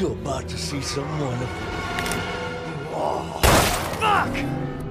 [0.00, 1.46] You're about to see some wonderful.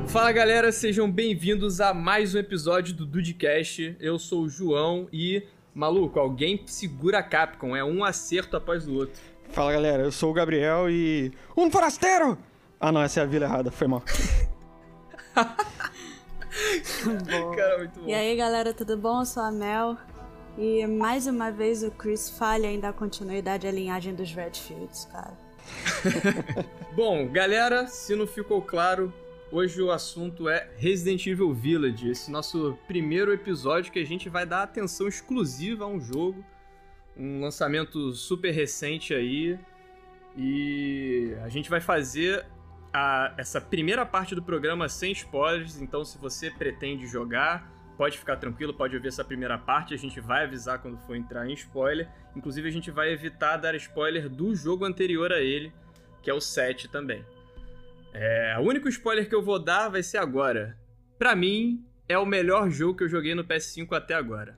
[0.08, 3.98] Fala galera, sejam bem-vindos a mais um episódio do Dudecast.
[4.00, 5.42] Eu sou o João e,
[5.74, 9.20] maluco, alguém segura a Capcom, é um acerto após o outro.
[9.50, 11.34] Fala galera, eu sou o Gabriel e.
[11.58, 12.38] Um forasteiro!
[12.80, 14.04] Ah não, essa é a vila errada, foi mal.
[15.34, 15.56] Cara,
[17.80, 18.08] muito bom.
[18.08, 19.22] E aí galera, tudo bom?
[19.22, 19.98] Eu sou a Mel.
[20.58, 25.38] E mais uma vez o Chris falha em dar continuidade à linhagem dos Redfields, cara.
[26.96, 29.14] Bom, galera, se não ficou claro,
[29.52, 34.46] hoje o assunto é Resident Evil Village, esse nosso primeiro episódio que a gente vai
[34.46, 36.44] dar atenção exclusiva a um jogo,
[37.16, 39.58] um lançamento super recente aí.
[40.38, 42.46] E a gente vai fazer
[42.94, 48.38] a- essa primeira parte do programa sem spoilers, então se você pretende jogar, pode ficar
[48.38, 52.10] tranquilo, pode ouvir essa primeira parte, a gente vai avisar quando for entrar em spoiler.
[52.34, 55.74] Inclusive a gente vai evitar dar spoiler do jogo anterior a ele,
[56.24, 57.26] que é o 7 também.
[58.14, 60.78] É, o único spoiler que eu vou dar vai ser agora.
[61.18, 64.58] Pra mim, é o melhor jogo que eu joguei no PS5 até agora.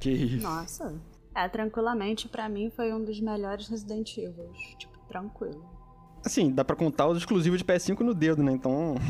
[0.00, 0.42] Que isso.
[0.42, 1.00] Nossa.
[1.32, 4.52] É, tranquilamente, pra mim foi um dos melhores Resident Evil.
[4.76, 5.79] Tipo, tranquilo.
[6.24, 8.52] Assim, dá pra contar os exclusivos de PS5 no dedo, né?
[8.52, 8.94] Então.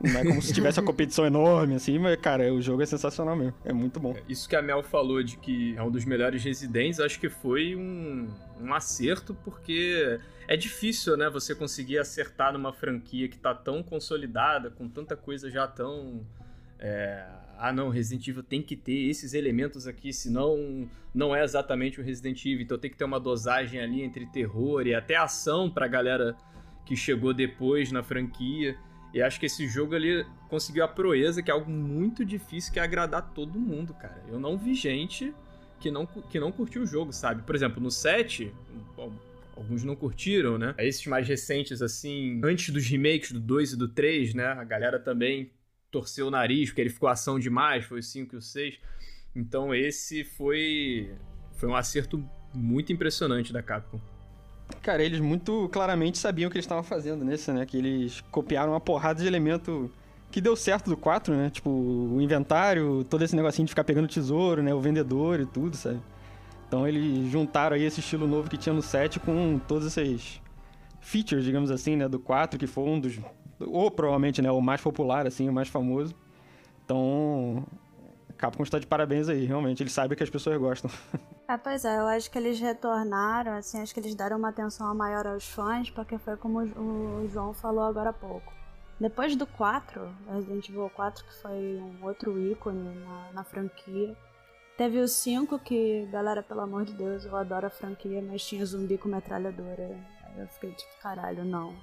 [0.00, 3.34] Não é como se tivesse uma competição enorme, assim, mas, cara, o jogo é sensacional
[3.34, 3.54] mesmo.
[3.64, 4.14] É muito bom.
[4.28, 7.74] Isso que a Mel falou de que é um dos melhores residentes, acho que foi
[7.74, 8.28] um,
[8.60, 14.70] um acerto, porque é difícil, né, você conseguir acertar numa franquia que tá tão consolidada,
[14.70, 16.24] com tanta coisa já tão.
[16.78, 17.26] é,
[17.58, 22.04] ah, não, Resident Evil tem que ter esses elementos aqui, senão não é exatamente o
[22.04, 22.62] Resident Evil.
[22.62, 26.36] Então tem que ter uma dosagem ali entre terror e até ação pra galera
[26.86, 28.76] que chegou depois na franquia.
[29.12, 32.78] E acho que esse jogo ali conseguiu a proeza, que é algo muito difícil, que
[32.78, 34.22] é agradar todo mundo, cara.
[34.28, 35.34] Eu não vi gente
[35.80, 37.42] que não, que não curtiu o jogo, sabe?
[37.42, 38.52] Por exemplo, no 7,
[38.96, 39.12] bom,
[39.56, 40.74] alguns não curtiram, né?
[40.78, 44.46] Esses mais recentes, assim, antes dos remakes do 2 e do 3, né?
[44.46, 45.50] A galera também
[45.90, 48.78] torceu o nariz, porque ele ficou ação demais, foi o 5 e o 6.
[49.34, 51.14] Então esse foi,
[51.56, 52.22] foi um acerto
[52.54, 54.00] muito impressionante da Capcom.
[54.82, 57.64] Cara, eles muito claramente sabiam o que eles estavam fazendo nesse, né?
[57.64, 59.90] Que eles copiaram uma porrada de elemento
[60.30, 61.50] que deu certo do 4, né?
[61.50, 64.74] Tipo, o inventário, todo esse negocinho de ficar pegando tesouro, né?
[64.74, 66.00] O vendedor e tudo, sabe?
[66.66, 70.40] Então eles juntaram aí esse estilo novo que tinha no 7 com todos esses
[71.00, 72.06] features, digamos assim, né?
[72.06, 73.18] Do 4, que foi um dos...
[73.60, 74.50] Ou provavelmente, né?
[74.50, 76.14] O mais popular, assim, o mais famoso.
[76.84, 77.64] Então...
[78.38, 79.82] Capcom está de parabéns aí, realmente.
[79.82, 80.88] Eles sabem que as pessoas gostam.
[81.48, 84.94] Ah, pois é, eu acho que eles retornaram, assim, acho que eles deram uma atenção
[84.94, 88.52] maior aos fãs, porque foi como o o João falou agora há pouco.
[89.00, 94.16] Depois do 4, Resident Evil 4, que foi um outro ícone na, na franquia,
[94.76, 98.64] teve o 5, que, galera, pelo amor de Deus, eu adoro a franquia, mas tinha
[98.64, 99.96] zumbi com metralhadora.
[100.24, 101.74] Aí eu fiquei tipo, caralho, não.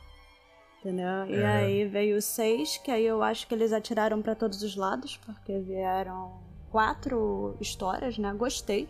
[0.86, 1.26] Entendeu?
[1.28, 1.46] E É.
[1.48, 5.18] aí veio o 6, que aí eu acho que eles atiraram pra todos os lados,
[5.26, 6.34] porque vieram
[6.70, 8.32] quatro histórias, né?
[8.38, 8.88] Gostei.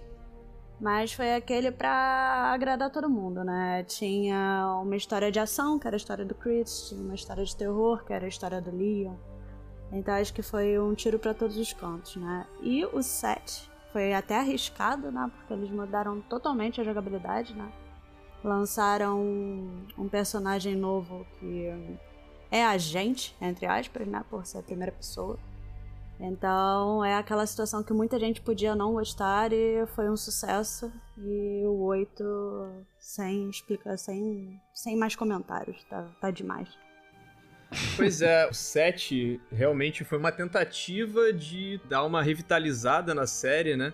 [0.77, 3.83] Mas foi aquele pra agradar todo mundo, né?
[3.83, 7.55] Tinha uma história de ação, que era a história do Chris, tinha uma história de
[7.55, 9.15] terror, que era a história do Leon.
[9.93, 12.45] Então acho que foi um tiro pra todos os cantos, né?
[12.61, 15.31] E o 7 foi até arriscado, né?
[15.33, 17.71] Porque eles mudaram totalmente a jogabilidade, né?
[18.45, 21.67] Lançaram um, um personagem novo que
[22.51, 24.23] é agente, entre aspas, né?
[24.29, 25.39] Por ser a primeira pessoa.
[26.19, 30.91] Então é aquela situação que muita gente podia não gostar e foi um sucesso.
[31.17, 36.69] E o 8 sem explicar, sem, sem mais comentários, tá, tá demais.
[37.95, 43.91] Pois é, o 7 realmente foi uma tentativa de dar uma revitalizada na série, né?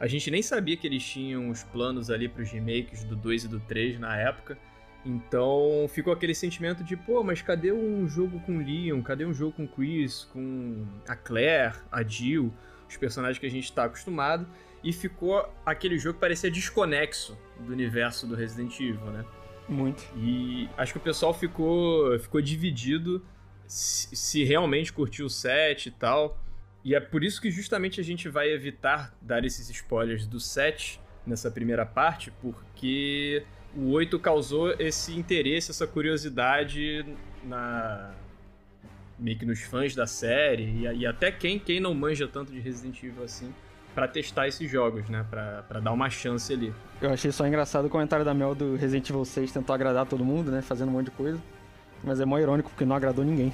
[0.00, 3.48] A gente nem sabia que eles tinham os planos ali pros remakes do 2 e
[3.48, 4.56] do 3 na época.
[5.04, 9.02] Então ficou aquele sentimento de, pô, mas cadê um jogo com Leon?
[9.02, 12.50] Cadê um jogo com Chris, com a Claire, a Jill,
[12.88, 14.46] os personagens que a gente tá acostumado?
[14.82, 19.22] E ficou aquele jogo que parecia desconexo do universo do Resident Evil, né?
[19.68, 20.02] Muito.
[20.16, 23.22] E acho que o pessoal ficou, ficou dividido
[23.66, 26.39] se, se realmente curtiu o set e tal.
[26.84, 31.00] E é por isso que justamente a gente vai evitar dar esses spoilers do set
[31.26, 33.44] nessa primeira parte, porque
[33.76, 37.04] o 8 causou esse interesse, essa curiosidade
[37.44, 38.12] na
[39.18, 42.58] meio que nos fãs da série e, e até quem, quem não manja tanto de
[42.58, 43.52] Resident Evil assim,
[43.94, 45.26] pra testar esses jogos, né?
[45.28, 46.72] Pra dar uma chance ali.
[47.02, 50.24] Eu achei só engraçado o comentário da Mel do Resident Evil 6 tentou agradar todo
[50.24, 50.62] mundo, né?
[50.62, 51.38] Fazendo um monte de coisa.
[52.02, 53.52] Mas é mó irônico porque não agradou ninguém.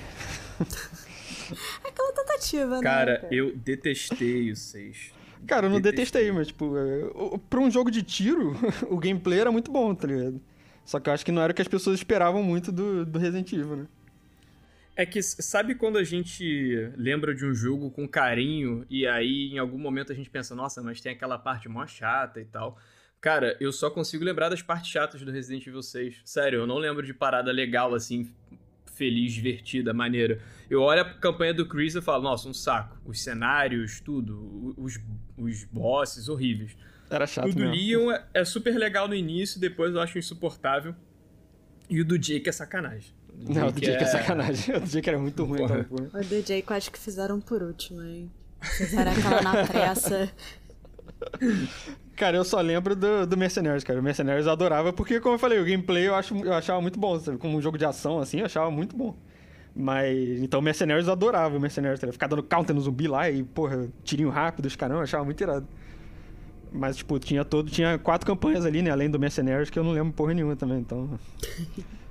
[1.84, 3.28] Aquela tentativa, Cara, né?
[3.30, 5.12] eu detestei o 6.
[5.46, 6.22] Cara, eu não Detestei.
[6.22, 8.54] detestei, mas, tipo, é, pra um jogo de tiro,
[8.90, 10.40] o gameplay era muito bom, tá ligado?
[10.84, 13.18] Só que eu acho que não era o que as pessoas esperavam muito do, do
[13.18, 13.86] Resident Evil, né?
[14.98, 19.58] É que sabe quando a gente lembra de um jogo com carinho e aí em
[19.58, 22.78] algum momento a gente pensa, nossa, mas tem aquela parte mó chata e tal.
[23.20, 26.22] Cara, eu só consigo lembrar das partes chatas do Resident Evil 6.
[26.24, 28.30] Sério, eu não lembro de parada legal assim,
[28.96, 30.40] feliz, divertida, maneira.
[30.68, 32.96] Eu olho a campanha do Chris e falo, nossa, um saco.
[33.04, 34.98] Os cenários, tudo, os,
[35.36, 36.76] os bosses horríveis.
[37.08, 37.74] Era chato O do mesmo.
[37.74, 40.94] Leon é, é super legal no início, depois eu acho insuportável.
[41.88, 43.14] E o do Jake é sacanagem.
[43.46, 44.74] O Não, o do Jake é sacanagem.
[44.76, 45.80] O do Jake era muito ruim, Porra.
[45.80, 46.20] então, porra.
[46.20, 48.30] O do Jake eu acho que fizeram por último, hein?
[48.76, 50.32] Fizeram aquela na pressa.
[52.16, 53.36] Cara, eu só lembro do, do
[53.84, 54.00] cara.
[54.00, 56.98] O Mercenaries eu adorava, porque, como eu falei, o gameplay eu, acho, eu achava muito
[56.98, 57.36] bom, sabe?
[57.36, 59.14] Como um jogo de ação, assim, eu achava muito bom.
[59.74, 62.14] Mas, então, o Mercenaries eu adorava, o Mercenaries, tá ligado?
[62.14, 65.38] Ficar dando counter no zumbi lá e, porra, tirinho rápido, os caramba, eu achava muito
[65.42, 65.68] irado.
[66.72, 69.92] Mas, tipo, tinha todo, tinha quatro campanhas ali, né, além do Mercenaries, que eu não
[69.92, 71.18] lembro porra nenhuma também, então...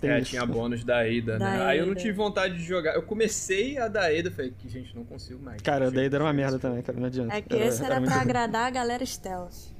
[0.00, 0.30] Tem É, isso.
[0.30, 1.58] tinha bônus da Ada, né?
[1.58, 2.94] Da Aí eu não tive vontade de jogar.
[2.94, 5.60] Eu comecei a da Ada, falei que, gente, não consigo mais.
[5.62, 7.34] Cara, daí era uma merda também, cara, não adianta.
[7.34, 8.24] É que esse era muito pra ruim.
[8.30, 9.74] agradar a galera stealth.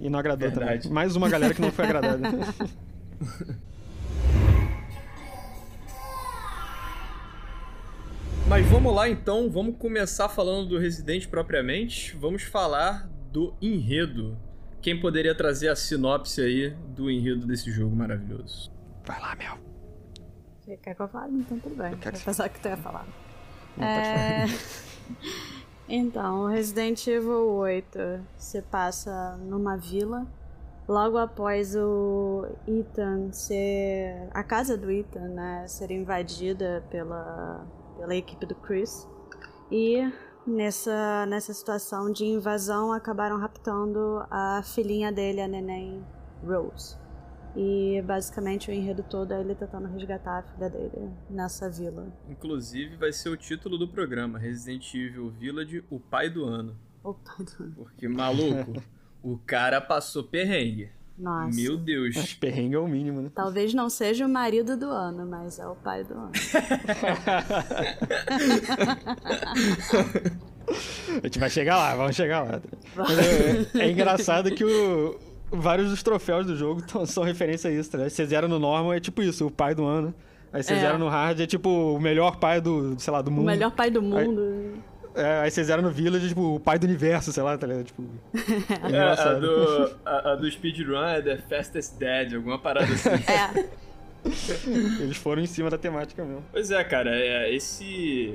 [0.00, 0.82] E não agradou Verdade.
[0.82, 0.92] também.
[0.94, 2.20] Mais uma galera que não foi agradada.
[8.48, 12.16] Mas vamos lá então, vamos começar falando do Resident propriamente.
[12.16, 14.36] Vamos falar do enredo.
[14.80, 18.70] Quem poderia trazer a sinopse aí do enredo desse jogo maravilhoso?
[19.04, 19.58] Vai lá, Mel.
[20.60, 21.38] Você quer que eu fale?
[21.38, 21.92] Então tudo bem.
[21.92, 23.06] Eu quero Vou pensar que tu ia falar.
[23.76, 23.86] Não.
[23.86, 24.46] É...
[25.88, 27.98] então, Resident Evil 8
[28.38, 30.26] se passa numa vila.
[30.86, 34.28] Logo após o Ethan ser.
[34.32, 35.66] a casa do Ethan, né?
[35.66, 37.66] Ser invadida pela,
[37.96, 39.08] pela equipe do Chris.
[39.70, 40.12] E
[40.46, 46.04] nessa, nessa situação de invasão acabaram raptando a filhinha dele, a neném
[46.44, 47.01] Rose.
[47.54, 52.06] E basicamente o enredo todo é ele tentando resgatar a filha dele nessa vila.
[52.28, 56.76] Inclusive vai ser o título do programa, Resident Evil Village, o pai do ano.
[57.04, 57.34] Opa,
[57.76, 58.82] Porque, maluco,
[59.22, 60.90] o cara passou perrengue.
[61.18, 61.54] nossa.
[61.60, 62.14] Meu Deus.
[62.16, 63.30] Que perrengue é o mínimo, né?
[63.34, 66.30] Talvez não seja o marido do ano, mas é o pai do ano.
[71.22, 72.60] A gente vai chegar lá, vamos chegar lá.
[72.96, 73.18] Mas
[73.74, 75.18] é, é engraçado que o-
[75.52, 78.10] vários dos troféus do jogo tão- são referência a isso, tá ligado?
[78.10, 80.14] Se zero no normal é tipo isso, o pai do ano.
[80.52, 80.80] Aí você É.
[80.80, 83.46] zero no hard é tipo o melhor pai do, sei lá, do O mundo.
[83.46, 84.74] melhor pai do mundo.
[85.14, 87.66] É, aí você zero no village é tipo o pai do universo, sei lá, tá
[87.66, 87.84] ligado?
[87.84, 88.02] Tipo,
[88.34, 93.08] é É, a, do, a, a do speedrun é The Fastest Dead, alguma parada assim.
[93.10, 93.66] É,
[95.02, 96.44] Eles foram em cima da temática mesmo.
[96.52, 98.34] Pois é, cara, é, esse.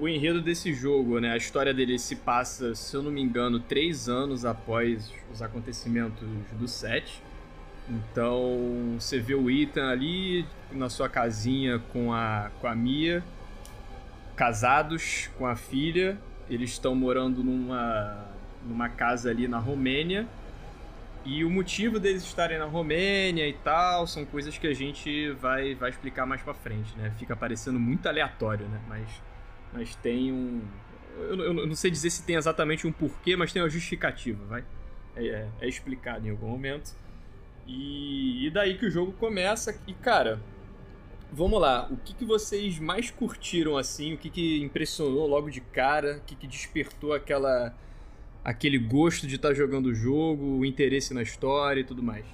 [0.00, 1.32] O, enredo desse jogo, né?
[1.32, 6.28] A história dele se passa, se eu não me engano, três anos após os acontecimentos
[6.52, 7.22] do 7.
[7.88, 13.24] Então, você vê o Ethan ali na sua casinha com a, com a Mia,
[14.36, 16.18] casados com a filha.
[16.50, 18.26] Eles estão morando numa,
[18.66, 20.26] numa casa ali na Romênia.
[21.24, 25.74] E o motivo deles estarem na Romênia e tal são coisas que a gente vai,
[25.74, 27.12] vai explicar mais pra frente, né?
[27.18, 28.80] Fica parecendo muito aleatório, né?
[28.88, 29.06] Mas,
[29.72, 30.62] mas tem um.
[31.16, 34.64] Eu, eu- não sei dizer se tem exatamente um porquê, mas tem uma justificativa, vai?
[35.16, 36.94] É, é- é explicado em algum momento.
[37.66, 39.78] E, e daí que o jogo começa.
[39.86, 40.40] E, cara,
[41.32, 41.86] vamos lá.
[41.90, 44.14] O que, que vocês mais curtiram assim?
[44.14, 46.18] O que, que impressionou logo de cara?
[46.18, 47.74] O que, que despertou aquela
[48.44, 52.24] aquele gosto de estar jogando o jogo, o interesse na história e tudo mais.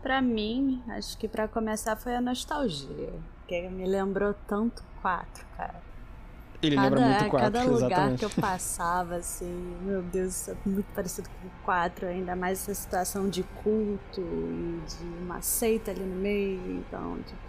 [0.00, 3.12] pra mim, acho que pra começar foi a nostalgia.
[3.46, 5.82] Que me lembrou tanto 4, cara.
[6.62, 8.18] Ele lembra muito o 4, cada lugar exatamente.
[8.18, 12.62] que eu passava, assim, meu Deus, isso é muito parecido com o 4, ainda mais
[12.62, 17.40] essa situação de culto e de uma seita ali no meio, então, tipo,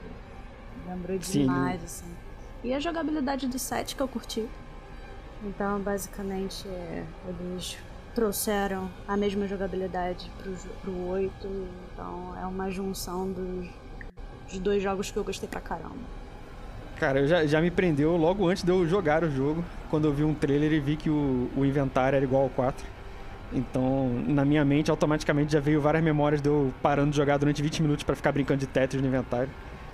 [0.88, 1.42] lembrou Sim.
[1.42, 2.06] demais, assim.
[2.64, 4.48] E a jogabilidade do 7 que eu curti.
[5.44, 7.78] Então, basicamente, é, eles
[8.16, 11.32] trouxeram a mesma jogabilidade pro, pro 8,
[11.94, 13.68] então é uma junção dos,
[14.50, 16.17] dos dois jogos que eu gostei pra caramba.
[17.00, 19.64] Cara, eu já, já me prendeu logo antes de eu jogar o jogo.
[19.90, 22.86] Quando eu vi um trailer e vi que o, o inventário era igual ao 4.
[23.54, 27.62] Então, na minha mente, automaticamente já veio várias memórias de eu parando de jogar durante
[27.62, 29.50] 20 minutos pra ficar brincando de Tetris no inventário.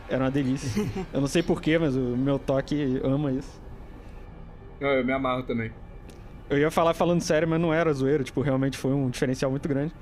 [0.09, 0.83] Era uma delícia.
[1.13, 3.61] eu não sei porquê, mas o meu toque ama isso.
[4.79, 5.71] Eu me amarro também.
[6.49, 8.23] Eu ia falar falando sério, mas não era zoeiro.
[8.23, 9.93] Tipo, realmente foi um diferencial muito grande.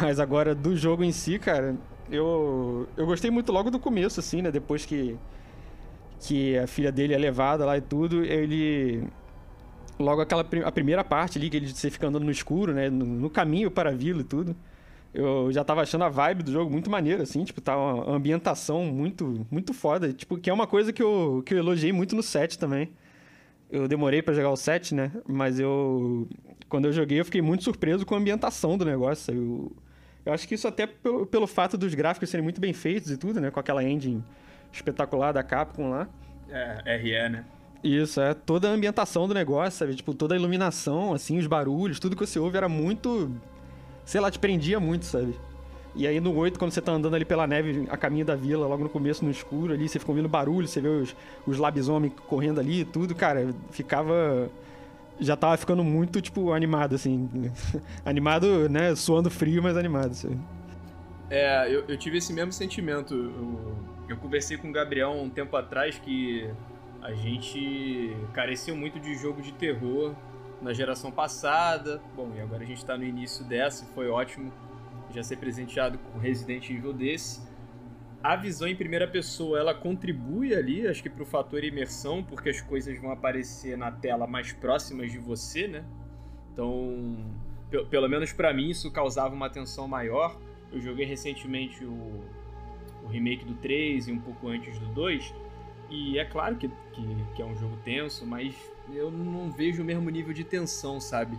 [0.00, 1.76] Mas agora, do jogo em si, cara,
[2.10, 4.50] eu, eu gostei muito logo do começo, assim, né?
[4.50, 5.16] Depois que,
[6.20, 9.04] que a filha dele é levada lá e tudo, ele...
[9.98, 12.90] Logo aquela a primeira parte ali, que ele você fica andando no escuro, né?
[12.90, 14.54] No, no caminho para a vila e tudo.
[15.14, 18.84] Eu já tava achando a vibe do jogo muito maneira, assim, tipo, tá uma ambientação
[18.84, 20.12] muito, muito foda.
[20.12, 22.90] Tipo, que é uma coisa que eu, que eu elogiei muito no set também.
[23.70, 25.10] Eu demorei para jogar o set, né?
[25.26, 26.28] Mas eu.
[26.68, 29.32] Quando eu joguei, eu fiquei muito surpreso com a ambientação do negócio.
[29.32, 29.72] Eu,
[30.26, 33.16] eu acho que isso até pelo, pelo fato dos gráficos serem muito bem feitos e
[33.16, 33.50] tudo, né?
[33.50, 34.22] Com aquela engine
[34.76, 36.08] espetacular da Capcom lá.
[36.48, 37.44] É, RE, né?
[37.82, 39.94] Isso, é toda a ambientação do negócio, sabe?
[39.94, 43.30] Tipo, toda a iluminação, assim, os barulhos, tudo que você ouve era muito.
[44.04, 45.36] Sei lá, te prendia muito, sabe?
[45.94, 48.66] E aí no 8, quando você tá andando ali pela neve a caminho da vila,
[48.66, 51.16] logo no começo, no escuro ali, você fica ouvindo barulho, você vê os,
[51.46, 54.50] os labisomem correndo ali tudo, cara, ficava.
[55.18, 57.50] Já tava ficando muito, tipo, animado, assim.
[58.04, 58.94] animado, né?
[58.94, 60.38] Suando frio, mas animado, sabe?
[61.30, 63.14] É, eu, eu tive esse mesmo sentimento.
[63.14, 66.48] Eu, eu conversei com o Gabriel um tempo atrás que
[67.02, 70.14] a gente careceu muito de jogo de terror
[70.60, 72.00] na geração passada.
[72.14, 74.52] Bom, e agora a gente tá no início dessa, foi ótimo
[75.10, 77.46] já ser presenteado com Resident Evil desse.
[78.22, 82.60] A visão em primeira pessoa, ela contribui ali, acho que pro fator imersão, porque as
[82.60, 85.84] coisas vão aparecer na tela mais próximas de você, né?
[86.52, 87.16] Então,
[87.88, 90.36] pelo menos para mim, isso causava uma atenção maior.
[90.72, 92.24] Eu joguei recentemente o,
[93.06, 95.34] o remake do 3 e um pouco antes do 2.
[95.88, 97.02] E é claro que, que,
[97.34, 98.54] que, é um jogo tenso, mas
[98.92, 101.38] eu não vejo o mesmo nível de tensão, sabe?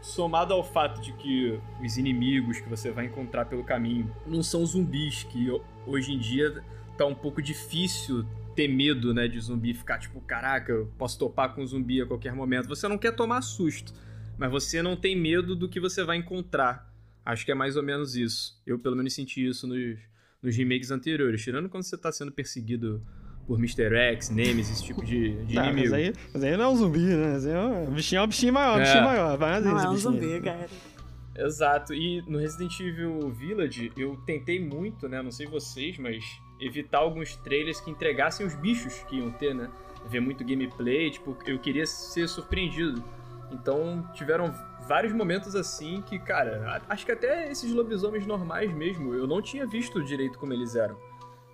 [0.00, 4.64] somado ao fato de que os inimigos que você vai encontrar pelo caminho não são
[4.64, 5.48] zumbis, que
[5.86, 6.62] hoje em dia
[6.96, 11.54] tá um pouco difícil ter medo, né, de zumbi, ficar tipo, caraca, eu posso topar
[11.54, 12.68] com um zumbi a qualquer momento.
[12.68, 13.92] Você não quer tomar susto,
[14.36, 16.92] mas você não tem medo do que você vai encontrar.
[17.24, 18.60] Acho que é mais ou menos isso.
[18.66, 19.98] Eu, pelo menos, senti isso nos,
[20.42, 21.42] nos remakes anteriores.
[21.42, 23.02] Tirando quando você tá sendo perseguido
[23.46, 23.94] por Mr.
[23.94, 25.90] X, Nemesis, esse tipo de, de tá, inimigo.
[25.90, 27.32] Mas aí, mas aí não é um zumbi, né?
[27.32, 28.84] Mas é um bichinho é um bichinho maior, um é.
[28.84, 29.38] bichinho maior.
[29.38, 30.68] Vai não é um zumbi, cara.
[31.34, 31.94] Exato.
[31.94, 35.22] E no Resident Evil Village, eu tentei muito, né?
[35.22, 36.24] Não sei vocês, mas
[36.60, 39.70] evitar alguns trailers que entregassem os bichos que iam ter, né?
[40.10, 43.02] Ver muito gameplay, tipo, eu queria ser surpreendido.
[43.50, 44.54] Então, tiveram
[44.86, 49.66] vários momentos assim que, cara, acho que até esses lobisomens normais mesmo, eu não tinha
[49.66, 50.96] visto direito como eles eram.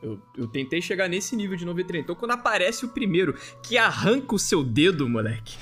[0.04, 2.04] Eu, eu tentei chegar nesse nível de 93.
[2.04, 5.56] Então, quando aparece o primeiro que arranca o seu dedo, moleque.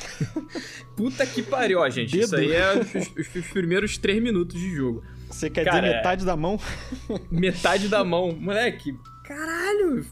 [0.97, 2.11] Puta que pariu, ó, gente.
[2.11, 2.25] Dedo?
[2.25, 5.05] Isso aí é os, os, os, primeiros três minutos de jogo.
[5.31, 6.27] Você quer Cara, dizer metade é...
[6.27, 6.59] da mão?
[7.31, 8.33] metade da mão.
[8.33, 10.05] Moleque, caralho.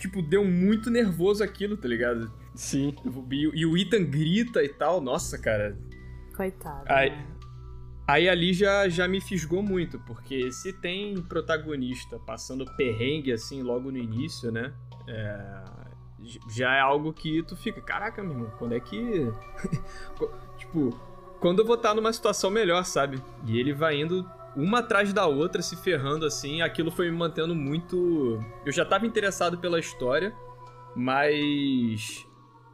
[0.00, 2.32] Tipo, deu muito nervoso aquilo, tá ligado?
[2.54, 2.94] Sim.
[3.30, 5.00] E, o Ethan grita e tal.
[5.00, 5.76] Nossa, cara.
[6.34, 6.84] Coitado.
[6.86, 7.26] Aí, né?
[8.06, 13.90] Aí ali já, já me fisgou muito, porque se tem protagonista passando perrengue assim logo
[13.90, 14.74] no início, né?
[15.08, 15.64] É,
[16.50, 19.26] já é algo que tu fica, caraca, meu irmão, quando é que.
[20.58, 20.90] tipo,
[21.40, 23.22] quando eu vou estar numa situação melhor, sabe?
[23.46, 27.54] E ele vai indo uma atrás da outra, se ferrando assim, aquilo foi me mantendo
[27.54, 28.38] muito.
[28.66, 30.34] Eu já tava interessado pela história,
[30.94, 32.26] mas.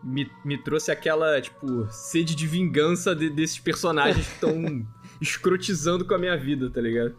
[0.03, 4.87] Me, me trouxe aquela, tipo, sede de vingança de, desses personagens que estão
[5.21, 7.15] escrotizando com a minha vida, tá ligado?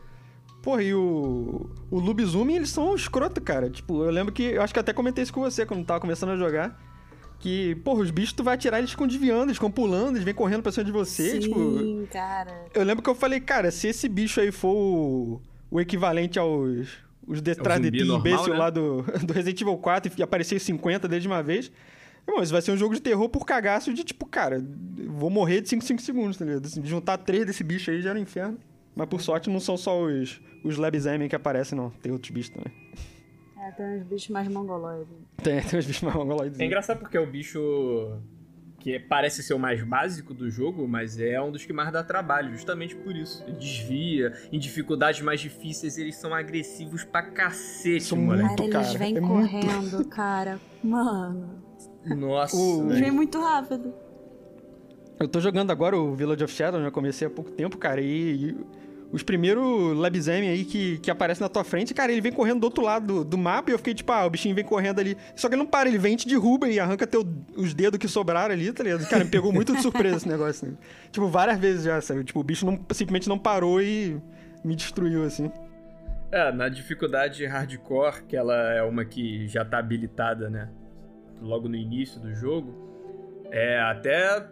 [0.62, 1.70] Porra, e o.
[1.90, 3.70] O Lubizumi, eles são escroto, cara.
[3.70, 4.44] Tipo, eu lembro que.
[4.44, 6.80] Eu acho que até comentei isso com você quando tava começando a jogar.
[7.40, 10.34] Que, porra, os bichos tu vai atirar, eles ficam desviando, eles ficam pulando, eles vêm
[10.34, 11.32] correndo pra cima de você.
[11.32, 12.08] Sim, tipo.
[12.12, 12.66] cara.
[12.74, 16.88] Eu lembro que eu falei, cara, se esse bicho aí for o, o equivalente aos.
[17.26, 18.60] Os detrás é de ti imbecil né?
[18.60, 21.72] lá do, do Resident Evil 4 e aparecer 50 desde uma vez.
[22.28, 24.64] Irmão, isso vai ser um jogo de terror por cagaço de tipo, cara,
[25.08, 26.66] vou morrer de 5 5 segundos, tá ligado?
[26.66, 28.58] Assim, juntar três desse bicho aí já era um inferno.
[28.96, 31.90] Mas por sorte não são só os, os Labzemian que aparecem, não.
[31.90, 32.74] Tem outros bichos também.
[33.58, 35.14] É, tem uns bichos mais mongoloides.
[35.38, 36.60] Tem, tem uns bichos mais mongoloides.
[36.60, 38.20] É engraçado porque é o bicho
[38.82, 42.04] que parece ser o mais básico do jogo, mas é um dos que mais dá
[42.04, 43.44] trabalho, justamente por isso.
[43.48, 48.68] Ele desvia, em dificuldades mais difíceis eles são agressivos pra cacete, são moleque.
[48.70, 50.10] Cara, eles vêm é correndo, muito...
[50.10, 50.60] cara.
[50.84, 51.61] Mano.
[52.06, 52.56] Nossa.
[52.56, 52.90] O...
[52.90, 53.94] Vem muito rápido.
[55.20, 56.92] Eu tô jogando agora o Village of Shadow, já né?
[56.92, 58.58] comecei há pouco tempo, cara, e, e
[59.12, 62.64] os primeiros Labzem aí que, que aparecem na tua frente, cara, ele vem correndo do
[62.64, 65.18] outro lado do, do, mapa e eu fiquei tipo, ah, o bichinho vem correndo ali.
[65.36, 68.08] Só que ele não para, ele vem, te derruba e arranca teu, os dedos que
[68.08, 69.08] sobraram ali, tá ligado?
[69.08, 70.68] Cara, me pegou muito de surpresa esse negócio.
[70.68, 70.74] Né?
[71.12, 72.24] Tipo, várias vezes já, sabe?
[72.24, 74.20] Tipo, o bicho não, simplesmente não parou e
[74.64, 75.52] me destruiu, assim.
[76.32, 80.70] É, na dificuldade hardcore, que ela é uma que já tá habilitada, né?
[81.42, 82.74] Logo no início do jogo,
[83.52, 84.48] é até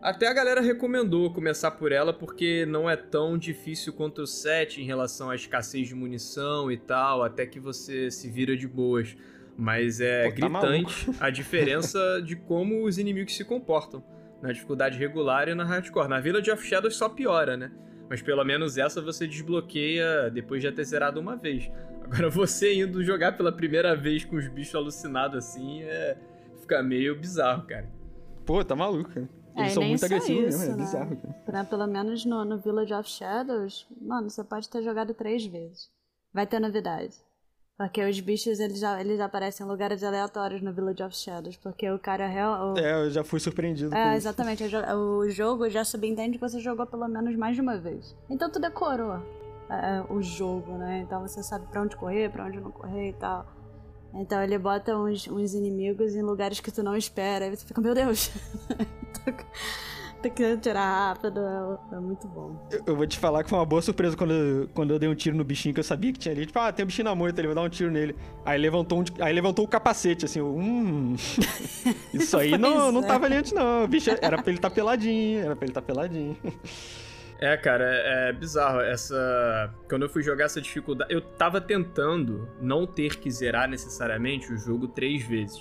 [0.00, 4.80] até a galera recomendou começar por ela porque não é tão difícil quanto o 7
[4.80, 9.16] em relação à escassez de munição e tal, até que você se vira de boas.
[9.56, 14.04] Mas é Pô, tá gritante tá a diferença de como os inimigos se comportam
[14.40, 16.08] na dificuldade regular e na hardcore.
[16.08, 17.72] Na Village of Shadows só piora, né?
[18.08, 21.68] Mas pelo menos essa você desbloqueia depois de já ter zerado uma vez.
[22.10, 26.16] Agora você indo jogar pela primeira vez com os bichos alucinados assim, é...
[26.60, 27.88] fica meio bizarro, cara.
[28.46, 29.28] Pô, tá maluco, cara.
[29.54, 30.84] É, Eles e são nem muito agressivos isso, mesmo, é né?
[30.84, 31.34] bizarro, cara.
[31.44, 35.90] Pra, pelo menos no, no Village of Shadows, mano, você pode ter jogado três vezes.
[36.32, 37.14] Vai ter novidade.
[37.76, 41.56] Porque os bichos, eles, já, eles aparecem em lugares aleatórios no Village of Shadows.
[41.56, 42.74] Porque o cara real...
[42.74, 44.16] o- É, eu já fui surpreendido É, com isso.
[44.16, 44.64] exatamente.
[44.64, 48.16] O jo- O jogo já subentende que você jogou pelo menos mais de uma vez.
[48.28, 49.22] Então tu decorou
[49.70, 51.00] é, o jogo, né?
[51.06, 53.46] Então você sabe pra onde correr, pra onde não correr e tal.
[54.14, 57.44] Então ele bota uns, uns inimigos em lugares que tu não espera.
[57.44, 58.30] Aí você fica, meu Deus.
[60.20, 61.38] Tem que tirar rápido.
[61.92, 62.66] É, é muito bom.
[62.72, 65.08] Eu- Eu vou te falar que foi uma boa surpresa quando, eu- quando eu dei
[65.08, 66.44] um tiro no bichinho que eu sabia que tinha ali.
[66.44, 68.16] Tipo, ah, tem um bichinho na moita, ele vou dar um tiro nele.
[68.44, 71.14] Aí levantou, um, aí levantou o capacete, assim, eu, hum.
[72.12, 73.06] Isso aí não, Pois não é.
[73.06, 73.84] tava ali antes, não.
[73.84, 76.36] O bicho era pra ele estar peladinho, era pra ele estar peladinho.
[77.40, 78.80] É, cara, é, é bizarro.
[78.80, 79.72] Essa.
[79.88, 81.12] Quando eu fui jogar essa dificuldade.
[81.12, 85.60] Eu tava tentando não ter que zerar necessariamente o jogo três vezes.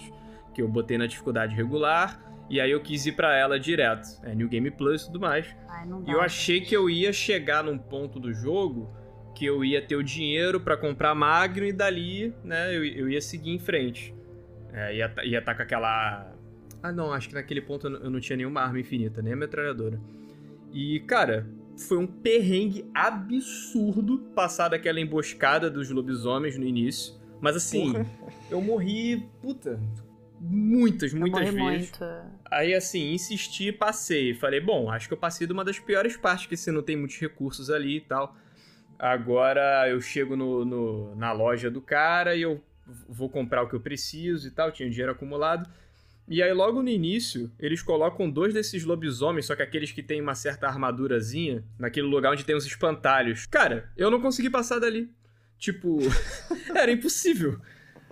[0.54, 2.20] Que eu botei na dificuldade regular.
[2.50, 4.08] E aí eu quis ir pra ela direto.
[4.24, 5.46] É New Game Plus e tudo mais.
[5.70, 5.88] Ai.
[6.08, 8.90] E eu achei que eu ia chegar num ponto do jogo
[9.36, 13.22] que eu ia ter o dinheiro pra comprar Magno e dali, né, eu, eu ia
[13.22, 14.16] seguir em frente.
[14.74, 16.34] É, ia estar tá com aquela.
[16.82, 19.34] Ah, não, acho que naquele ponto eu não- eu não tinha nenhuma arma infinita, nem
[19.34, 20.00] a metralhadora.
[20.74, 21.46] E, cara,
[21.78, 27.14] foi um perrengue absurdo passar daquela emboscada dos lobisomens no início.
[27.40, 28.06] Mas assim, Porra.
[28.50, 29.80] eu morri, puta,
[30.40, 31.92] muitas, muitas vezes.
[31.92, 32.06] muito.
[32.50, 34.34] Aí, assim, insisti e passei.
[34.34, 36.96] Falei, bom, acho que eu passei de uma das piores partes, que você não tem
[36.96, 38.36] muitos recursos ali e tal.
[38.98, 42.60] Agora eu chego no, no- na loja do cara e eu
[43.08, 45.70] vou comprar o que eu preciso e tal, tinha dinheiro acumulado.
[46.28, 50.20] E aí, logo no início, eles colocam dois desses lobisomens, só que aqueles que tem
[50.20, 53.46] uma certa armadurazinha, naquele lugar onde tem os espantalhos.
[53.46, 55.10] Cara, eu não consegui passar dali.
[55.58, 56.00] Tipo,
[56.76, 57.58] era impossível.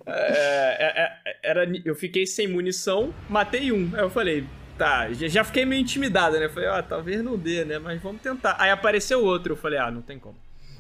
[0.06, 3.92] É, é, é, era, eu fiquei sem munição, matei um.
[3.94, 4.48] Aí eu falei,
[4.78, 6.48] tá, já, fiquei meio intimidado, né?
[6.48, 7.80] Falei, ah, talvez não dê, né?
[7.80, 8.56] Mas vamos tentar.
[8.60, 10.38] Aí apareceu outro, eu falei, ah, não tem como.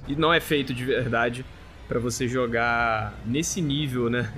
[0.07, 1.43] E não é feito de verdade
[1.87, 4.31] pra você jogar nesse nível, né?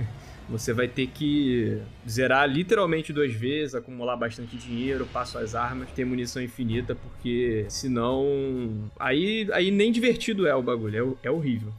[0.48, 6.04] Você vai ter que zerar literalmente duas vezes, acumular bastante dinheiro, passo as armas, ter
[6.04, 8.90] munição infinita, porque senão.
[8.98, 11.72] Aí, aí nem divertido é o bagulho, é, é horrível.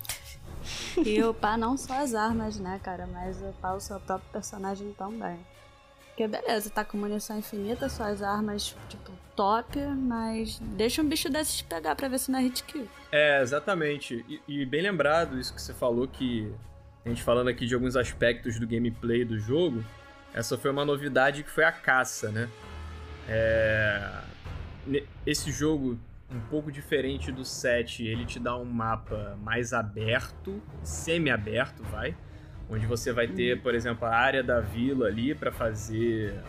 [1.03, 3.07] E upar não só as armas, né, cara?
[3.07, 5.39] Mas upar o seu próprio personagem também.
[6.09, 11.59] Porque beleza, tá com munição infinita, suas armas, tipo, top, mas deixa um bicho desses
[11.59, 12.87] te pegar pra ver se não é hit kill.
[13.09, 14.25] É, exatamente.
[14.27, 16.51] E, e bem lembrado isso que você falou que
[17.05, 19.83] a gente falando aqui de alguns aspectos do gameplay do jogo,
[20.33, 22.49] essa foi uma novidade que foi a caça, né?
[23.27, 24.21] É...
[25.25, 25.99] Esse jogo,
[26.31, 32.15] um pouco diferente do 7, ele te dá um mapa mais aberto, semi-aberto, vai.
[32.69, 36.39] Onde você vai ter, por exemplo, a área da vila ali pra fazer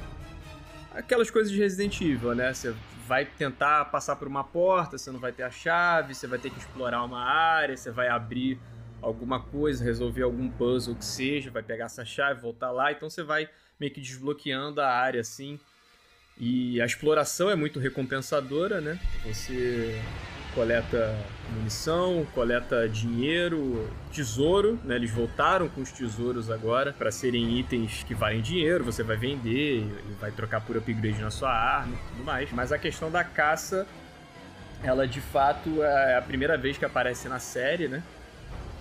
[0.94, 2.52] aquelas coisas de Resident Evil, né?
[2.52, 2.74] Você
[3.06, 6.50] vai tentar passar por uma porta, você não vai ter a chave, você vai ter
[6.50, 8.60] que explorar uma área, você vai abrir
[9.02, 13.22] alguma coisa, resolver algum puzzle que seja, vai pegar essa chave, voltar lá, então você
[13.22, 15.58] vai meio que desbloqueando a área assim.
[16.38, 18.98] E a exploração é muito recompensadora, né?
[19.24, 20.00] Você
[20.54, 21.14] coleta
[21.54, 24.96] munição, coleta dinheiro, tesouro, né?
[24.96, 29.82] Eles voltaram com os tesouros agora para serem itens que valem dinheiro, você vai vender
[29.82, 32.50] e vai trocar por upgrade na sua arma e tudo mais.
[32.52, 33.86] Mas a questão da caça,
[34.82, 38.02] ela de fato é a primeira vez que aparece na série, né?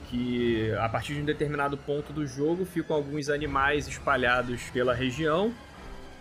[0.10, 5.54] Que a partir de um determinado ponto do jogo ficam alguns animais espalhados pela região.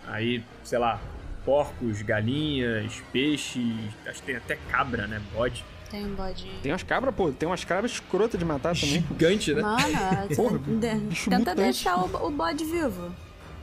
[0.07, 0.99] Aí, sei lá,
[1.43, 3.63] porcos, galinhas, peixes,
[4.05, 5.19] acho que tem até cabra, né?
[5.33, 5.63] Bode.
[5.89, 6.47] Tem um bode.
[6.61, 9.01] Tem umas cabras, pô, tem umas cabras escrotas de matar também.
[9.07, 9.61] Gigante, né?
[9.63, 9.81] Mano,
[10.35, 11.61] Porra, de- bicho tenta mutante.
[11.61, 13.11] deixar o, o bode vivo.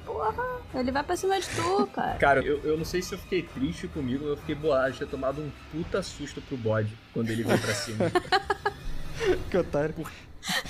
[0.05, 0.35] Porra,
[0.75, 2.15] ele vai pra cima de tu, cara.
[2.19, 5.07] Cara, eu, eu não sei se eu fiquei triste comigo, eu fiquei bolado de ter
[5.07, 8.11] tomado um puta susto pro bode quando ele veio pra cima.
[9.50, 9.94] que otário.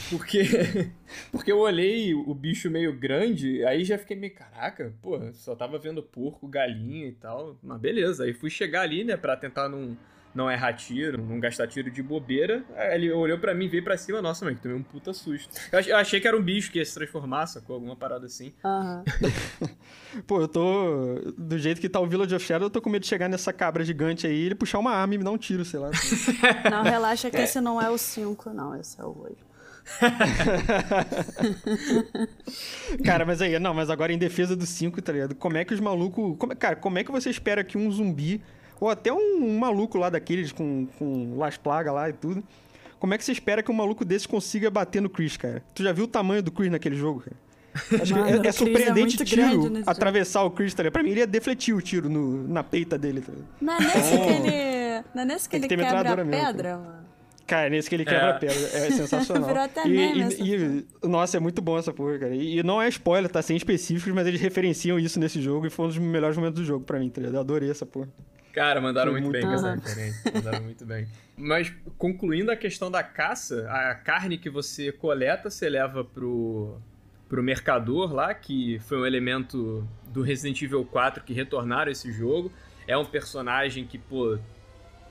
[0.09, 0.43] Porque,
[1.31, 5.79] porque eu olhei o bicho meio grande, aí já fiquei meio, caraca, pô, só tava
[5.79, 7.59] vendo porco, galinha e tal.
[7.63, 9.97] Mas beleza, aí fui chegar ali, né, pra tentar não,
[10.37, 12.63] não errar tiro, não gastar tiro de bobeira.
[12.77, 15.49] Aí ele olhou pra mim, veio pra cima, nossa, mãe, que tomei um puta susto.
[15.73, 17.75] Eu ach- eu achei que era um bicho que ia se transformar, sacou?
[17.75, 18.53] Alguma parada assim.
[18.65, 19.05] Aham.
[20.27, 21.33] Pô, eu tô.
[21.37, 23.53] Do jeito que tá o Village of Shadow, eu tô com medo de chegar nessa
[23.53, 25.91] cabra gigante aí, ele puxar uma arma e me dar um tiro, sei lá.
[26.71, 28.79] Não, relaxa que esse não é o 5, não.
[28.79, 29.47] Esse é o 8.
[33.05, 35.35] Cara, mas aí, não, mas agora em defesa do 5, tá ligado?
[35.35, 36.37] Como é que os malucos.
[36.39, 38.43] Como, cara, como é que você espera que um zumbi
[38.81, 42.43] ou até um, um maluco lá daqueles com, com Las Plagas lá e tudo.
[42.99, 45.63] Como é que você espera que um maluco desse consiga bater no Chris, cara?
[45.75, 47.37] Tu já viu o tamanho do Chris naquele jogo, cara?
[48.03, 50.95] Acho Mano, que é, é é surpreendente muito tiro nesse atravessar o Chris, tá ligado?
[50.95, 53.49] Pra mim, ele ia defletir o tiro no, na peita dele, tá ligado?
[53.61, 55.05] Não é nesse que ele.
[55.15, 57.07] Não é nesse que ele quebra a metralhadora mesmo, pedra, mano.
[57.47, 58.31] Cara, nesse que ele quebra É.
[58.31, 58.57] a pedra.
[58.57, 59.45] É sensacional.
[59.49, 62.35] Virou até e, e- e- Nossa, é muito bom essa porra, cara.
[62.35, 63.43] E, e não é spoiler, tá?
[63.43, 66.65] Sem específicos, mas eles referenciam isso nesse jogo e foi um dos melhores momentos do
[66.67, 67.35] jogo pra mim, tá ligado?
[67.35, 68.09] Eu adorei essa porra.
[68.57, 69.83] Cara, mandaram muito, muito bem com essa bom.
[69.83, 70.33] referência.
[70.33, 71.07] Mandaram muito bem.
[71.37, 76.79] Mas, concluindo a questão da caça, a carne que você coleta, você leva pro,
[77.29, 82.51] pro mercador lá, que foi um elemento do Resident Evil 4 que retornaram esse jogo.
[82.89, 84.39] É um personagem que, pô,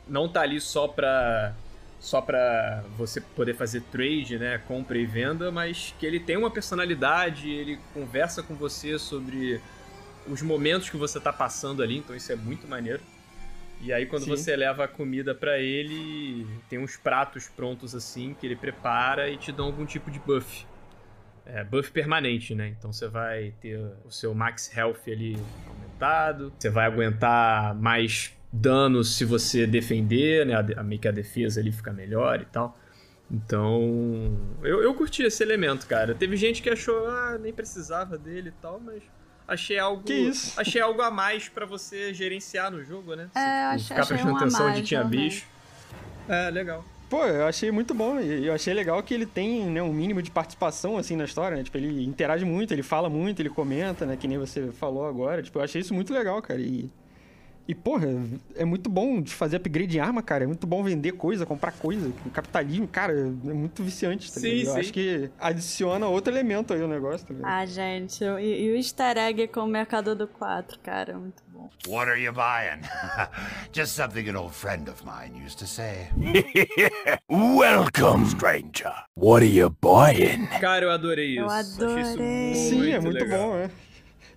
[0.07, 1.53] não tá ali só pra,
[1.99, 6.49] só pra você poder fazer trade, né, compra e venda, mas que ele tem uma
[6.49, 9.61] personalidade, ele conversa com você sobre
[10.27, 13.01] os momentos que você tá passando ali, então isso é muito maneiro.
[13.81, 14.31] E aí quando Sim.
[14.31, 19.37] você leva a comida pra ele, tem uns pratos prontos assim que ele prepara e
[19.37, 20.65] te dão algum tipo de buff.
[21.45, 22.69] É, buff permanente, né?
[22.69, 29.03] Então você vai ter o seu max health ali aumentado, você vai aguentar mais dano
[29.03, 30.55] se você defender, né?
[30.75, 32.77] A, meio que a defesa ali fica melhor e tal.
[33.29, 36.13] Então, eu, eu curti esse elemento, cara.
[36.13, 39.03] Teve gente que achou, ah, nem precisava dele e tal, mas
[39.47, 40.59] achei algo, Que isso?
[40.59, 43.27] achei algo a mais pra você gerenciar no jogo, né?
[43.35, 45.23] É, achei- ficar achei prestando um atenção onde tinha realmente.
[45.23, 45.45] bicho.
[46.27, 46.83] É, legal.
[47.09, 48.19] Pô, eu achei muito bom.
[48.19, 51.55] E eu achei legal que ele tem né, um mínimo de participação, assim, na história,
[51.55, 51.63] né?
[51.63, 54.17] Tipo, ele interage muito, ele fala muito, ele comenta, né?
[54.17, 55.43] Que nem você falou agora.
[55.43, 56.59] Tipo, eu achei isso muito legal, cara.
[56.59, 56.89] E,
[57.67, 58.07] e porra,
[58.55, 60.43] é muito bom de fazer upgrade em arma, cara.
[60.43, 62.11] É muito bom vender coisa, comprar coisa.
[62.25, 64.67] O capitalismo, cara, é muito viciante, tá Sim, ligado?
[64.67, 64.79] Eu sim.
[64.81, 67.51] acho que adiciona outro elemento aí ao negócio, tá ligado?
[67.51, 71.67] Ah, gente, e, e o easter egg com o Mercador do 4, cara, muito bom.
[71.87, 72.81] What are you buying?
[73.73, 76.09] Just something an old friend of mine used to say.
[77.29, 78.93] Welcome, stranger.
[79.15, 80.45] What are you buying?
[80.61, 81.41] Cara, eu adorei isso.
[81.41, 82.55] Eu Achei isso adorei.
[82.55, 83.39] Sim, é muito legal.
[83.39, 83.71] bom, né?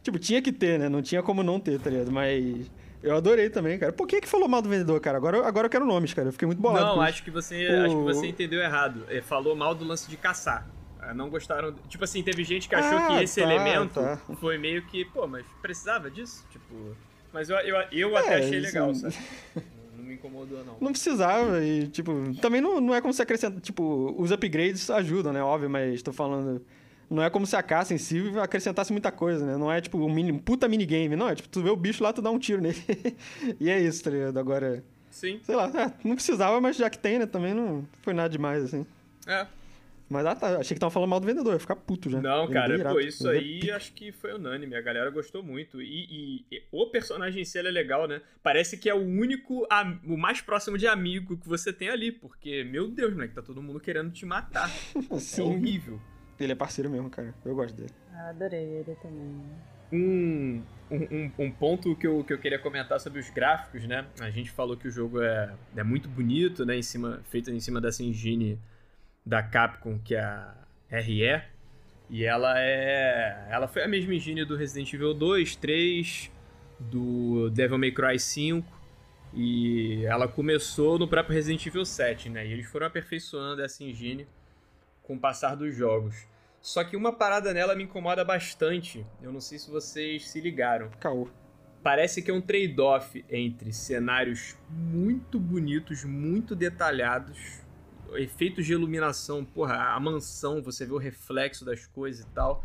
[0.03, 0.89] Tipo, tinha que ter, né?
[0.89, 2.11] Não tinha como não ter, tá ligado?
[2.11, 2.71] Mas
[3.03, 3.93] eu adorei também, cara.
[3.93, 5.17] Por que que falou mal do vendedor, cara?
[5.19, 6.29] Agora, agora eu quero nomes, cara.
[6.29, 7.03] Eu fiquei muito bolado Não, isso.
[7.03, 9.05] acho que você, O- acho que você entendeu errado.
[9.09, 10.69] É, falou mal do lance de caçar.
[11.01, 11.73] Ah, Não gostaram.
[11.89, 14.19] Tipo assim, teve gente que achou Ah, que esse tá, elemento tá.
[14.41, 16.45] foi meio que, pô, mas precisava disso?
[16.51, 16.97] Tipo.
[17.33, 19.15] Mas eu, eu, eu até É, achei isso- legal, sabe?
[19.99, 20.77] Não, não me incomodou, não.
[20.81, 25.33] Não precisava e, tipo, também não, não é como se acrescentar, tipo, os upgrades ajudam,
[25.33, 26.65] né, óbvio, mas tô falando,
[27.11, 29.99] não é como se a caça em si acrescentasse muita coisa, né, não é, tipo,
[29.99, 32.39] um mini, puta minigame, não, é, tipo, tu vê o bicho lá, tu dá um
[32.39, 32.77] tiro nele,
[33.61, 35.41] e é isso, tá ligado, agora, Sim.
[35.43, 38.63] sei lá, é, não precisava, mas já que tem, né, também não foi nada demais,
[38.65, 38.87] assim.
[39.27, 39.47] É.
[40.11, 42.19] Mas, ah, tá, achei que tava falando mal do vendedor, ia ficar puto já.
[42.19, 42.95] Não, Vendedor cara, irado.
[42.95, 43.77] pô, isso aí pica.
[43.77, 44.75] acho que foi unânime.
[44.75, 45.83] A galera gostou muito.
[45.83, 46.07] E,
[46.41, 48.23] e- e o personagem em si ele é legal, né?
[48.43, 49.67] Parece que é o único,
[50.07, 52.11] o mais próximo de amigo que você tem ali.
[52.11, 54.71] Porque, meu Deus, moleque, tá todo mundo querendo te matar.
[55.13, 56.01] É Sim, horrível.
[56.45, 57.93] Ele é parceiro mesmo, cara, eu gosto dele.
[58.13, 59.41] Ah, adorei ele também.
[59.91, 64.05] Um, um, um- um ponto que eu, que eu queria comentar sobre os gráficos, né?
[64.21, 66.77] A gente falou que o jogo é, é muito bonito, né?
[66.77, 68.59] Em cima, feito em cima dessa engine
[69.25, 70.55] da Capcom, que é a
[70.91, 71.43] RE.
[72.11, 73.49] E ela é.
[73.51, 76.31] Ela foi a mesma engine do Resident Evil 2, 3,
[76.79, 78.67] do Devil May Cry 5.
[79.35, 82.47] E ela começou no próprio Resident Evil 7, né?
[82.47, 84.27] E eles foram aperfeiçoando essa engine
[85.09, 86.29] com o passar dos jogos.
[86.61, 89.05] Só que uma parada nela me incomoda bastante.
[89.23, 90.91] Eu não sei se vocês se ligaram.
[91.01, 91.29] Caô.
[91.83, 97.63] Parece que é um trade-off entre cenários muito bonitos, muito detalhados,
[98.15, 102.63] efeitos de iluminação, porra, a mansão, você vê o reflexo das coisas e tal.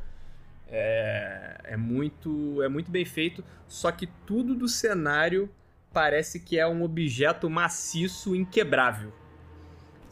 [0.67, 5.49] É, é muito é muito bem feito, só que tudo do cenário
[5.93, 9.13] parece que é um objeto maciço inquebrável.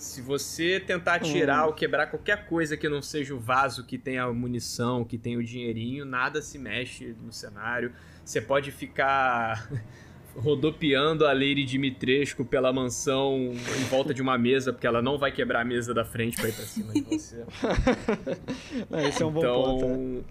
[0.01, 1.67] Se você tentar tirar Hum.
[1.67, 5.37] ou quebrar qualquer coisa que não seja o vaso que tem a munição, que tem
[5.37, 7.91] o dinheirinho, nada se mexe no cenário.
[8.25, 9.69] Você pode ficar
[10.35, 15.31] rodopiando a Lady Dimitrescu pela mansão em volta de uma mesa, porque ela não vai
[15.31, 17.45] quebrar a mesa da frente pra ir pra cima de você.
[18.91, 20.21] É, esse é um bom ponto, né?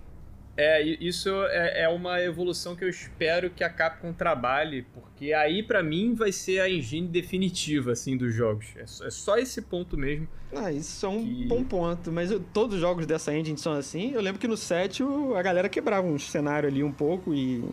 [0.62, 5.62] É, isso é, é uma evolução que eu espero que a Capcom trabalhe, porque aí
[5.62, 8.66] pra mim vai ser a engine definitiva assim dos jogos.
[8.76, 10.28] É só, é só esse ponto mesmo.
[10.54, 12.12] Ah, isso é um Que- bom ponto.
[12.12, 14.12] Mas eu- todos os jogos dessa engine são assim.
[14.12, 17.64] Eu lembro que no 7 o- a galera quebrava um cenário ali um pouco e.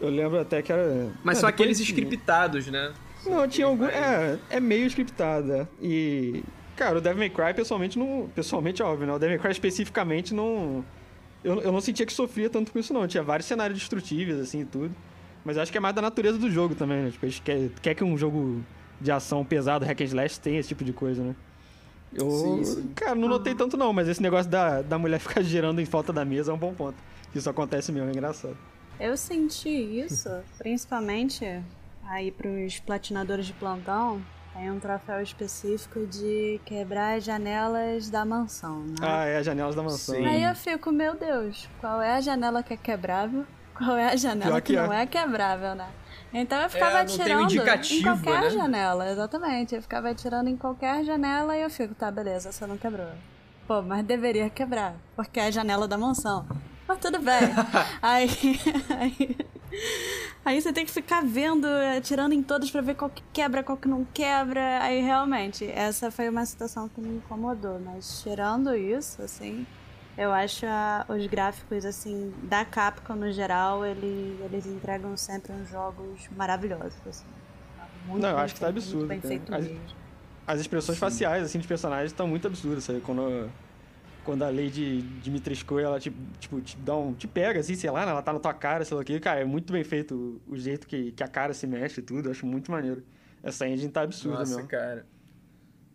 [0.00, 1.10] Eu lembro até que era.
[1.24, 2.92] Mas Ah, são depois- aqueles scriptados, né?
[3.24, 3.86] Não, tinha algum.
[3.86, 5.68] É, é meio scriptada.
[5.80, 6.42] E.
[6.76, 8.30] Cara, o Devil May Cry pessoalmente não.
[8.34, 9.12] Pessoalmente, óbvio, né?
[9.12, 10.84] O Devil May Cry especificamente não.
[11.42, 13.06] Eu, eu não sentia que sofria tanto com isso, não.
[13.06, 14.94] Tinha vários cenários destrutíveis, assim e tudo.
[15.44, 17.10] Mas eu acho que é mais da natureza do jogo também, né?
[17.10, 18.62] Tipo, a gente quer, quer que um jogo
[19.00, 21.34] de ação pesado, hack and slash, tenha esse tipo de coisa, né?
[22.12, 22.92] Eu, Sim, sim.
[22.94, 26.12] cara, não notei tanto não, mas esse negócio da, da mulher ficar girando em volta
[26.12, 26.96] da mesa é um bom ponto.
[27.34, 28.56] Isso acontece mesmo, é engraçado.
[28.98, 31.44] Eu senti isso, principalmente
[32.04, 34.20] aí pros platinadores de plantão.
[34.52, 38.96] Tem um troféu específico de quebrar as janelas da mansão, né?
[39.00, 40.14] Ah, é as janelas da mansão.
[40.16, 40.26] Sim.
[40.26, 43.46] Aí eu fico, meu Deus, qual é a janela que é quebrável?
[43.76, 44.86] Qual é a janela que, que é.
[44.86, 45.88] não é quebrável, né?
[46.32, 47.54] Então eu ficava É, tem um atirando
[47.92, 48.50] em qualquer né?
[48.50, 49.74] janela, exatamente.
[49.74, 53.08] Eu ficava atirando em qualquer janela e eu fico, tá, beleza, essa não quebrou.
[53.66, 56.46] Pô, mas deveria quebrar, porque é a janela da mansão.
[56.86, 57.40] Mas tudo bem.
[58.02, 58.28] aí,
[58.98, 59.36] aí,
[60.44, 63.76] aí você tem que ficar vendo, atirando em todas pra ver qual que quebra, qual
[63.78, 64.82] que não quebra.
[64.82, 67.78] Aí realmente, essa foi uma situação que me incomodou.
[67.80, 69.66] Mas tirando isso, assim,
[70.16, 75.68] eu acho a- os gráficos, assim, da Capcom no geral, ele, eles entregam sempre uns
[75.68, 77.26] jogos maravilhosos, assim.
[78.06, 79.12] Muito Não, eu acho que tá absurdo,
[79.50, 79.90] As-.
[80.46, 83.00] As expressões faciais, assim, dos personagens estão muito absurdas, sabe?
[83.00, 83.48] Quando,
[84.24, 87.12] quando a Lady Dimitrescu, ela, te, tipo, te dá um...
[87.14, 89.18] Te pega, assim, sei lá, ela tá na tua cara, sei lá o quê.
[89.20, 92.02] Cara, é muito bem feito o, o jeito que, que a cara se mexe e
[92.02, 92.28] tudo.
[92.28, 93.02] Eu acho muito maneiro.
[93.42, 94.68] Essa engine tá absurda Nossa, mesmo.
[94.68, 95.06] cara.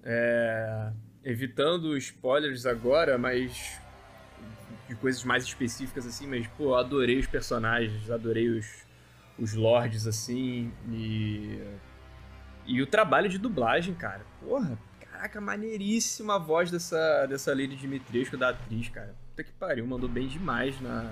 [0.03, 0.91] É,
[1.23, 3.79] Evitando spoilers agora, mas.
[4.87, 8.85] De coisas mais específicas assim, mas, pô, adorei os personagens, adorei os,
[9.39, 11.59] os lords, assim, e.
[12.67, 14.23] E o trabalho de dublagem, cara.
[14.39, 14.77] Porra,
[15.15, 19.15] caraca, maneiríssima a voz dessa, dessa Lady Dimitrescu, da atriz, cara.
[19.29, 21.11] Puta que pariu, mandou bem demais na,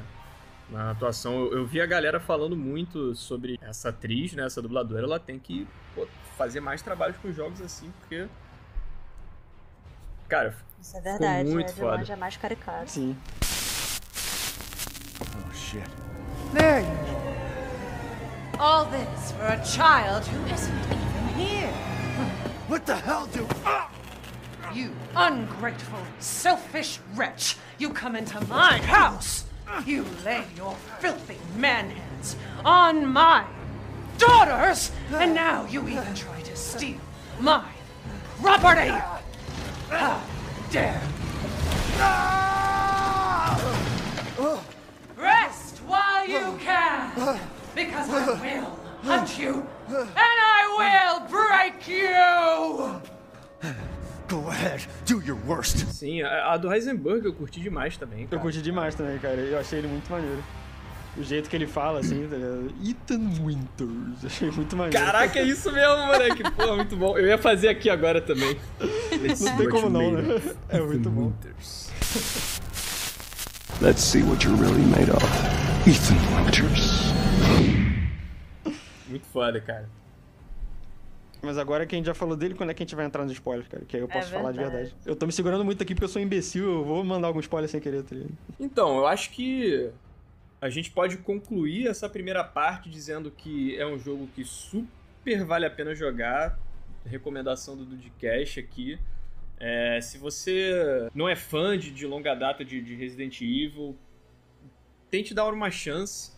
[0.70, 1.34] na atuação.
[1.34, 4.46] Eu, eu vi a galera falando muito sobre essa atriz, né?
[4.46, 8.28] Essa dubladora, ela tem que pô, fazer mais trabalhos com jogos assim, porque.
[10.28, 11.98] Cara, Isso é verdade, muito é de foda.
[11.98, 12.92] longe é mais caricato.
[12.92, 13.16] Sim.
[15.22, 15.84] Oh, shit.
[16.54, 18.60] There you go.
[18.60, 21.74] All this for a child who isn't even here.
[22.68, 23.48] What the hell do.
[23.66, 23.93] Ah!
[24.74, 27.58] You ungrateful, selfish wretch!
[27.78, 29.46] You come into my house!
[29.86, 33.46] You lay your filthy man hands on my
[34.18, 34.92] daughters!
[35.12, 36.98] And now you even try to steal
[37.40, 37.64] my
[38.42, 38.90] property!
[39.90, 40.20] How
[40.72, 41.02] dare!
[45.16, 47.40] Rest while you can!
[47.76, 49.68] Because I will hunt you!
[49.88, 53.13] And I will break you!
[54.34, 55.86] Go ahead, do your worst.
[55.92, 58.24] sim, a, a do Heisenberg eu curti demais também.
[58.24, 58.42] Eu Cara.
[58.42, 59.36] curti demais também, cara.
[59.36, 60.44] Eu achei ele muito maneiro.
[61.16, 62.74] O jeito que ele fala, assim, tá ligado?
[62.84, 64.26] Ethan Winters.
[64.26, 65.06] Achei muito maneiro.
[65.06, 66.42] Caraca, é isso mesmo, moleque.
[66.58, 67.16] Pô, muito bom.
[67.16, 68.58] Eu ia fazer aqui agora também.
[68.80, 70.24] Não tem como não, né?
[70.70, 71.32] É muito bom.
[73.80, 75.24] Let's see what you're really made of.
[75.88, 77.14] Ethan Winters.
[79.08, 79.88] Muito foda, cara.
[81.44, 83.24] Mas agora que a gente já falou dele, quando é que a gente vai entrar
[83.24, 83.84] nos spoilers, cara?
[83.86, 84.84] Que aí eu posso falar de verdade.
[84.84, 84.96] verdade.
[85.06, 87.42] Eu tô me segurando muito aqui porque eu sou um imbecil, eu vou mandar algum
[87.42, 88.32] spoiler sem querer, tá ligado?
[88.58, 89.92] Então, eu acho que
[90.62, 95.66] a gente pode concluir essa primeira parte dizendo que é um jogo que super vale
[95.66, 96.58] a pena jogar.
[97.06, 98.98] Recomendação do Dudcast aqui.
[99.60, 103.98] É, se você não é fã de, de longa data de, de Resident Evil,
[105.10, 106.32] tente dar uma chance.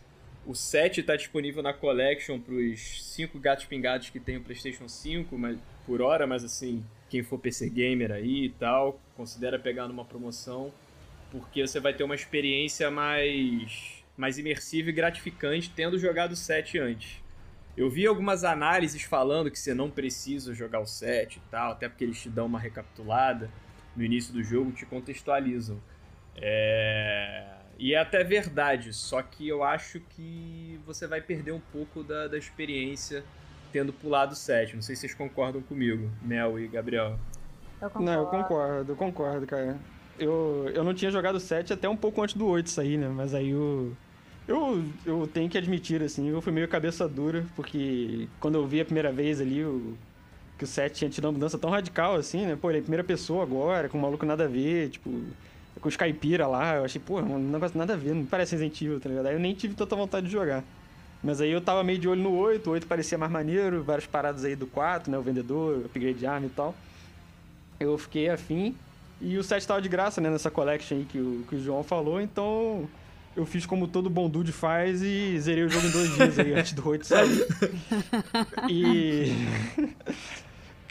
[0.46, 4.88] O 7 está disponível na Collection para os 5 gatos pingados que tem o PlayStation
[4.88, 9.88] 5 mas, por hora, mas assim, quem for PC Gamer aí e tal, considera pegar
[9.88, 10.72] numa promoção
[11.32, 16.80] porque você vai ter uma experiência mais, mais imersiva e gratificante tendo jogado o 7
[16.80, 17.22] antes.
[17.76, 21.90] Eu vi algumas análises falando que você não precisa jogar o 7 e tal, até
[21.90, 23.50] porque eles te dão uma recapitulada
[23.96, 25.82] no início do jogo, te contextualizam.
[26.38, 27.55] É...
[27.78, 32.28] E é até verdade, só que eu acho que você vai perder um pouco da,
[32.28, 33.24] da experiência
[33.72, 34.76] tendo pulado o 7.
[34.76, 37.20] Não sei se vocês concordam comigo, Mel e Gabriel.
[37.82, 38.06] Eu concordo.
[38.06, 39.78] Não, eu concordo, eu concordo, cara.
[40.18, 43.10] Eu, eu não tinha jogado o 7 até um pouco antes do 8 sair, né?
[43.10, 43.92] Mas aí eu,
[44.48, 48.80] eu, eu tenho que admitir, assim, eu fui meio cabeça dura, porque quando eu vi
[48.80, 49.98] a primeira vez ali o,
[50.58, 52.58] que o 7 tinha tido uma mudança tão radical, assim, né?
[52.60, 55.22] Pô, ele é em primeira pessoa agora, com um maluco nada a ver, tipo,
[55.86, 58.82] com os caipira lá, eu achei, pô, um negócio nada a ver, não parece Resident
[58.82, 59.28] Evil, tá ligado?
[59.28, 60.64] Aí eu nem tive tanta vontade de jogar.
[61.24, 64.08] Mas aí eu tava meio de olho no 8, o 8 parecia mais maneiro, várias
[64.08, 65.18] paradas aí do 4, né?
[65.20, 66.74] O vendedor, upgrade de arma e tal.
[67.80, 68.76] Eu fiquei afim.
[69.22, 70.28] E o 7 tava de graça, né?
[70.28, 72.90] Nessa collection aí que o, que o João falou, então
[73.36, 76.54] eu fiz como todo bom dude faz e zerei o jogo em dois dias aí,
[76.54, 77.46] antes do 8 sair.
[78.68, 79.32] E.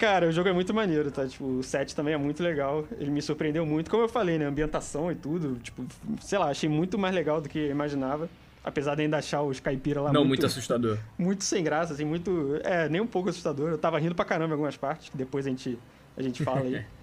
[0.04, 1.26] Cara, o jogo é muito maneiro, tá?
[1.26, 2.84] Tipo, o 7 também é muito legal.
[2.98, 4.44] Ele me surpreendeu muito, como eu falei, né?
[4.44, 5.56] Ambientação e tudo.
[5.62, 5.82] Tipo,
[6.20, 8.28] sei lá, achei muito mais legal do que eu imaginava.
[8.62, 10.98] Apesar de ainda achar os caipira lá Não, muito, muito assustador.
[11.18, 12.60] muito sem graça, assim, muito.
[12.64, 13.70] É, nem um pouco assustador.
[13.70, 15.78] Eu tava rindo pra caramba em algumas partes, que depois a gente,
[16.18, 16.84] a gente fala aí.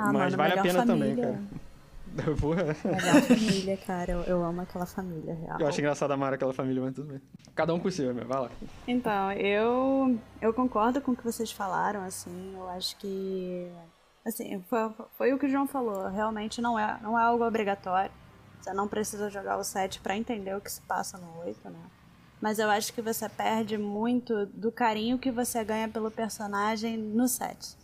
[0.00, 1.24] Ah, Mas mano, vale a pena também, família.
[1.24, 1.40] cara.
[2.40, 2.64] Porra.
[2.84, 4.12] Melhor família, cara.
[4.12, 5.60] Eu, eu amo aquela família real.
[5.60, 7.20] Eu acho engraçado amar aquela família, mas tudo bem.
[7.54, 8.26] Cada um por si, meu.
[8.26, 8.50] Vai lá.
[8.86, 13.70] Então, eu eu concordo com o que vocês falaram, assim, eu acho que
[14.26, 14.78] assim, foi,
[15.16, 18.10] foi o que o João falou, realmente não é, não é algo obrigatório.
[18.60, 21.78] Você não precisa jogar o 7 pra entender o que se passa no 8, né?
[22.40, 27.26] Mas eu acho que você perde muito do carinho que você ganha pelo personagem no
[27.26, 27.76] 7.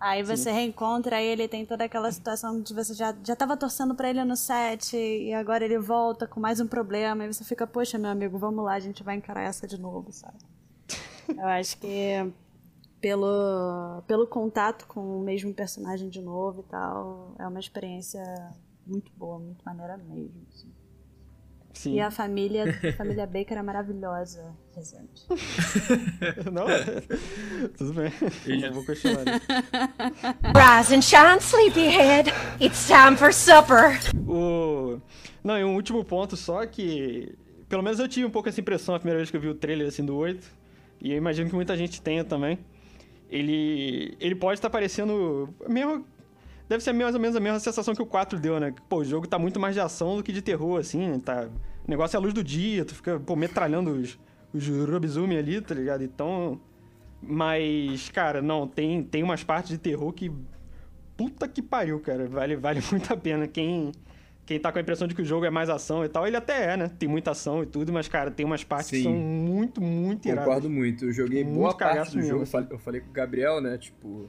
[0.00, 4.08] Aí você reencontra ele, tem toda aquela situação de você já, já tava torcendo pra
[4.08, 7.24] ele no set e agora ele volta com mais um problema.
[7.24, 10.10] E você fica, poxa, meu amigo, vamos lá, a gente vai encarar essa de novo,
[10.10, 10.38] sabe?
[11.28, 12.32] Eu acho que
[12.98, 18.22] pelo, pelo contato com o mesmo personagem de novo e tal, é uma experiência
[18.86, 20.46] muito boa, muito maneira mesmo.
[20.48, 20.79] assim.
[21.80, 21.94] Sim.
[21.94, 25.26] E a família, a família Baker é maravilhosa, presente.
[26.52, 26.66] Não,
[27.78, 28.60] tudo bem.
[28.60, 29.24] Não vou questionar.
[30.52, 32.30] Rise and shine, sleepyhead.
[32.60, 33.98] It's time for supper.
[34.28, 35.00] O...
[35.42, 37.34] Não, e um último ponto só que.
[37.66, 39.54] Pelo menos eu tive um pouco essa impressão a primeira vez que eu vi o
[39.54, 40.46] trailer assim do 8.
[41.00, 42.58] E eu imagino que muita gente tenha também.
[43.30, 44.18] Ele.
[44.20, 45.48] Ele pode estar parecendo.
[45.66, 46.04] Mesmo...
[46.70, 48.72] Deve ser mais ou menos a mesma sensação que o 4 deu, né?
[48.88, 51.18] Pô, o jogo tá muito mais de ação do que de terror, assim, né?
[51.18, 51.48] Tá...
[51.84, 54.16] O negócio é a luz do dia, tu fica, pô, metralhando os,
[54.54, 56.04] os lobisomem ali, tá ligado?
[56.04, 56.60] Então.
[57.20, 60.30] Mas, cara, não, tem, tem umas partes de terror que.
[61.16, 62.28] Puta que pariu, cara.
[62.28, 63.48] Vale, vale muito a pena.
[63.48, 63.90] Quem,
[64.46, 66.36] quem tá com a impressão de que o jogo é mais ação e tal, ele
[66.36, 66.88] até é, né?
[67.00, 69.02] Tem muita ação e tudo, mas, cara, tem umas partes que Sim.
[69.02, 70.44] são muito, muito iradas.
[70.44, 71.06] Concordo muito.
[71.06, 72.42] Eu joguei Muito boa parte do mesmo, jogo.
[72.44, 72.68] Assim.
[72.70, 73.76] eu falei com o Gabriel, né?
[73.76, 74.28] Tipo,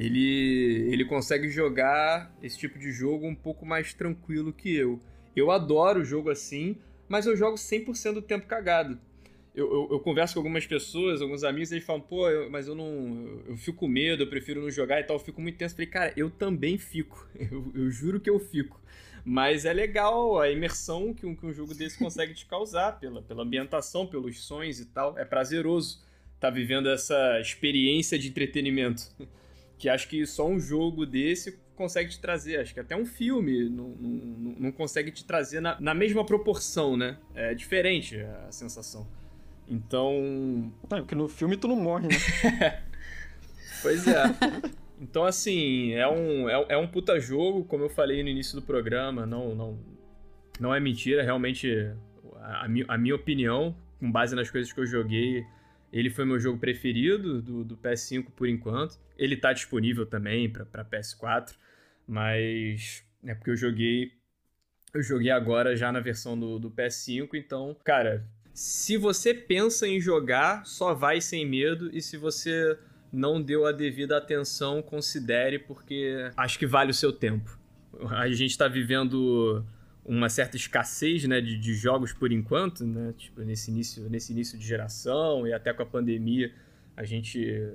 [0.00, 4.98] ele, ele consegue jogar esse tipo de jogo um pouco mais tranquilo que eu.
[5.36, 6.76] Eu adoro jogo assim,
[7.08, 8.98] mas eu jogo 100% do tempo cagado.
[9.54, 12.68] Eu, eu, eu converso com algumas pessoas, alguns amigos, e eles falam, pô, eu- mas
[12.68, 13.42] eu não.
[13.46, 15.72] Eu, fico com medo, eu prefiro não jogar e tal, eu fico muito tenso.
[15.72, 17.28] Eu falei, cara, eu também fico.
[17.74, 18.80] Eu, juro que eu fico.
[19.24, 23.20] Mas é legal a imersão que um, que um jogo desse consegue te causar, pela,
[23.22, 25.18] pela ambientação, pelos sons e tal.
[25.18, 26.02] É prazeroso
[26.36, 29.02] estar vivendo essa experiência de entretenimento.
[29.80, 32.60] Que acho que só um jogo desse consegue te trazer.
[32.60, 36.98] Acho que até um filme não, não, não- consegue te trazer na, na mesma proporção,
[36.98, 37.16] né?
[37.34, 39.08] É diferente a sensação.
[39.66, 42.82] Então, Não, porque no filme tu não morre, né?
[43.82, 44.22] Pois é.
[45.00, 48.60] Então, assim, é um, é, é um puta jogo, como eu falei no início do
[48.60, 49.78] programa, não, não,
[50.60, 51.90] não é mentira, realmente,
[52.36, 55.46] a, a minha opinião, com base nas coisas que eu joguei,
[55.92, 58.98] ele foi meu jogo preferido do, do PS5 por enquanto.
[59.18, 61.54] Ele tá disponível também pra PS4,
[62.06, 64.12] mas é porque eu joguei.
[64.92, 70.00] Eu joguei agora já na versão do, do PS5, então, cara, se você pensa em
[70.00, 72.76] jogar, só vai sem medo, e se você
[73.12, 77.58] não deu a devida atenção, considere, porque acho que vale o seu tempo.
[78.10, 79.64] A gente tá vivendo
[80.04, 83.14] uma certa escassez né, de, de jogos por enquanto, né?
[83.16, 86.52] Tipo, nesse início, nesse início de geração e até com a pandemia,
[86.96, 87.68] a gente.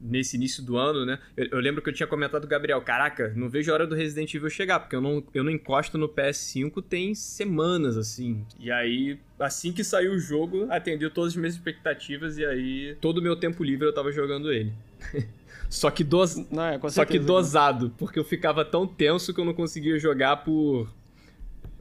[0.00, 1.18] Nesse início do ano, né?
[1.36, 3.86] Eu, eu lembro que eu tinha comentado com o Gabriel: caraca, não vejo a hora
[3.86, 8.44] do Resident Evil chegar, porque eu não, eu não encosto no PS5 tem semanas, assim.
[8.60, 13.18] E aí, assim que saiu o jogo, atendeu todas as minhas expectativas e aí todo
[13.18, 14.72] o meu tempo livre eu tava jogando ele.
[15.68, 16.36] Só que, dos...
[16.50, 17.26] Não, é, com Só que certeza.
[17.26, 20.88] dosado, porque eu ficava tão tenso que eu não conseguia jogar por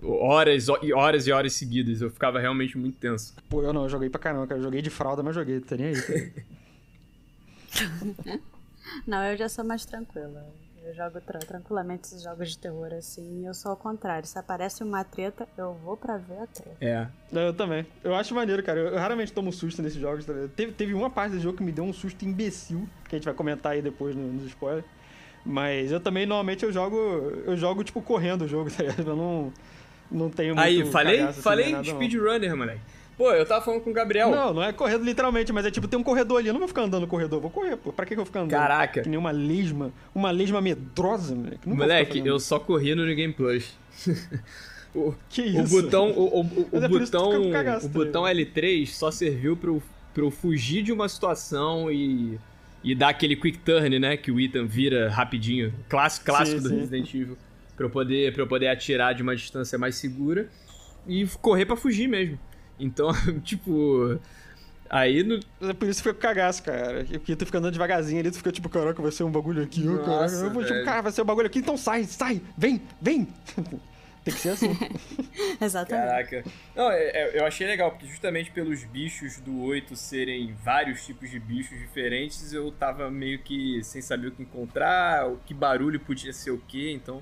[0.04, 2.02] horas e horas e horas seguidas.
[2.02, 3.34] Eu ficava realmente muito tenso.
[3.50, 4.60] Pô, eu não, eu joguei pra caramba, cara.
[4.60, 6.02] Eu joguei de fralda, mas joguei, tá nem aí.
[6.02, 6.34] cara.
[9.06, 10.46] Não, eu já sou mais tranquila.
[10.86, 13.46] Eu jogo tra- tranquilamente esses jogos de terror assim.
[13.46, 14.26] Eu sou ao contrário.
[14.26, 16.78] Se aparece uma treta, eu vou pra ver a treta.
[16.80, 17.08] É.
[17.30, 17.86] Não, eu também.
[18.04, 18.80] Eu acho maneiro, cara.
[18.80, 20.26] Eu, eu raramente tomo susto nesses jogos.
[20.26, 20.50] Tá ligado?
[20.52, 23.26] teve, teve uma parte do jogo que me deu um susto imbecil, que a gente
[23.26, 24.86] vai comentar aí depois no- nos spoilers.
[25.46, 26.96] Mas eu também, normalmente, eu jogo.
[27.46, 29.06] Eu jogo, tipo, correndo o jogo, tá ligado?
[29.10, 29.54] Eu não,
[30.12, 30.66] não tenho muito.
[30.66, 32.82] Aí, falei, cagaço, assim, falei speedrunner, moleque.
[33.18, 34.30] Pô, eu tava falando com o Gabriel.
[34.30, 36.50] Não, não é correndo literalmente, mas é tipo, tem um corredor ali.
[36.50, 37.92] Eu não vou ficar andando no corredor, vou correr, pô.
[37.92, 38.52] Pra que, que eu vou ficar andando?
[38.52, 39.02] Caraca.
[39.02, 39.92] Que nem uma lesma.
[40.14, 41.68] Uma lesma medrosa, moleque.
[41.68, 43.76] Não moleque, eu só corri no New Game Plus.
[44.94, 45.82] o, Que o isso?
[45.82, 49.82] botão, o, o, o, é botão, cagaço, o tá botão L3 só serviu pra eu,
[50.14, 52.40] pra eu fugir de uma situação e,
[52.84, 54.16] e dar aquele quick turn, né?
[54.16, 55.74] Que o Ethan vira rapidinho.
[55.90, 56.76] Clássico, clássico Sim, do sim.
[56.76, 57.38] Resident Evil.
[57.78, 60.50] Pra eu, poder, pra eu poder atirar de uma distância mais segura
[61.08, 62.38] e correr pra fugir mesmo.
[62.80, 63.10] Então,
[63.46, 64.20] tipo.
[64.90, 67.06] Aí no, É por isso que fica com cagaço, cara.
[67.06, 69.82] Porque tu fica andando devagarzinho ali, tu fica tipo, caraca, vai ser um bagulho aqui,
[69.82, 70.34] Nossa, caraca.
[70.34, 73.28] Eu vou tipo, cara, vai ser um bagulho aqui, então sai, sai, vem, vem.
[74.24, 74.76] Tem que ser assim.
[75.62, 76.08] Exatamente.
[76.08, 76.44] Caraca.
[76.76, 81.30] Não, é- é- eu achei legal, porque justamente pelos bichos do 8 serem vários tipos
[81.30, 86.00] de bichos diferentes, eu tava meio que sem saber o que encontrar, o que barulho
[86.00, 87.22] podia ser o que, então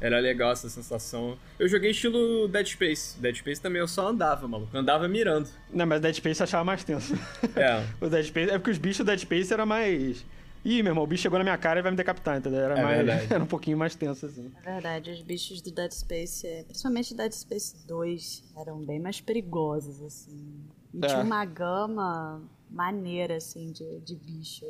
[0.00, 1.36] era legal essa sensação.
[1.58, 3.18] Eu joguei estilo Dead Space.
[3.20, 4.76] Dead Space também eu só andava, maluco.
[4.76, 5.48] Andava mirando.
[5.72, 7.14] Não, mas Dead Space eu achava mais tenso.
[7.56, 7.84] É.
[8.04, 8.50] O Dead Space.
[8.50, 10.24] É porque os bichos do Dead Space era mais.
[10.64, 12.58] Ih, meu irmão, o bicho chegou na minha cara e vai me decapitar, entendeu?
[12.60, 13.08] Era É mais.
[13.30, 14.50] Era um pouquinho mais tenso, assim.
[14.64, 19.20] É verdade, os bichos do Dead Space, é, principalmente Dead Space 2, eram bem mais
[19.20, 20.64] perigosos, assim.
[20.94, 21.08] E É.
[21.08, 24.64] tinha uma gama maneira, assim, de, de bicho.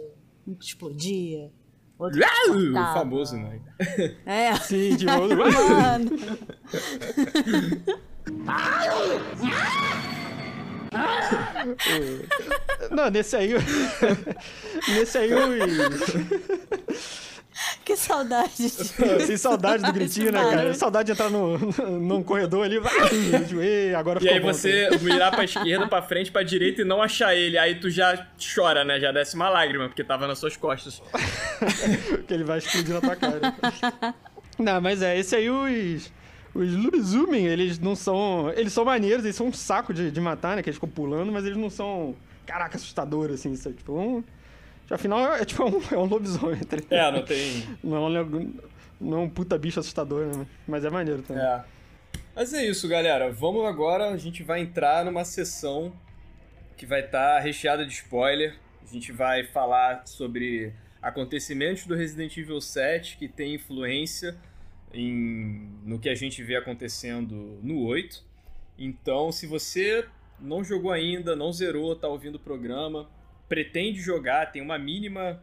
[0.61, 1.51] Explodia,
[1.99, 2.21] outro
[2.51, 3.61] O famoso, né?
[4.27, 5.35] É, Sim, de novo.
[5.37, 6.11] mano.
[12.91, 13.53] Não, nesse aí.
[14.89, 15.31] nesse aí.
[17.85, 18.51] que saudade.
[18.57, 18.69] de-
[19.27, 20.75] Sem saudade do gritinho, né, cara?
[20.75, 21.57] Saudade de entrar no,
[22.01, 22.79] num corredor ali.
[22.79, 22.93] vai,
[23.61, 27.01] Ei, agora E aí bom, você mirar pra esquerda, pra frente, pra direita e não
[27.03, 27.57] achar ele.
[27.57, 28.99] Aí tu já chora, né?
[28.99, 31.01] Já desce uma lágrima, porque tava nas suas costas.
[31.11, 31.19] tá?
[32.27, 33.55] que ele vai explodir na tua cara.
[34.59, 36.13] não, mas é, esse aí os.
[36.55, 38.53] Os lobisomem, eles não são.
[38.57, 40.63] Eles são maneiros, eles são um saco de, de matar, né?
[40.63, 42.15] Que eles ficam pulando, mas eles não são.
[42.47, 43.75] Caraca, assustadores, assim, sabe?
[43.75, 44.23] Tipo, um.
[44.91, 46.76] Afinal, é tipo um, é um lobisomem, tá?
[46.91, 47.64] É, não tem.
[47.82, 48.55] Não é um,
[49.01, 50.47] não é um puta bicho assustador, né?
[50.66, 51.43] Mas é maneiro também.
[51.43, 51.64] É.
[52.35, 53.30] Mas é isso, galera.
[53.32, 55.93] Vamos agora, a gente vai entrar numa sessão
[56.76, 58.57] que vai estar recheada de spoiler.
[58.82, 64.37] A gente vai falar sobre acontecimentos do Resident Evil 7 que tem influência
[64.93, 68.22] em, no que a gente vê acontecendo no 8.
[68.78, 70.05] Então, se você
[70.41, 73.09] não jogou ainda, não zerou, tá ouvindo o programa,
[73.55, 75.41] pretende jogar, tem uma mínima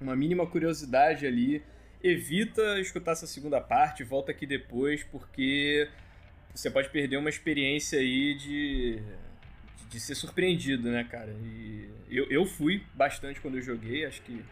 [0.00, 1.62] uma mínima curiosidade ali,
[2.02, 5.88] evita escutar essa segunda parte, volta aqui depois, porque
[6.54, 8.98] você pode perder uma experiência aí de,
[9.88, 11.32] de ser surpreendido, né, cara?
[11.44, 14.44] E eu, eu fui bastante quando eu joguei, acho que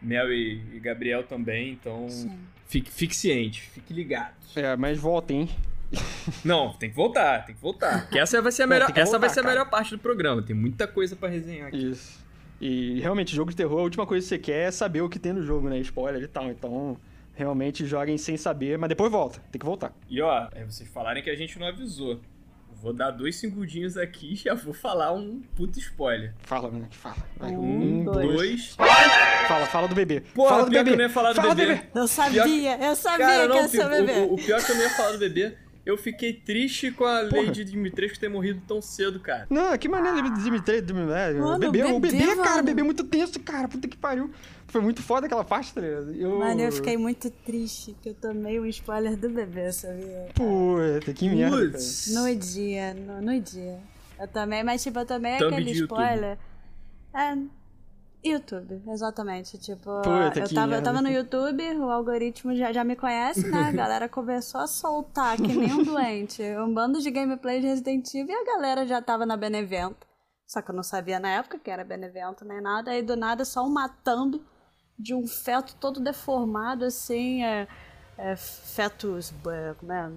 [0.00, 2.06] Mel e, e Gabriel também, então
[2.66, 4.34] fique, fique ciente, fique ligado.
[4.56, 5.50] É, mas voltem, hein?
[6.44, 8.02] Não, tem que voltar, tem que voltar.
[8.02, 9.54] Porque essa vai ser a Não, melhor, tem que essa vai voltar, ser a cara.
[9.54, 10.42] melhor parte do programa.
[10.42, 11.90] Tem muita coisa pra resenhar aqui.
[11.90, 12.19] Isso.
[12.60, 15.18] E realmente, jogo de terror, a última coisa que você quer é saber o que
[15.18, 15.78] tem no jogo, né?
[15.78, 16.50] Spoiler e tal.
[16.50, 16.96] Então,
[17.34, 19.40] realmente joguem sem saber, mas depois volta.
[19.50, 19.92] Tem que voltar.
[20.08, 22.20] E ó, é vocês falarem que a gente não avisou.
[22.82, 26.32] Vou dar dois segundinhos aqui e já vou falar um puto spoiler.
[26.38, 26.86] Fala, né?
[26.90, 27.16] Fala.
[27.36, 27.50] Vai.
[27.52, 28.74] Um, dois.
[28.76, 30.22] Fala, fala do bebê.
[30.34, 30.90] Porra, fala do pior que bebê.
[30.94, 31.80] eu não ia falar do fala bebê.
[31.94, 34.12] Eu sabia, eu sabia Cara, que não, ia ser o o, bebê.
[34.20, 35.56] o- o pior é que eu não ia falar do bebê.
[35.90, 37.42] Eu fiquei triste com a Porra.
[37.42, 39.48] Lady Dimitrescu ter morrido tão cedo, cara.
[39.50, 43.02] Não, que maneiro de Dimitri, Dimitri, é, Mano, bebê, o bebê, bebê, cara, bebê muito
[43.02, 44.30] tenso, cara, puta que pariu.
[44.68, 46.14] Foi muito foda aquela parte, tá ligado?
[46.14, 46.38] Eu...
[46.38, 50.28] Mano, eu fiquei muito triste que eu tomei um spoiler do bebê, sabia?
[50.32, 51.76] Puta, que merda.
[52.12, 53.80] No dia, no, no dia.
[54.16, 55.82] Eu também, mas tipo, eu tomei Thumb aquele YouTube.
[55.82, 56.38] spoiler.
[57.12, 57.59] É.
[58.22, 59.56] YouTube, exatamente.
[59.58, 63.60] Tipo, Puta, eu, tava, eu tava no YouTube, o algoritmo já, já me conhece, né?
[63.68, 66.42] A galera começou a soltar que nem um doente.
[66.58, 70.06] Um bando de gameplay de Resident Evil e a galera já tava na Benevento.
[70.46, 72.90] Só que eu não sabia na época que era Benevento nem nada.
[72.90, 74.42] Aí do nada só uma thumb
[74.98, 77.42] de um feto todo deformado, assim.
[77.42, 77.66] É,
[78.18, 79.32] é, fetus.
[79.46, 80.10] é, Como é?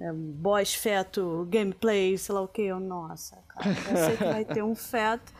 [0.00, 2.62] é, boss feto, gameplay, sei lá o que.
[2.62, 5.32] Eu, nossa, cara, eu sei que vai ter um feto.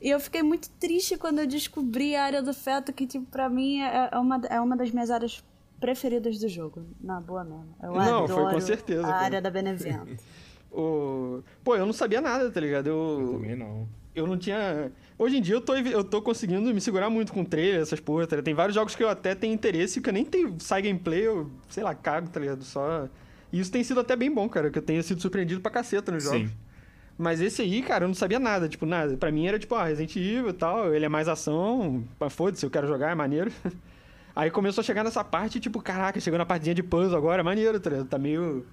[0.00, 3.48] E eu fiquei muito triste quando eu descobri a área do feto, que, tipo, pra
[3.48, 5.42] mim é, é uma, é uma das minhas áreas
[5.80, 6.82] preferidas do jogo.
[7.00, 7.74] Na boa mesmo.
[7.82, 9.24] Eu Não, foi com certeza, a cara.
[9.24, 10.16] área da Benevento.
[10.76, 11.40] O...
[11.62, 12.88] Pô, eu não sabia nada, tá ligado?
[12.88, 13.88] Eu, Também não.
[14.12, 14.90] eu não tinha.
[15.16, 18.26] Hoje em dia eu tô, eu tô conseguindo me segurar muito com trailer, essas porra,
[18.26, 18.44] tá ligado?
[18.46, 20.56] Tem vários jogos que eu até tenho interesse que eu nem tenho.
[20.58, 22.64] Sai gameplay, eu, sei lá, cago, tá ligado?
[22.64, 23.08] Só.
[23.52, 26.10] E isso tem sido até bem bom, cara, que eu tenho sido surpreendido pra caceta
[26.10, 26.50] nos jogos.
[27.16, 29.16] Mas esse aí, cara, eu não sabia nada, tipo, nada.
[29.16, 32.66] Pra mim era tipo, ah, Resident Evil e tal, ele é mais ação, mas foda-se,
[32.66, 33.50] eu quero jogar, é maneiro.
[34.36, 37.44] Aí começou a chegar nessa parte, tipo, caraca, chegou na partezinha de puzzle agora, é
[37.44, 38.04] maneiro, tá?
[38.04, 38.66] Tá meio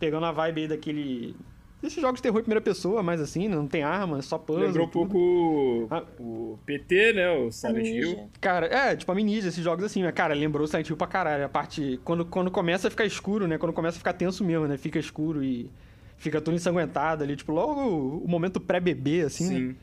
[0.00, 1.36] pegando a vibe aí daquele...
[1.80, 3.54] Desses jogos de terror em primeira pessoa, mais assim, né?
[3.54, 4.64] não tem arma, é só puzzle.
[4.66, 6.02] Lembrou um pouco o, Ah.
[6.18, 7.30] o PT, né?
[7.30, 8.28] O Silent Hill.
[8.40, 11.44] Cara, é, tipo, a Amnesia, esses jogos assim, mas, cara, lembrou Silent Hill pra caralho.
[11.44, 12.00] A parte.
[12.02, 13.56] Quando, quando começa a ficar escuro, né?
[13.58, 14.76] Quando começa a ficar tenso mesmo, né?
[14.78, 15.70] Fica escuro e
[16.16, 17.36] fica tudo ensanguentado ali.
[17.36, 17.80] Tipo, logo
[18.24, 19.48] o, momento pré-bebê, assim.
[19.48, 19.54] né?
[19.54, 19.76] Sim.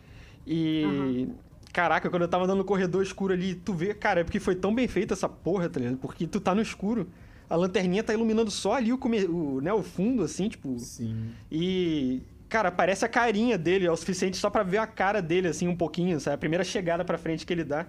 [0.46, 1.28] E.
[1.74, 4.56] Caraca, quando eu tava andando no corredor escuro ali, tu vê, cara, é porque foi
[4.56, 5.98] tão bem feita essa porra, tá ligado?
[5.98, 7.08] Porque tu tá no escuro,
[7.50, 9.24] a lanterninha tá iluminando só ali o, come...
[9.26, 10.78] o, né, o fundo, assim, tipo.
[10.80, 11.30] Sim.
[11.50, 15.48] E, cara, aparece a carinha dele, é o suficiente só pra ver a cara dele,
[15.48, 16.36] assim, um pouquinho, sabe?
[16.36, 17.88] A primeira chegada pra frente que ele dá.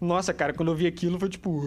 [0.00, 1.60] Nossa, cara, quando eu vi aquilo, foi tipo.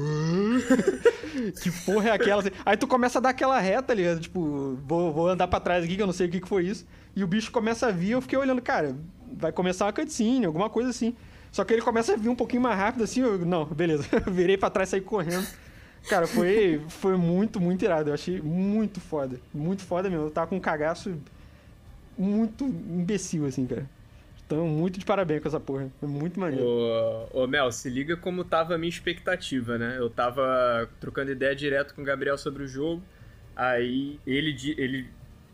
[1.61, 2.43] que porra é aquela?
[2.65, 5.95] Aí tu começa a dar aquela reta ali, tipo, vou, vou andar pra trás aqui,
[5.95, 6.86] que eu não sei o que, que foi isso.
[7.15, 8.95] E o bicho começa a vir, eu fiquei olhando, cara,
[9.38, 11.13] vai começar uma cutscene, alguma coisa assim.
[11.51, 14.05] Só que ele começa a vir um pouquinho mais rápido assim, eu, não, beleza.
[14.32, 15.45] Virei pra trás e saí correndo.
[16.07, 18.09] Cara, foi, foi muito, muito irado.
[18.09, 19.39] Eu achei muito foda.
[19.53, 20.25] Muito foda mesmo.
[20.25, 21.13] Eu tava com um cagaço
[22.17, 23.88] muito imbecil, assim, cara.
[24.52, 25.89] Então, muito de parabéns com essa porra.
[25.97, 26.66] Foi muito maneiro.
[26.66, 29.95] Ô, ô, Mel, se liga como tava a minha expectativa, né?
[29.97, 33.02] Eu tava trocando ideia direto com o Gabriel sobre o jogo.
[33.56, 35.08] Aí ele, ele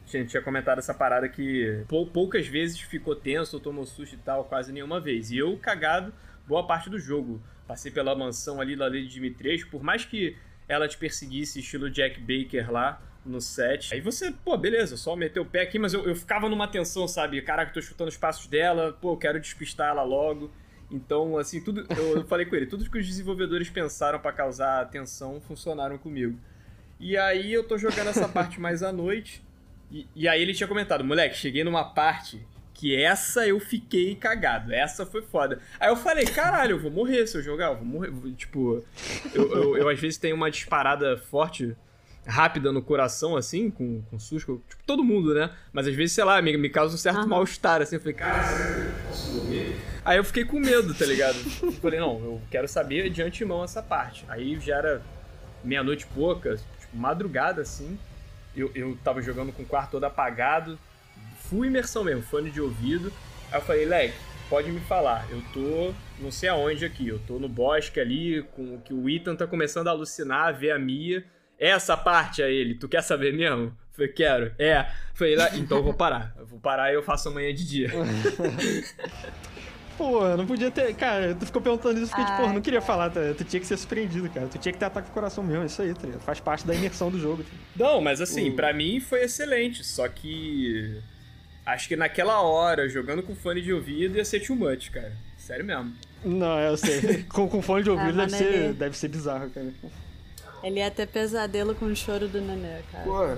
[0.08, 4.46] gente, tinha comentado essa parada que poucas vezes ficou tenso ou tomou susto e tal,
[4.46, 5.30] quase nenhuma vez.
[5.30, 6.12] E eu, cagado,
[6.48, 7.40] boa parte do jogo.
[7.68, 10.36] Passei pela mansão ali da Lady Dimitrescu, por mais que
[10.68, 13.94] ela te perseguisse estilo Jack Baker lá, no set.
[13.94, 17.08] Aí você, pô, beleza, só meter o pé aqui, mas eu, eu ficava numa tensão,
[17.08, 17.42] sabe?
[17.42, 20.52] Caraca, tô chutando os passos dela, pô, eu quero despistar ela logo.
[20.90, 21.86] Então, assim, tudo.
[21.90, 26.40] Eu falei com ele, tudo que os desenvolvedores pensaram para causar tensão funcionaram comigo.
[27.00, 29.44] E aí eu tô jogando essa parte mais à noite.
[29.92, 34.74] E, e aí ele tinha comentado, moleque, cheguei numa parte que essa eu fiquei cagado.
[34.74, 35.60] Essa foi foda.
[35.80, 38.12] Aí eu falei, caralho, eu vou morrer se eu jogar, eu vou morrer.
[38.36, 38.84] Tipo,
[39.34, 41.76] eu, eu, eu às vezes tenho uma disparada forte
[42.28, 45.50] rápida no coração, assim, com, com susto, tipo, todo mundo, né?
[45.72, 48.44] Mas às vezes, sei lá, me, me causa um certo mal-estar, assim, eu falei, cara,
[49.08, 49.78] posso morrer?
[50.04, 51.36] Aí eu fiquei com medo, tá ligado?
[51.82, 54.26] Falei, não, eu quero saber de antemão essa parte.
[54.28, 55.02] Aí já era
[55.64, 57.98] meia-noite pouca, tipo, madrugada, assim,
[58.56, 60.78] eu, eu tava jogando com o quarto todo apagado,
[61.50, 63.12] full imersão mesmo, fone de ouvido.
[63.52, 64.14] Aí eu falei, Leg,
[64.50, 68.80] pode me falar, eu tô não sei aonde aqui, eu tô no bosque ali, com
[68.82, 71.24] que o Ethan tá começando a alucinar, a ver a Mia
[71.60, 73.76] essa parte a ele, tu quer saber mesmo?
[73.92, 74.52] Falei, quero.
[74.60, 74.86] É.
[75.14, 76.34] Falei, então eu vou parar.
[76.38, 77.90] Eu vou parar e eu faço amanhã de dia.
[79.98, 80.94] Pô, não podia ter.
[80.94, 83.20] Cara, tu ficou perguntando isso, eu fiquei tipo, porra, não queria falar, tá?
[83.36, 84.46] Tu tinha que ser surpreendido, cara.
[84.48, 86.08] Tu tinha que ter ataque do coração mesmo, isso aí, tá?
[86.20, 87.44] Faz parte da imersão do jogo.
[87.44, 87.50] Tá?
[87.76, 88.56] Não, mas assim, o...
[88.56, 91.02] para mim foi excelente, só que.
[91.66, 95.12] Acho que naquela hora, jogando com fone de ouvido, ia ser too much, cara.
[95.36, 95.92] Sério mesmo.
[96.24, 97.24] Não, eu sei.
[97.30, 99.74] com, com fone de ouvido ah, deve, ser, deve ser bizarro, cara.
[100.64, 103.04] Ele ia ter pesadelo com o choro do nenê, cara.
[103.04, 103.38] Pô.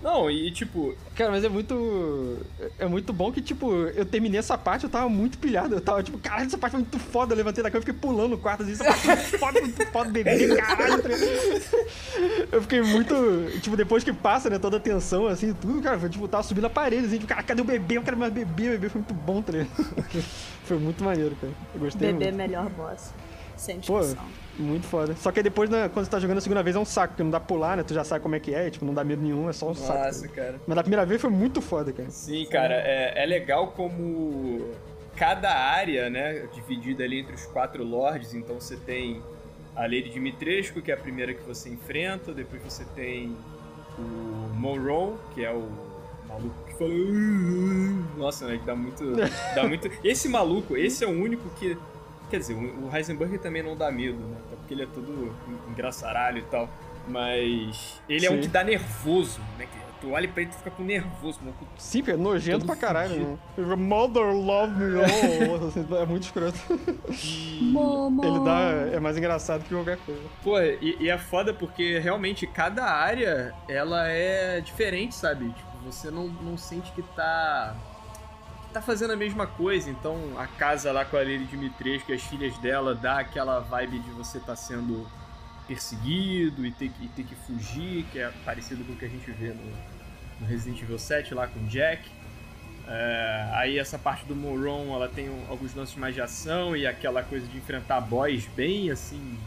[0.00, 0.94] Não, e tipo.
[1.14, 2.38] Cara, mas é muito.
[2.78, 5.74] É muito bom que, tipo, eu terminei essa parte, eu tava muito pilhado.
[5.74, 7.34] Eu tava, tipo, caralho, essa parte foi muito foda.
[7.34, 9.60] Eu levantei da cama e fiquei pulando no quarto assim, essa parte foi muito foda,
[9.60, 11.02] muito foda, bebê, caralho.
[11.02, 11.08] Tá
[12.52, 13.14] eu fiquei muito.
[13.60, 16.66] Tipo, depois que passa, né, toda a tensão, assim, tudo, cara, foi tipo, tava subindo
[16.66, 17.98] a parede, assim, tipo, cara, cadê o bebê?
[17.98, 19.70] Eu quero mais bebê, o bebê foi muito bom, tá ligado?
[20.64, 21.52] foi muito maneiro, cara.
[21.74, 22.36] Eu gostei bebê muito.
[22.36, 23.12] melhor boss.
[23.56, 24.16] Sem discussão.
[24.16, 25.14] Pô, muito foda.
[25.16, 27.22] Só que depois, né, quando você tá jogando a segunda vez, é um saco, porque
[27.22, 27.82] não dá pra pular, né?
[27.82, 29.68] Tu já sabe como é que é, tipo, não dá medo nenhum, é só um
[29.70, 30.04] Nossa, saco.
[30.04, 30.60] Nossa, cara.
[30.66, 32.10] Mas da primeira vez foi muito foda, cara.
[32.10, 34.70] Sim, cara, é, é legal como
[35.16, 39.22] cada área, né, dividida ali entre os quatro lords, então você tem
[39.74, 43.36] a Lady Dimitrescu, que é a primeira que você enfrenta, depois você tem
[43.98, 45.68] o Monroe, que é o
[46.28, 46.90] maluco que fala.
[48.16, 48.58] Nossa, né?
[48.58, 49.04] Que dá muito.
[49.54, 49.90] dá muito.
[50.04, 51.76] Esse maluco, esse é o único que
[52.32, 54.38] Quer dizer, o Heisenberg também não dá medo, né?
[54.46, 55.36] Até porque ele é todo
[55.68, 56.66] engraçaralho e tal.
[57.06, 58.26] Mas ele Sim.
[58.26, 59.68] é um que dá nervoso, né?
[60.00, 61.54] Tu olha pra ele e fica com nervoso, mano.
[61.76, 63.76] Sim, é nojento pra caralho, né?
[63.76, 66.58] Mother love me, oh, assim, é muito escroto.
[66.70, 70.22] ele dá, é mais engraçado que qualquer coisa.
[70.42, 75.50] Pô, e, e é foda porque realmente cada área, ela é diferente, sabe?
[75.50, 77.76] Tipo, você não, não sente que tá
[78.72, 82.22] tá fazendo a mesma coisa, então a casa lá com a Lady Dimitrescu e as
[82.22, 85.06] filhas dela dá aquela vibe de você tá sendo
[85.68, 89.08] perseguido e ter que, e ter que fugir, que é parecido com o que a
[89.08, 89.64] gente vê no,
[90.40, 92.10] no Resident Evil 7 lá com o Jack.
[92.88, 97.22] É, aí essa parte do Moron, ela tem alguns lances mais de ação e aquela
[97.22, 99.38] coisa de enfrentar boys bem assim.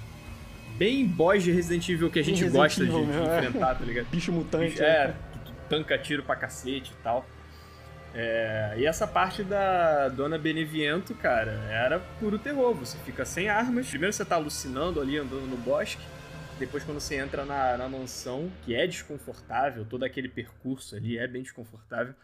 [0.77, 3.45] Bem boys de Resident Evil que a gente gosta de, de, é.
[3.45, 4.07] enfrentar, tá ligado?
[4.07, 4.81] Bicho mutante.
[4.81, 5.13] É, é,
[5.69, 7.25] tanca tiro pra cacete e tal.
[8.17, 12.73] É, e essa parte da Dona Beneviento, cara, era puro terror.
[12.75, 13.89] Você fica sem armas.
[13.89, 16.01] Primeiro você tá alucinando ali, andando no bosque.
[16.57, 21.27] Depois, quando você entra na, na mansão, que é desconfortável, todo aquele percurso ali é
[21.27, 22.15] bem desconfortável.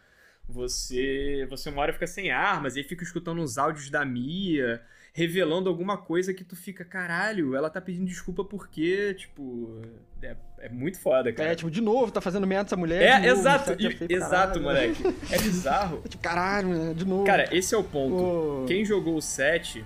[0.48, 4.82] Você, você uma hora fica sem armas, e fica escutando uns áudios da Mia
[5.14, 9.82] revelando alguma coisa que tu fica, caralho, ela tá pedindo desculpa porque, tipo,
[10.22, 11.51] é, é muito foda, cara.
[11.51, 13.01] É, tipo, de novo, tá fazendo merda essa mulher.
[13.01, 14.62] É, novo, exato, e, exato, caralho.
[14.62, 15.03] moleque.
[15.30, 16.01] É bizarro.
[16.07, 17.26] tipo, caralho, né, de novo.
[17.26, 18.64] Cara, esse é o ponto.
[18.64, 18.66] Oh.
[18.66, 19.84] Quem jogou o 7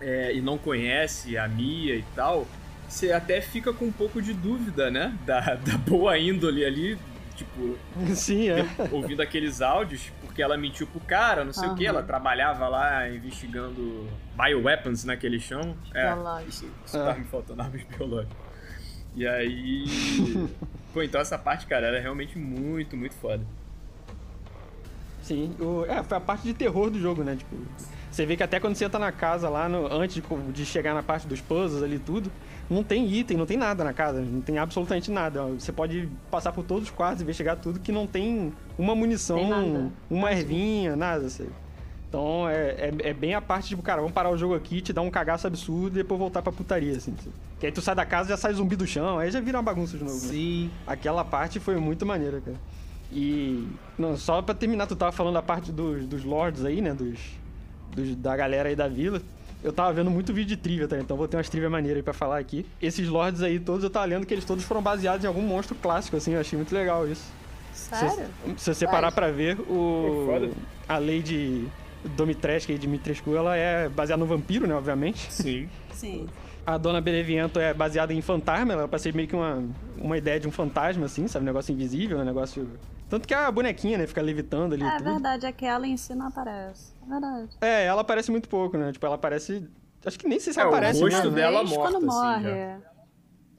[0.00, 2.46] é, e não conhece a Mia e tal,
[2.88, 5.16] você até fica com um pouco de dúvida, né?
[5.26, 6.98] Da, da boa índole ali,
[7.34, 7.76] tipo.
[8.14, 8.64] Sim, é.
[8.92, 12.66] Ouvindo aqueles áudios, porque porque ela mentiu pro cara, não sei o que, ela trabalhava
[12.68, 15.76] lá investigando bioweapons, né, que eles chamam.
[15.94, 16.14] É,
[16.48, 18.36] isso, isso tá me faltando, armas biológicas.
[19.14, 19.84] E aí...
[20.94, 23.44] Pô, então essa parte, cara, ela é realmente muito, muito foda.
[25.22, 27.36] Sim, o, é, foi a parte de terror do jogo, né?
[27.36, 27.56] Tipo,
[28.20, 30.92] você vê que até quando você entra na casa lá, no- antes de, de chegar
[30.94, 32.30] na parte dos puzzles ali e tudo,
[32.68, 35.42] não tem item, não tem nada na casa, não tem absolutamente nada.
[35.46, 39.92] Você pode passar por todos os quartos, investigar tudo, que não tem uma munição, Tem
[40.10, 41.26] uma ervinha, nada.
[41.26, 41.46] Assim.
[42.08, 44.92] Então é, é, é bem a parte, tipo, cara, vamos parar o jogo aqui, te
[44.92, 47.14] dar um cagaço absurdo e depois voltar pra putaria, assim.
[47.58, 49.56] Que aí tu sai da casa e já sai zumbi do chão, aí já vira
[49.58, 50.14] uma bagunça de novo.
[50.16, 50.20] né?
[50.32, 50.70] Sim.
[50.86, 52.56] Aquela parte foi muito maneira, cara.
[53.12, 53.66] E.
[53.98, 56.94] Não, só pra terminar, tu tava falando da parte dos, dos lords aí, né?
[56.94, 57.18] Dos,
[57.94, 59.20] dos- Da galera aí da vila.
[59.62, 60.98] Eu tava vendo muito vídeo de trivia, tá?
[60.98, 62.64] Então vou ter umas trivia maneiras aí pra falar aqui.
[62.80, 65.74] Esses lords aí todos, eu tava lendo que eles todos foram baseados em algum monstro
[65.76, 66.32] clássico, assim.
[66.32, 67.30] Eu achei muito legal isso.
[67.74, 68.26] Sério?
[68.56, 70.50] Se, se você parar pra ver, o.
[70.88, 71.66] A lei de
[72.16, 74.74] Domitrescu e Dimitrescu, ela é baseada no vampiro, né?
[74.74, 75.30] Obviamente.
[75.32, 75.68] Sim.
[75.92, 76.26] Sim.
[76.66, 79.62] A Dona Beneviento é baseada em fantasma, ela passei meio que uma,
[79.98, 81.42] uma ideia de um fantasma, assim, sabe?
[81.42, 82.66] Um negócio invisível, um negócio.
[83.08, 85.04] Tanto que a bonequinha, né, fica levitando ali É tudo.
[85.12, 86.92] verdade, é que ela em si não aparece.
[87.10, 87.48] É verdade.
[87.60, 88.92] É, ela aparece muito pouco, né?
[88.92, 89.66] Tipo, ela aparece.
[90.04, 91.36] Acho que nem sei se É, ela o aparece rosto mesmo, né?
[91.42, 92.42] dela Vez morta, quando assim, morre.
[92.44, 92.80] já.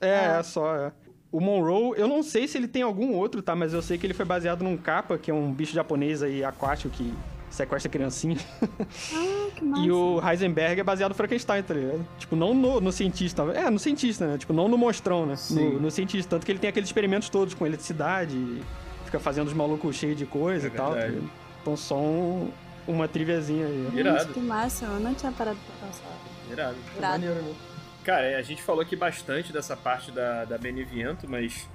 [0.07, 0.91] É, é só, é.
[1.31, 3.55] O Monroe, eu não sei se ele tem algum outro, tá?
[3.55, 6.43] Mas eu sei que ele foi baseado num capa, que é um bicho japonês aí
[6.43, 7.13] aquático que
[7.49, 8.37] sequestra criancinha.
[8.61, 9.83] Ah, que massa.
[9.85, 12.05] E o Heisenberg é baseado no Frankenstein, tá ligado?
[12.17, 13.43] Tipo, não no, no cientista.
[13.53, 14.37] É, no cientista, né?
[14.37, 15.35] Tipo, não no monstrão, né?
[15.51, 16.31] No, no cientista.
[16.31, 18.61] Tanto que ele tem aqueles experimentos todos com eletricidade,
[19.05, 20.93] fica fazendo os malucos cheios de coisa É e tal.
[20.95, 21.29] tá ligado?
[21.61, 22.49] Então, só um-
[22.87, 23.89] uma triviazinha aí.
[23.93, 24.33] Irado.
[24.33, 26.03] que massa, eu não tinha parado pra pensar.
[26.51, 26.77] Irado.
[26.97, 27.11] Irado.
[27.13, 27.55] Maneiro, né?
[28.03, 31.69] Cara, a gente falou aqui bastante dessa parte da, da Beneviento, mas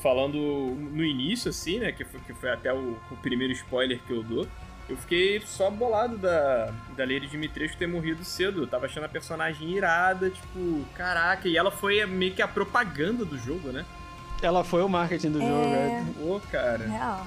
[0.00, 4.12] falando no início, assim, né, que foi, que foi até o, o primeiro spoiler que
[4.12, 4.46] eu dou,
[4.88, 8.62] eu fiquei só bolado da, da Lady Dimitrescu ter morrido cedo.
[8.62, 13.24] Eu tava achando a personagem irada, tipo, caraca, e ela foi meio que a propaganda
[13.24, 13.84] do jogo, né?
[14.42, 16.14] Ela foi o marketing do jogo, né?
[16.20, 16.86] Ô, cara.
[16.86, 17.26] Real.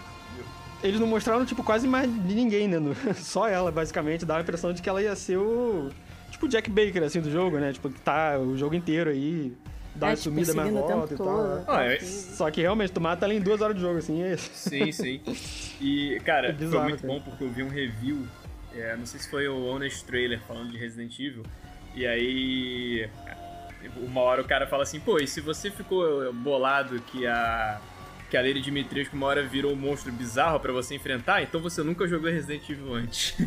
[0.88, 2.78] Eles não mostraram, tipo, quase mais de ninguém, né?
[3.16, 4.26] Só ela, basicamente.
[4.26, 5.90] Dava a impressão de que ela ia ser o.
[6.32, 7.72] Tipo, o Jack Baker, assim, do jogo, né?
[7.74, 9.54] Tipo, que tá o jogo inteiro aí.
[9.96, 11.44] Dá uma É, te sumida mais perseguindo o volta e tal.
[11.48, 11.64] né?
[11.68, 14.34] Ah, é- Só que realmente, tu mata ela em duas horas de jogo, assim, é
[14.34, 14.52] isso.
[14.54, 15.22] Sim, sim.
[15.80, 17.14] E, cara, É bizarro, foi muito cara.
[17.14, 18.28] bom porque eu vi um review,
[18.76, 21.44] é, não sei se foi o Honest Trailer falando de Resident Evil,
[21.96, 23.10] e aí
[23.98, 27.80] uma hora o cara fala assim, pô, e se você ficou bolado que a
[28.30, 31.84] que a Lady Dimitrescu uma hora virou um monstro bizarro pra você enfrentar, então você
[31.84, 33.36] nunca jogou Resident Evil antes.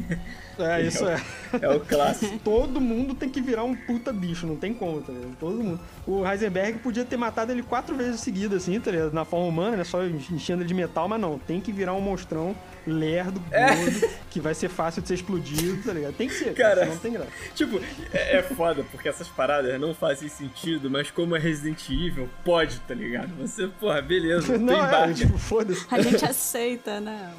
[0.58, 1.22] É, isso é.
[1.62, 2.36] é o clássico.
[2.40, 5.36] Todo mundo tem que virar um puta bicho, não tem como, tá ligado?
[5.38, 5.80] Todo mundo.
[6.04, 9.12] O Heisenberg podia ter matado ele quatro vezes seguidas, assim, tá ligado?
[9.12, 9.84] Na forma humana, né?
[9.84, 11.38] Só enchendo ele de metal, mas não.
[11.38, 12.56] Tem que virar um monstrão
[12.88, 16.14] lerdo, gordo, que vai ser fácil de ser explodido, tá ligado?
[16.14, 16.86] Tem que ser, cara.
[16.86, 17.30] Não tem graça.
[17.54, 17.80] Tipo,
[18.12, 22.80] é, é foda, porque essas paradas não fazem sentido, mas como é Resident Evil, pode,
[22.80, 23.34] tá ligado?
[23.36, 25.86] Você, porra, beleza, tem Não, é, tipo, foda-se.
[25.90, 27.32] A gente aceita, né?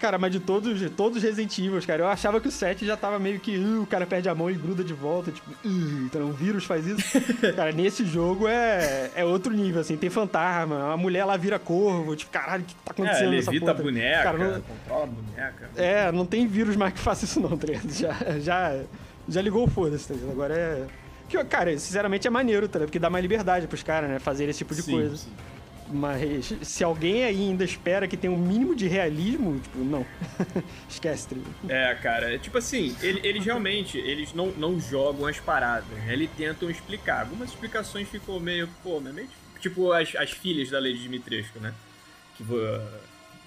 [0.00, 2.84] Cara, mas de todos, de todos os Resident Evil, cara, eu achava que o 7
[2.84, 5.50] já tava meio que, uh, o cara perde a mão e gruda de volta, tipo,
[5.50, 7.02] uh, então o vírus faz isso.
[7.56, 12.14] cara, nesse jogo é, é outro nível, assim, tem fantasma, a mulher lá vira corvo,
[12.16, 15.06] tipo, caralho, o que tá É, acontecendo nessa levita a boneca, Cara, não- controla a
[15.06, 15.70] boneca.
[15.76, 17.90] É, não tem vírus mais que faça isso não, tá ligado?
[17.90, 18.80] Já, já,
[19.28, 20.32] já ligou o foda-se, tá ligado?
[20.32, 20.84] Agora é...
[21.26, 22.88] Que, cara, sinceramente é maneiro, tá ligado?
[22.88, 24.18] Porque dá mais liberdade pros caras, né?
[24.18, 25.16] Fazer esse tipo de Sim, coisa.
[25.16, 25.30] sim.
[25.92, 30.04] Mas se alguém aí ainda espera que tenha um mínimo de realismo, tipo, não.
[30.88, 31.70] Esquece, ligado?
[31.70, 36.12] É, cara, é tipo assim, ele- eles realmente, eles não, não jogam as paradas, né?
[36.12, 37.20] eles tentam explicar.
[37.20, 39.28] Algumas explicações ficam meio, pô, mas meio,
[39.60, 41.74] tipo as, as filhas da Lady Dimitrescu, né?
[42.36, 42.44] Que,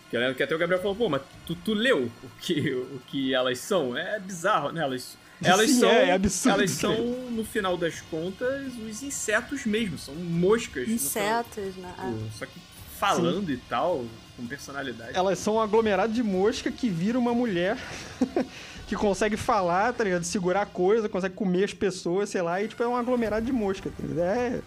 [0.10, 3.34] que que até o Gabriel falou, pô, mas tu, tu leu o que, o que
[3.34, 3.98] elas são?
[3.98, 4.82] É bizarro, né?
[4.82, 6.54] Elas, elas Sim, são, é, é absurdo.
[6.60, 6.96] elas são,
[7.32, 10.84] no final das contas, os insetos mesmo, são moscas.
[10.86, 11.94] final- Insetos, né?
[11.96, 12.60] Pô, Só que
[12.98, 15.12] falando e tal, com personalidade.
[15.14, 17.78] Elas são um aglomerado de mosca que vira uma mulher
[18.88, 20.24] que consegue falar, tá ligado?
[20.24, 23.92] Segurar coisa, consegue comer as pessoas, sei lá, e tipo, é um aglomerado de mosca,
[23.96, 24.26] tá ligado?
[24.26, 24.62] É.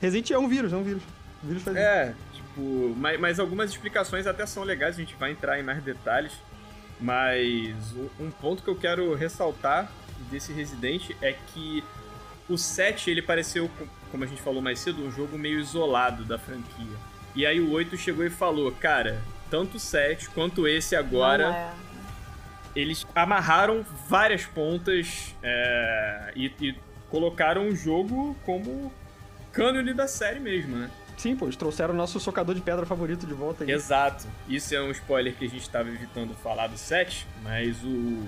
[0.00, 1.02] Resident é um vírus, é um vírus.
[1.42, 1.86] O vírus faz isso.
[1.86, 5.82] É, tipo, mas, mas algumas explicações até são legais, a gente vai entrar em mais
[5.82, 6.32] detalhes.
[7.00, 7.74] Mas
[8.18, 9.90] um ponto que eu quero ressaltar
[10.24, 11.82] desse Resident é que
[12.48, 16.24] o 7 ele pareceu, co- como a gente falou mais cedo, um jogo meio isolado
[16.24, 16.96] da franquia.
[17.34, 21.72] E aí o 8 chegou e falou, cara, tanto o 7 quanto esse agora é.
[22.74, 26.74] eles amarraram várias pontas é, e, e
[27.08, 28.92] colocaram o jogo como
[29.52, 30.90] cânone da série mesmo, né?
[31.16, 33.70] Sim, pô, eles trouxeram o nosso socador de pedra favorito de volta aí.
[33.70, 34.26] Exato.
[34.48, 38.26] Isso é um spoiler que a gente estava evitando falar do 7, mas o.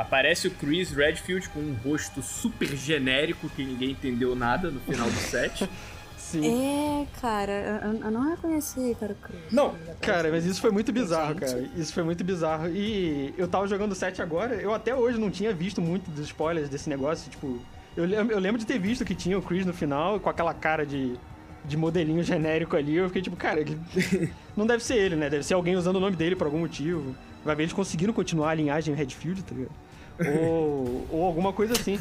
[0.00, 5.08] Aparece o Chris Redfield com um rosto super genérico que ninguém entendeu nada no final
[5.08, 5.68] do 7.
[6.16, 6.44] Sim.
[6.44, 9.40] É, cara, eu, eu não reconheci, cara, o Chris.
[9.50, 11.66] Não, Cara, mas isso foi muito bizarro, cara.
[11.74, 12.68] Isso foi muito bizarro.
[12.68, 16.26] E eu tava jogando o 7 agora, eu até hoje não tinha visto muito dos
[16.26, 17.30] spoilers desse negócio.
[17.30, 17.58] Tipo,
[17.96, 20.84] eu, eu lembro de ter visto que tinha o Chris no final, com aquela cara
[20.84, 21.14] de,
[21.64, 22.96] de modelinho genérico ali.
[22.96, 23.80] Eu fiquei tipo, cara, ele-
[24.54, 25.30] não deve ser ele, né?
[25.30, 27.14] Deve ser alguém usando o nome dele por algum motivo.
[27.42, 29.72] Vai ver, eles conseguiram continuar a linhagem Redfield, tá ligado?
[30.26, 31.98] Ou, ou alguma coisa assim.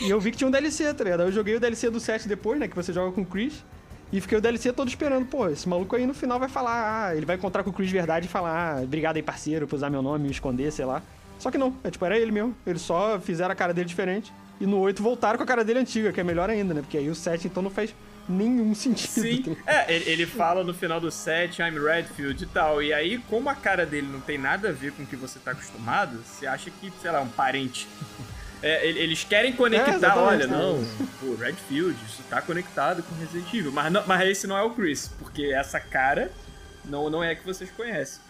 [0.00, 1.22] E eu vi que tinha um DLC, tá ligado?
[1.24, 2.68] Eu joguei o DLC do 7 depois, né?
[2.68, 3.64] Que você joga com o Chris.
[4.12, 7.16] E fiquei o DLC todo esperando, pô, esse maluco aí no final vai falar, ah,
[7.16, 9.76] ele vai encontrar com o Chris de verdade e falar, ah, obrigado aí parceiro por
[9.76, 11.00] usar meu nome me esconder, sei lá.
[11.38, 12.54] Só que não, é tipo, era ele mesmo.
[12.66, 14.32] Eles só fizeram a cara dele diferente.
[14.60, 16.80] E no 8 voltaram com a cara dele antiga, que é melhor ainda, né?
[16.80, 17.94] Porque aí o 7 então não faz
[18.30, 19.10] nenhum sentido.
[19.10, 22.82] Sim, é, ele, fala no final do set, I'm Redfield e tal.
[22.82, 25.38] E aí, como a cara dele não tem nada a ver com o que você
[25.38, 27.86] tá acostumado, você acha que, sei lá, um parente.
[28.62, 30.54] É, ele- eles querem É, conectar, exatamente, olha, né?
[30.54, 30.84] não,
[31.18, 33.72] pô, Redfield, isso tá conectado com Resident Evil.
[33.72, 36.30] Mas, não- mas esse não é o Chris, porque essa cara
[36.84, 38.20] não, não é a que vocês conhecem.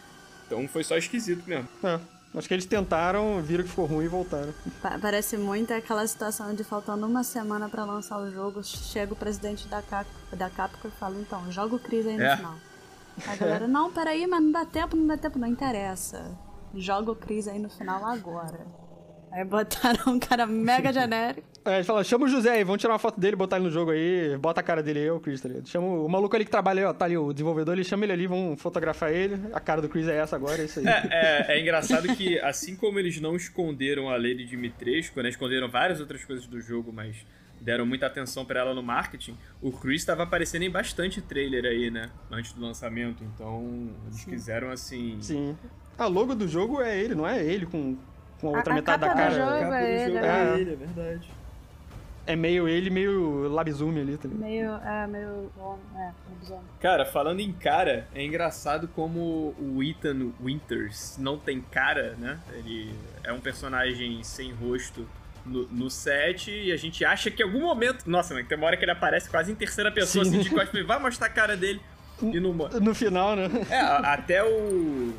[0.46, 1.68] Então foi só esquisito mesmo.
[1.82, 1.98] É,
[2.34, 4.52] acho que eles tentaram, viram que ficou ruim e voltaram.
[4.82, 9.16] Pa- Parece muito aquela situação de faltando uma semana pra lançar o jogo, chega o
[9.16, 12.36] presidente da, Cap da Capcom e fala, então, joga o Chris aí no É.
[12.36, 12.54] final.
[13.26, 16.30] A galera, não, peraí, mas não dá tempo, não dá tempo, não interessa.
[16.74, 18.64] Joga o Chris aí no final agora.
[19.32, 21.48] Aí botaram um cara mega genérico.
[21.64, 23.70] É, eles falaram, chama o José aí, vamos tirar uma foto dele, botar ele no
[23.70, 25.68] jogo aí, bota a cara dele aí, o Chris, tá ligado?
[25.68, 28.12] Chama o, maluco ali que trabalha aí, ó, tá ali o desenvolvedor, ele chama ele
[28.12, 30.86] ali, vamos fotografar ele, a cara do Chris é essa agora, é isso aí.
[30.86, 35.68] É, é, é engraçado que, assim como eles não esconderam a Lady Dimitrescu, né, esconderam
[35.68, 37.14] várias outras coisas do jogo, mas
[37.60, 41.90] deram muita atenção pra ela no marketing, o Chris estava aparecendo em bastante trailer aí,
[41.90, 45.18] né, antes do lançamento, então eles quiseram, assim...
[45.20, 45.58] Sim.
[45.98, 47.98] A logo do jogo é ele, não é ele com,
[48.40, 49.34] com a outra A- a metade da capa do cara.
[49.34, 50.54] jogo Capa do é ele, jogo né?
[50.56, 51.28] é ele, é verdade.
[52.26, 54.46] É meio ele, meio labizumi ali, tá ligado?
[54.46, 56.62] Meio, é, meio, homem, é, lobisomem.
[56.80, 62.94] Cara, falando em cara, é engraçado como o Ethan Winters não tem cara, né, ele
[63.24, 65.08] é um personagem sem rosto
[65.44, 68.08] no, no set e a gente acha que em algum momento...
[68.08, 70.30] Nossa, mas tem uma hora que ele aparece quase em terceira pessoa, Sim.
[70.32, 71.80] assim, de costas, vai mostrar a cara dele
[72.22, 72.52] e não...
[72.52, 73.48] mo- No final, né?
[73.70, 75.12] É, a- até o.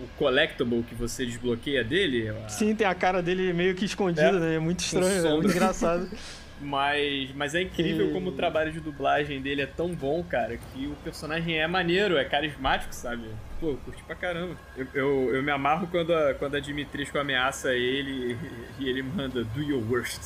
[0.00, 2.28] O collectible que você desbloqueia dele.
[2.28, 4.54] a- Sim, tem a cara dele meio que escondida, É, né?
[4.56, 5.36] É muito estranho, é sombra.
[5.36, 6.08] muito engraçado.
[6.60, 10.56] Mas, mas é incrível E- como o trabalho de dublagem dele é tão bom, cara,
[10.72, 13.24] que o personagem é maneiro, é carismático, sabe?
[13.60, 14.56] Pô, eu curti pra caramba.
[14.76, 18.38] Eu, eu, eu me amarro quando a, quando a Dimitrescu ameaça ele
[18.78, 20.22] e ele manda do your worst.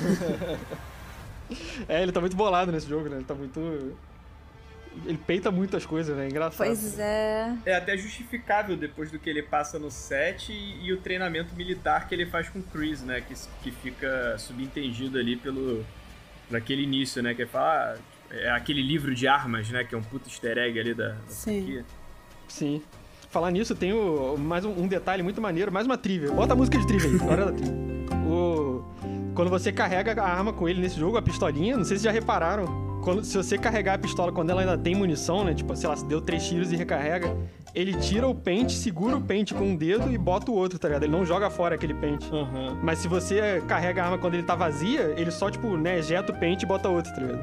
[1.88, 3.16] É, ele tá muito bolado nesse jogo, né?
[3.16, 3.96] Ele tá muito.
[5.06, 6.24] Ele peita muito as coisas, né?
[6.24, 6.66] É engraçado.
[6.66, 7.52] Pois é.
[7.66, 12.08] É até justificável depois do que ele passa no set e, e o treinamento militar
[12.08, 13.20] que ele faz com o Chris, né?
[13.20, 15.84] Que, que fica subentendido ali pelo.
[16.50, 17.34] daquele início, né?
[17.34, 17.96] Que ele fala.
[17.96, 17.98] ah,
[18.30, 19.84] é aquele livro de armas, né?
[19.84, 21.58] Que é um puto easter egg ali da, da Sim.
[21.62, 21.84] franquia.
[22.48, 22.82] Sim.
[23.30, 26.30] Falar nisso, tem o, mais um, um detalhe muito maneiro, mais uma trivia.
[26.30, 27.74] Bota a música de trivia aí, hora da trivia.
[28.28, 28.84] O,
[29.34, 32.12] quando você carrega a arma com ele nesse jogo, a pistolinha, não sei se já
[32.12, 35.54] repararam, quando, se você carregar a pistola quando ela ainda tem munição, né?
[35.54, 37.36] Tipo, sei lá, se deu três tiros e recarrega,
[37.74, 40.88] ele tira o pente, segura o pente com um dedo e bota o outro, tá
[40.88, 41.02] ligado?
[41.04, 42.28] Ele não joga fora aquele pente.
[42.82, 46.32] Mas se você carrega a arma quando ele tá vazia, ele só, tipo, né, ejeta
[46.32, 47.40] o pente e bota outro, tá ligado?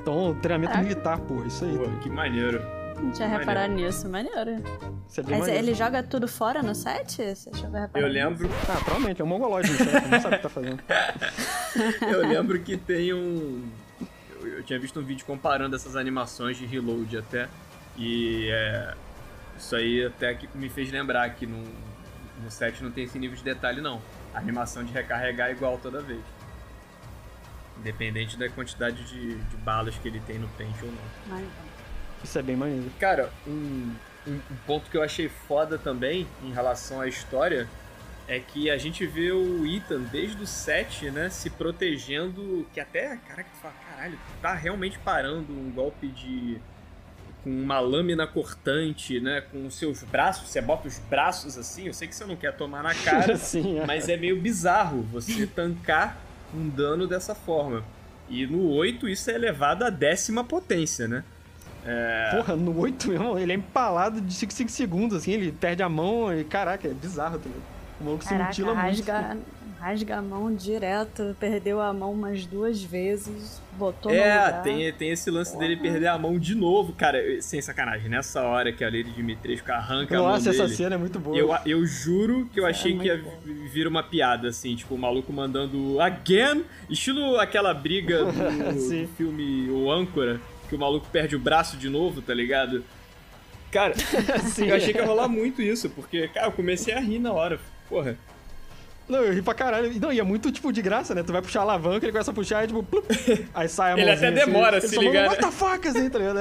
[0.00, 0.88] Então, treinamento Caraca.
[0.88, 1.76] militar, porra, isso aí.
[1.76, 2.60] Pô, tá que maneiro.
[3.00, 4.62] Não tinha reparado nisso, maneiro.
[5.08, 5.58] Isso é bem Mas maneiro.
[5.66, 7.16] ele joga tudo fora no set?
[7.34, 8.06] Você Eu nisso?
[8.08, 9.70] lembro, Ah, provavelmente, é um mongolóide,
[10.10, 10.78] não sabe o que tá fazendo.
[12.08, 13.62] eu lembro que tem um.
[14.42, 17.48] Eu, tinha visto um vídeo comparando essas animações de reload até.
[17.96, 18.94] E é.
[19.56, 21.62] Isso aí até que me fez lembrar que no,
[22.42, 24.00] no set não tem esse nível de detalhe, não.
[24.34, 26.22] A animação de recarregar é igual toda vez.
[27.78, 31.42] Independente da quantidade de, de balas que ele tem no pente ou não.
[32.24, 32.90] Isso é bem maneiro.
[32.98, 33.94] Cara, um,
[34.26, 37.68] um, um ponto que eu achei foda também em relação à história
[38.32, 43.18] é que a gente vê o Ethan desde o 7, né, se protegendo, que até,
[43.28, 46.58] caraca, tu fala, caralho, tá realmente parando um golpe de
[47.44, 51.92] com uma lâmina cortante, né, com os seus braços, você bota os braços assim, eu
[51.92, 53.86] sei que você não quer tomar na cara, Sim, é.
[53.86, 56.16] mas é meio bizarro você tancar
[56.54, 57.84] um dano dessa forma.
[58.30, 61.22] E no 8 isso é elevado à décima potência, né?
[62.36, 65.88] Porra, no 8 mesmo, ele é empalado de 5 5 segundos, assim, ele perde a
[65.88, 67.60] mão e caraca, é bizarro também.
[68.02, 68.86] O maluco se Caraca, mutila muito.
[68.86, 69.36] rasga,
[69.80, 74.62] rasga a mão direto, perdeu a mão umas duas vezes, botou no É, lugar.
[74.62, 77.18] tem, tem esse lance dele perder a mão de novo, cara.
[77.40, 78.08] sem sacanagem.
[78.08, 80.76] Nessa hora que a Lady Dimitrescu arranca a mão Nossa, essa dele.
[80.76, 81.36] cena é muito boa.
[81.36, 83.32] Eu, eu juro que eu achei que ia bom.
[83.72, 88.32] vir uma piada, assim, tipo, o maluco mandando again, estilo aquela briga do,
[89.02, 92.84] do filme O Âncora, que o maluco perde o braço de novo, tá ligado?
[93.70, 93.94] Cara,
[94.52, 94.66] Sim.
[94.66, 97.58] eu achei que ia rolar muito isso, porque, cara, eu comecei a rir na hora.
[97.92, 98.16] Porra.
[99.08, 99.92] Não, eu ri pra caralho.
[100.00, 101.22] Não, e é muito, tipo, de graça, né?
[101.22, 103.04] Tu vai puxar a alavanca, ele começa a puxar e, tipo, plup,
[103.52, 105.46] aí sai a Ele mãozinha até demora a assim, se ele ligar, manda, né?
[105.46, 106.38] What the fuck, assim, tá ligado?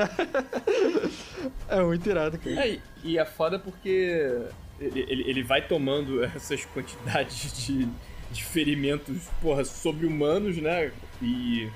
[1.68, 2.68] É muito irado, cara.
[2.68, 4.38] É, e é foda porque
[4.80, 7.88] ele, ele, ele vai tomando essas quantidades de,
[8.32, 10.92] de ferimentos, porra, sobre-humanos, né?
[11.22, 11.70] E,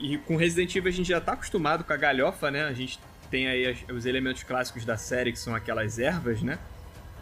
[0.00, 2.64] e com Resident Evil a gente já tá acostumado com a galhofa, né?
[2.64, 2.98] A gente
[3.30, 6.58] tem aí as- os elementos clássicos da série, que são aquelas ervas, né?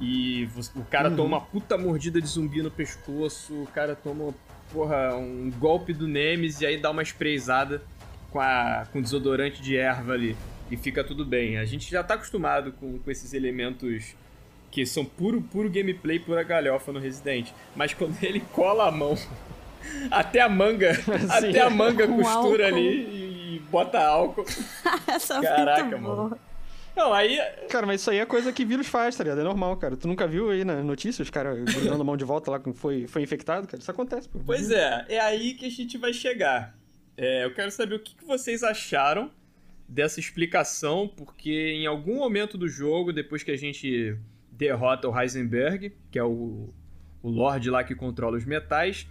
[0.01, 1.17] E o cara Uhum.
[1.17, 4.35] toma uma puta mordida de zumbi no pescoço, o cara toma,
[4.73, 7.83] porra, um golpe do Nemesis e aí dá uma sprayzada
[8.31, 10.37] com, a, com desodorante de erva ali.
[10.71, 11.59] E fica tudo bem.
[11.59, 14.15] A gente já tá acostumado com, com esses elementos
[14.71, 17.51] que são puro, puro gameplay, pura galhofa no Resident.
[17.77, 19.15] Mas quando ele cola a mão,
[20.11, 20.93] até a manga,
[21.29, 22.63] até a manga costura álcool.
[22.65, 24.47] ali e, e bota álcool.
[25.07, 26.29] Essa é Caraca, mano.
[26.31, 26.39] boa.
[26.95, 27.39] Não, aí
[27.71, 29.41] Cara, mas isso aí é coisa que vírus faz, tá ligado?
[29.41, 29.97] É normal, cara.
[29.97, 32.77] Tu nunca viu aí na notícia os caras grudando a mão de volta lá quando
[32.77, 33.81] foi, foi infectado, cara?
[33.81, 34.41] Isso acontece, pô.
[34.45, 36.77] Pois é, é aí que a gente vai chegar.
[37.17, 39.31] É, eu quero saber o que, que vocês acharam
[39.89, 44.17] dessa explicação, porque em algum momento do jogo, depois que a gente
[44.51, 46.73] derrota o Heisenberg, que é o,
[47.23, 49.07] o Lorde lá que controla os metais,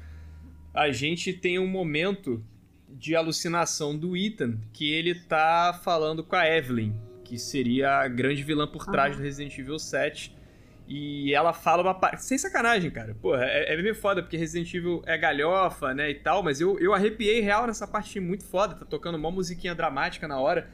[0.74, 2.44] a gente tem um momento
[2.90, 6.94] de alucinação do Ethan, que ele tá falando com a Evelyn,
[7.32, 9.22] que seria a grande vilã por trás Aham.
[9.22, 10.36] do Resident Evil 7.
[10.86, 12.26] E ela fala uma parte.
[12.26, 13.16] Sem sacanagem, cara.
[13.22, 16.10] Porra, é, é meio foda, porque Resident Evil é galhofa, né?
[16.10, 18.76] E tal, mas eu, eu arrepiei real nessa parte muito foda.
[18.76, 20.70] Tá tocando uma musiquinha dramática na hora.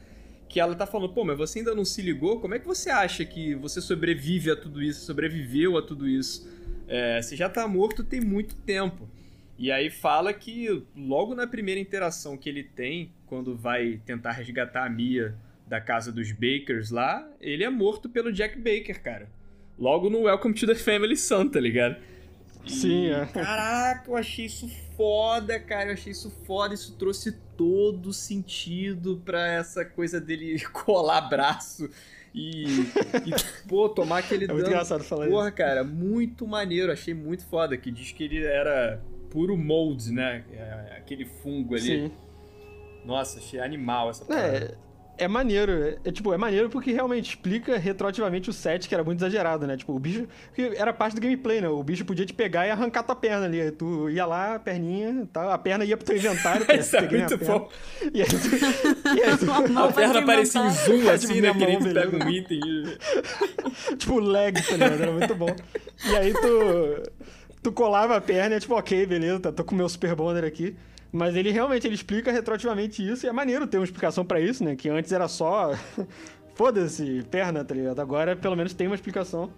[0.48, 2.40] Que ela tá falando, pô, mas você ainda não se ligou?
[2.40, 5.06] Como é que você acha que você sobrevive a tudo isso?
[5.06, 6.50] Sobreviveu a tudo isso?
[6.88, 9.08] É, você já tá morto tem muito tempo.
[9.56, 14.84] E aí fala que logo na primeira interação que ele tem, quando vai tentar resgatar
[14.84, 15.36] a Mia
[15.68, 19.28] da casa dos Bakers lá, ele é morto pelo Jack Baker, cara.
[19.78, 21.96] Logo no Welcome to the Family Son, tá ligado?
[22.64, 23.26] E, Sim, é.
[23.26, 25.90] Caraca, eu achei isso foda, cara.
[25.90, 26.74] Eu achei isso foda.
[26.74, 31.88] Isso trouxe todo sentido pra essa coisa dele colar braço
[32.34, 34.74] e, e pô, tomar aquele É muito dano.
[34.74, 35.56] engraçado falar Porra, isso.
[35.56, 36.90] cara, muito maneiro.
[36.90, 37.76] Achei muito foda.
[37.76, 39.00] Que diz que ele era
[39.30, 40.44] puro mold, né?
[40.52, 41.82] É, Aquele fungo ali.
[42.08, 42.12] Sim.
[43.04, 44.56] Nossa, achei animal essa parada.
[44.56, 44.74] É,
[45.18, 45.72] é maneiro.
[45.72, 49.66] É, é, tipo, é maneiro porque realmente explica retroativamente o set, que era muito exagerado,
[49.66, 49.76] né?
[49.76, 50.26] Tipo, o bicho.
[50.54, 51.68] que Era parte do gameplay, né?
[51.68, 53.70] O bicho podia te pegar e arrancar tua perna ali.
[53.72, 55.52] Tu ia lá, a perninha, tá?
[55.52, 56.66] a perna ia pro teu inventário.
[56.78, 57.68] Isso é muito bom.
[58.12, 58.36] E aí tu,
[59.16, 61.58] e aí tu- A perna pra parecia em zoom, Tipo, assim, minha né?
[61.58, 62.60] Que nem tu pega um item
[63.98, 65.02] tipo, lag, tá ligado?
[65.02, 65.54] Era muito bom.
[66.10, 67.02] E aí tu.
[67.68, 70.14] Tu colava a perna e é tipo, ok, beleza, tá, tô com o meu Super
[70.14, 70.74] Bonder aqui.
[71.12, 74.64] Mas ele realmente ele explica retroativamente isso e é maneiro ter uma explicação pra isso,
[74.64, 74.74] né?
[74.74, 75.72] Que antes era só.
[76.56, 78.00] Foda-se, perna, tá ligado?
[78.00, 79.50] Agora pelo menos tem uma explicação.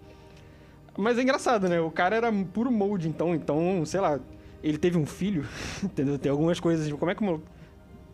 [0.97, 1.79] Mas é engraçado, né?
[1.79, 4.19] O cara era puro molde, então, então, sei lá,
[4.61, 5.45] ele teve um filho,
[5.81, 6.19] entendeu?
[6.19, 7.45] Tem algumas coisas, tipo, como é que o maluco,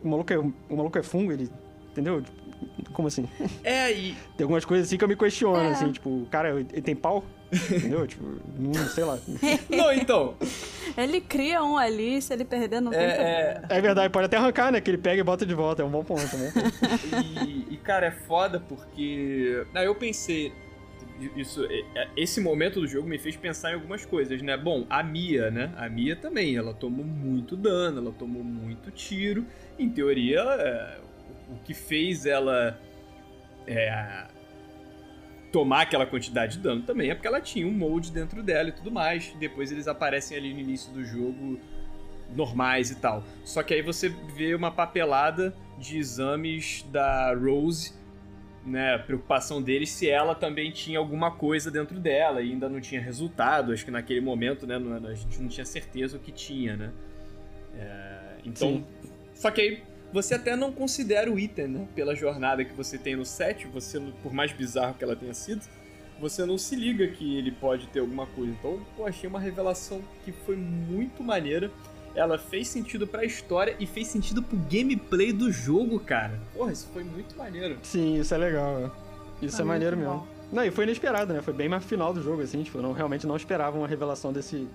[0.04, 1.50] o maluco é, o maluco é fungo, ele.
[1.92, 2.22] Entendeu?
[2.22, 3.28] Tipo, Como assim?
[3.64, 5.72] É, e, Tem algumas coisas assim que eu me questiono, É.
[5.72, 7.24] assim, tipo, o cara, ele tem pau?
[7.52, 8.06] Entendeu?
[8.06, 8.24] tipo,
[8.60, 9.18] não sei lá.
[9.70, 10.36] Não, então.
[10.98, 13.68] Ele cria um ali, se ele perder, não tem É, problema.
[13.70, 14.82] é, É verdade, pode até arrancar, né?
[14.82, 15.82] Que ele pega e bota de volta.
[15.82, 16.76] É um bom ponto, é ponto.
[17.34, 19.66] e, e, cara, é foda porque.
[19.74, 20.52] Não, eu pensei.
[21.36, 24.56] Isso, é- é- esse momento do jogo me fez pensar em algumas coisas, né?
[24.56, 25.72] Bom, a Mia, né?
[25.76, 29.46] A Mia também, ela tomou muito dano, ela tomou muito tiro.
[29.80, 30.98] Em teoria, é,
[31.50, 32.80] o- o que fez ela
[33.66, 34.26] é,
[35.52, 38.72] tomar aquela quantidade de dano também é porque ela tinha um molde dentro dela e
[38.72, 39.34] tudo mais.
[39.40, 41.60] Depois eles aparecem ali no início do jogo
[42.36, 43.24] normais e tal.
[43.46, 47.94] Só que aí você vê uma papelada de exames da Rose,
[48.66, 48.96] né?
[48.96, 53.00] A preocupação deles se ela também tinha alguma coisa dentro dela e ainda não tinha
[53.00, 53.72] resultado.
[53.72, 54.78] Acho que naquele momento, né?
[54.78, 56.92] não- A gente não tinha certeza o que tinha, né?
[57.76, 58.68] É, então.
[58.70, 58.86] Sim.
[59.34, 61.88] Só que aí você até não considera o item, né?
[61.96, 65.62] Pela jornada que você tem no set, você, por mais bizarro que ela tenha sido,
[66.20, 68.52] você não se liga que ele pode ter alguma coisa.
[68.52, 71.70] Então, eu achei uma revelação que foi muito maneira.
[72.16, 76.40] Ela fez sentido pra história e fez sentido pro gameplay do jogo, cara.
[76.54, 77.78] Porra, isso foi muito maneiro.
[77.84, 78.92] Sim, isso é legal.
[79.42, 79.46] é.
[79.46, 80.14] Isso é maneiro mesmo.
[80.14, 80.28] bom.
[80.52, 81.42] Não, e foi inesperado, né?
[81.42, 84.32] Foi bem mais final do jogo, assim, tipo, eu não, realmente não esperava uma revelação
[84.34, 84.68] desse.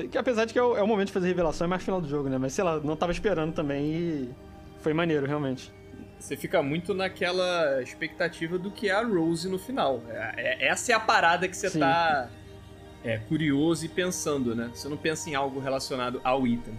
[0.00, 1.82] De- que apesar de que é o, é o momento de fazer revelação, é mais
[1.82, 2.38] final do jogo, né?
[2.38, 4.30] Mas sei lá, não tava esperando também e
[4.80, 5.72] foi maneiro, realmente.
[6.18, 10.00] Você fica muito naquela expectativa do que é a Rose no final.
[10.08, 11.80] É- é- essa é a parada que você Sim.
[11.80, 12.28] tá
[13.04, 14.70] é, curioso e pensando, né?
[14.72, 16.72] Você não pensa em algo relacionado ao Ethan.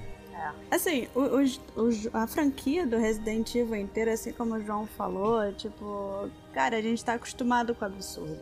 [0.72, 5.52] Assim, o- os- os- a franquia do Resident Evil inteira, assim como o João falou,
[5.54, 8.40] tipo, cara, a gente tá acostumado com o absurdo.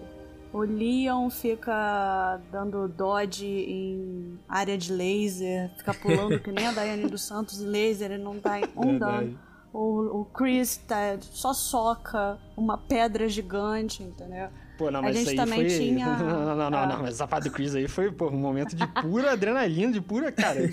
[0.54, 7.08] O Leon fica dando dodge em área de laser, fica pulando que nem a Daiane
[7.08, 9.40] dos Santos, laser, ele não em um dano.
[9.74, 14.50] O, o Chris tá, só soca uma pedra gigante, entendeu?
[14.78, 15.80] Pô, não, A mas gente isso aí também foi.
[15.80, 16.86] tinha- Não, não, não, não, Ah.
[16.88, 20.02] não, mas essa parte do Chris aí foi, pô, um momento de pura adrenalina, de
[20.02, 20.30] pura.
[20.34, 20.70] Cara,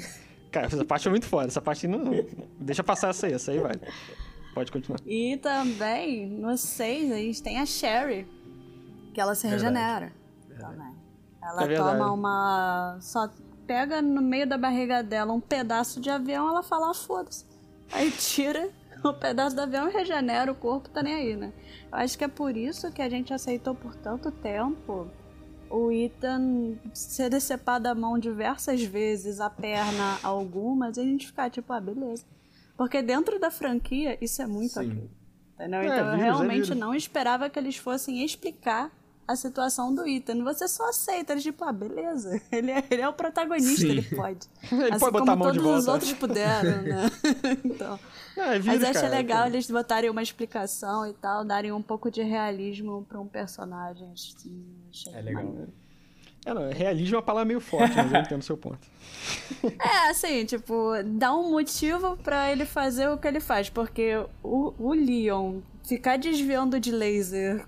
[0.50, 1.46] cara, essa parte foi muito foda.
[1.46, 2.10] Essa parte não.
[2.58, 3.74] Deixa passar essa aí, essa aí vai.
[4.54, 4.98] Pode continuar.
[5.06, 8.26] E também, no 6, a gente tem a Sherry,
[9.12, 9.64] que ela se Verdade.
[9.74, 10.12] regenera.
[10.58, 10.94] Também.
[11.42, 12.98] Ela É toma uma.
[13.00, 13.28] Só
[13.66, 17.44] pega no meio da barriga dela um pedaço de avião, ela fala, ah, foda-se.
[17.92, 18.70] Aí tira
[19.04, 21.52] o pedaço do avião e regenera, o corpo tá nem aí, né?
[21.92, 25.08] Eu acho que é por isso que a gente aceitou por tanto tempo
[25.70, 31.50] o Ethan ser decepado a mão diversas vezes, a perna algumas, e a gente ficar
[31.50, 32.24] tipo, ah, beleza.
[32.76, 34.92] Porque dentro da franquia, isso é muito Sim.
[34.92, 35.10] ok.
[35.54, 35.80] Entendeu?
[35.80, 36.78] É, então eu vírus, é realmente vírus.
[36.78, 38.90] não esperava que eles fossem explicar
[39.28, 40.42] a situação do Ethan.
[40.42, 42.40] Você só aceita, eles tipo, ah, beleza.
[42.50, 43.90] Ele é, ele é o protagonista, Sim.
[43.90, 44.48] ele pode.
[44.72, 45.90] Ele assim pode botar como a mão de todos os volta.
[45.92, 47.10] outros puderam, né?
[47.62, 48.00] então.
[48.36, 51.82] É Mas vírus, eu achei cara, legal eles botarem uma explicação e tal, darem um
[51.82, 54.10] pouco de realismo pra um personagem.
[54.12, 55.44] Assim, achei É legal.
[56.46, 58.78] É, não, realismo é uma palavra meio forte, mas eu entendo o seu ponto.
[59.62, 64.72] É, assim, tipo, dá um motivo pra ele fazer o que ele faz, porque o,
[64.78, 67.66] o Leon ficar desviando de laser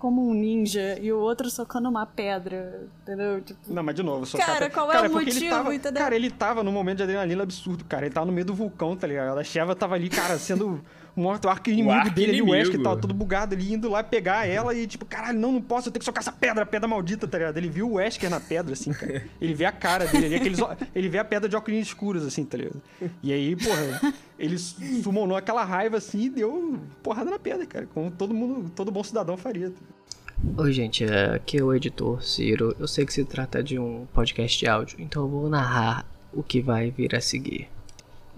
[0.00, 3.42] como um ninja e o outro socando uma pedra, entendeu?
[3.42, 5.54] Tipo, Não, mas de novo, só Cara, cara, qual é cara, o porque ele motivo,
[5.54, 6.02] tava, entendeu?
[6.02, 8.06] Cara, ele tava num momento de adrenalina absurdo, cara.
[8.06, 9.38] Ele tava no meio do vulcão, tá ligado?
[9.38, 10.82] A Sheva tava ali, cara, sendo
[11.20, 12.82] o morto, o arco inimigo arco dele ali, o Wesker inimigo.
[12.82, 15.92] tava todo bugado ali, indo lá pegar ela e tipo, caralho, não, não posso, eu
[15.92, 17.56] tenho que socar essa pedra, a pedra maldita, tá ligado?
[17.58, 19.22] Ele viu o Wesker na pedra, assim, cara.
[19.40, 20.58] Ele vê a cara dele, ele, aqueles,
[20.94, 22.80] ele vê a pedra de óculos escuros, assim, tá ligado?
[23.22, 27.86] E aí, porra, ele sumonou aquela raiva assim e deu porrada na pedra, cara.
[27.92, 29.70] Como todo mundo, todo bom cidadão faria.
[29.70, 32.74] tá Oi, gente, é, aqui é o editor Ciro.
[32.78, 36.42] Eu sei que se trata de um podcast de áudio, então eu vou narrar o
[36.42, 37.68] que vai vir a seguir.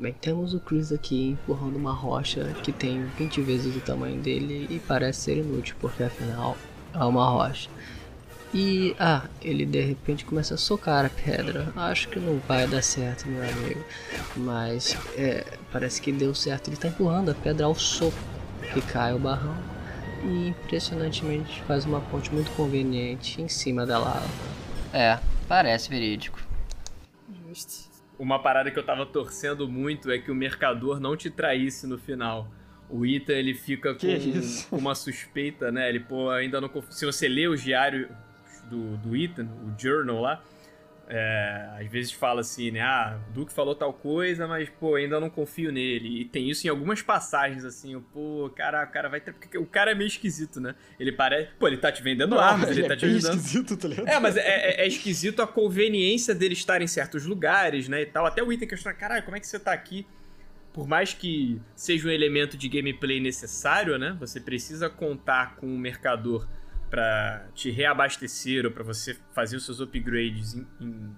[0.03, 4.67] Bem, temos o Chris aqui empurrando uma rocha que tem 20 vezes o tamanho dele
[4.69, 6.57] e parece ser inútil, porque afinal
[6.93, 7.71] é uma rocha.
[8.53, 11.73] E, ah, ele de repente começa a socar a pedra.
[11.77, 13.81] Acho que não vai dar certo, meu amigo.
[14.37, 16.67] Mas, é, parece que deu certo.
[16.67, 18.19] Ele tá empurrando a pedra ao soco
[18.75, 19.57] que cai o barrão
[20.25, 24.29] e impressionantemente faz uma ponte muito conveniente em cima da lava.
[24.93, 26.41] É, parece verídico.
[27.49, 27.82] justo.
[28.19, 31.99] Uma parada que eu tava torcendo muito é que o mercador não te traísse no
[31.99, 32.51] final.
[32.89, 34.07] O Ethan, ele fica com,
[34.77, 35.89] uma suspeita, né?
[35.89, 36.71] Ele, pô, ainda não...
[36.91, 38.09] Se você lê o diário
[38.69, 40.43] do, do Ethan, o journal lá,
[41.09, 42.81] é, às vezes fala assim, né?
[42.81, 46.21] Ah, o Duke falou tal coisa, mas, pô, ainda não confio nele.
[46.23, 48.01] E tem isso em algumas passagens, assim.
[48.13, 49.33] Pô, cara, o cara vai ter...
[49.33, 50.75] Porque o cara é meio esquisito, né?
[50.99, 51.51] Ele parece...
[51.59, 53.35] Pô, ele tá te vendendo armas, ele, é tá te ajudando.
[53.37, 54.09] esquisito, tá ligado?
[54.09, 58.07] É, mas é, é- é esquisito a conveniência dele estar em certos lugares, né, e
[58.07, 58.25] tal.
[58.27, 60.07] Até o item questiona, caralho, como é que você tá aqui?
[60.73, 65.77] Por mais que seja um elemento de gameplay necessário, né, você precisa contar com um
[65.77, 66.49] mercador
[66.93, 71.11] pra te reabastecer ou pra você fazer os seus upgrades em, em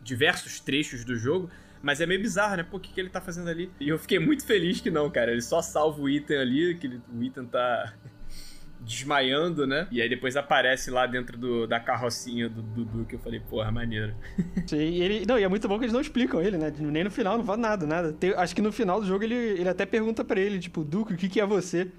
[0.00, 1.50] diversos trechos do jogo.
[1.82, 2.62] Mas é meio bizarro, né?
[2.62, 3.68] Pô, o que, que ele tá fazendo ali?
[3.80, 5.32] E eu fiquei muito feliz que não, cara.
[5.32, 7.92] Ele só salva o item ali, que ele- o item tá
[8.80, 9.88] desmaiando, né?
[9.90, 13.70] E aí depois aparece lá dentro do- da carrocinha do Dudu, que eu falei, porra,
[13.72, 14.14] maneiro.
[14.68, 16.72] Sim, e ele, não, e é muito bom que eles não explicam ele, né?
[16.78, 18.12] Nem no final, não fala nada, nada.
[18.12, 21.14] Tem- acho que no final do jogo ele, ele até pergunta pra ele, tipo, Duque,
[21.14, 21.90] o que, que é você?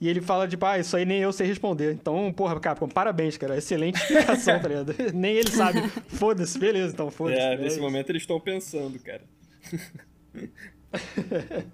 [0.00, 1.92] E ele fala, tipo, ah, isso aí nem eu sei responder.
[1.92, 3.58] Então, porra, Capcom, parabéns, cara.
[3.58, 4.94] Excelente explicação, tá ligado?
[5.12, 5.86] Nem ele sabe.
[6.08, 7.38] Foda-se, beleza, então foda-se.
[7.38, 7.82] É, É nesse isso.
[7.82, 9.22] momento eles estão pensando, cara.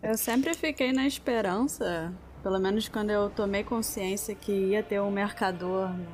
[0.03, 2.13] Eu sempre fiquei na esperança,
[2.43, 6.05] pelo menos quando eu tomei consciência que ia ter um mercador no,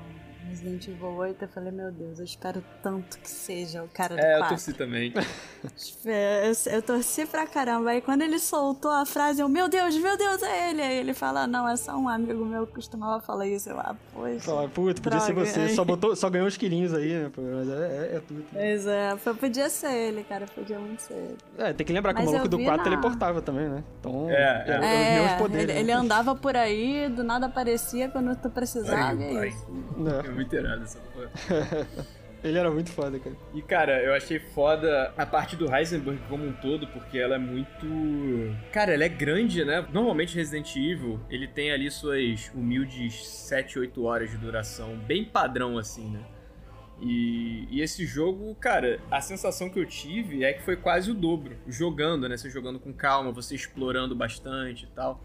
[0.48, 4.20] Resident Evil 8, eu falei, meu Deus, eu espero tanto que seja o cara do
[4.20, 4.48] É, eu 4.
[4.56, 5.12] torci também.
[6.04, 7.90] Eu, eu torci pra caramba.
[7.90, 10.82] Aí quando ele soltou a frase, eu, meu Deus, meu Deus, é ele.
[10.82, 13.70] Aí ele fala, não, é só um amigo meu que costumava falar isso.
[13.70, 14.40] Eu, ah, poxa.
[14.40, 15.60] Fala, puta, podia ser você.
[15.60, 15.68] ai.
[15.68, 17.30] Só, botou, só ganhou uns quilinhos aí, né?
[17.36, 17.72] Mas é,
[18.12, 18.44] é, é tudo.
[18.52, 21.36] Pois é, foi- podia ser ele, cara, podia muito ser ele.
[21.56, 23.68] É, tem que lembrar que Mas o maluco eu do vi 4 na- teleportava também,
[23.68, 23.84] né?
[24.00, 25.14] Então, É, era é.
[25.18, 25.62] os mesmos poderes.
[25.64, 25.80] ele, né?
[25.80, 29.66] ele andava por aí, do nada aparecia quando tu precisava, é Ai, isso.
[30.28, 30.31] É.
[30.32, 31.30] É muito irado essa porra.
[32.42, 33.36] Ele era muito foda, cara.
[33.54, 37.38] E cara, eu achei foda a parte do Heisenberg como um todo, porque ela é
[37.38, 37.86] muito.
[38.72, 39.86] Cara, ela é grande, né?
[39.92, 45.78] Normalmente Resident Evil, ele tem ali suas humildes 7, 8 horas de duração, bem padrão
[45.78, 46.20] assim, né?
[47.00, 51.14] E, e esse jogo, cara, a sensação que eu tive é que foi quase o
[51.14, 51.56] dobro.
[51.66, 52.36] Jogando, né?
[52.36, 55.20] Você jogando com calma, você explorando bastante e tal.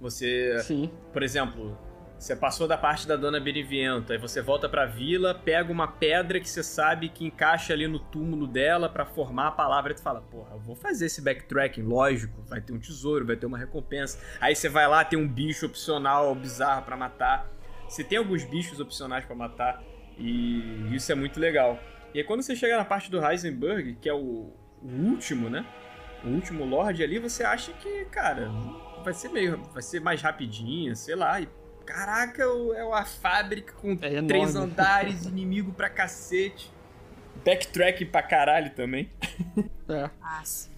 [0.00, 0.90] Você Sim.
[1.12, 1.76] por exemplo,
[2.18, 6.40] você passou da parte da Dona Beneviento, aí você volta pra vila, pega uma pedra
[6.40, 10.02] que você sabe que encaixa ali no túmulo dela pra formar a palavra, e tu
[10.02, 13.58] fala, porra, eu vou fazer esse backtracking, lógico, vai ter um tesouro, vai ter uma
[13.58, 14.18] recompensa.
[14.40, 17.50] Aí você vai lá, tem um bicho opcional bizarro pra matar.
[17.86, 19.82] Você tem alguns bichos opcionais pra matar
[20.18, 21.78] e isso é muito legal.
[22.14, 24.52] E aí quando você chega na parte do Heisenberg, que é o,
[24.82, 25.64] o último, né?
[26.24, 28.50] O último Lorde ali, você acha que, cara,
[29.04, 29.62] vai ser meio.
[29.72, 31.40] Vai ser mais rapidinho, sei lá.
[31.40, 31.48] E,
[31.86, 34.28] caraca, é uma fábrica com É enorme.
[34.28, 36.70] três andares, inimigo pra cacete.
[37.44, 39.08] Backtrack pra caralho também.
[39.88, 40.10] É.
[40.20, 40.68] Ah, sim.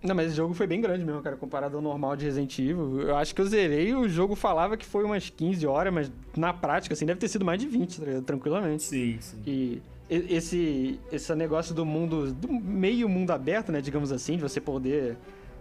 [0.00, 3.00] Não, mas esse jogo foi bem grande mesmo, cara, comparado ao normal de Resident Evil.
[3.00, 6.52] Eu acho que eu zerei, o jogo falava que foi umas 15 horas, mas na
[6.52, 8.84] prática, assim, deve ter sido mais de 20, tá tranquilamente.
[8.84, 9.42] Sim, sim.
[9.44, 14.42] E e- esse, esse negócio do mundo, do meio mundo aberto, né, digamos assim, de
[14.42, 15.16] você poder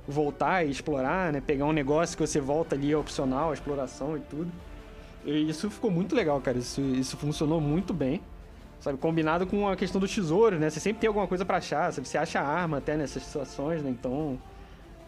[0.07, 4.15] voltar e explorar, né, pegar um negócio que você volta ali, é opcional, a exploração
[4.15, 4.51] e tudo.
[5.27, 8.21] E isso ficou muito legal, cara, isso, isso funcionou muito bem.
[8.79, 10.69] Sabe, combinado com a questão do tesouro, né?
[10.69, 12.07] Você sempre tem alguma coisa pra achar, sabe?
[12.07, 13.89] Você acha arma até nessas situações, né?
[13.89, 14.39] Então,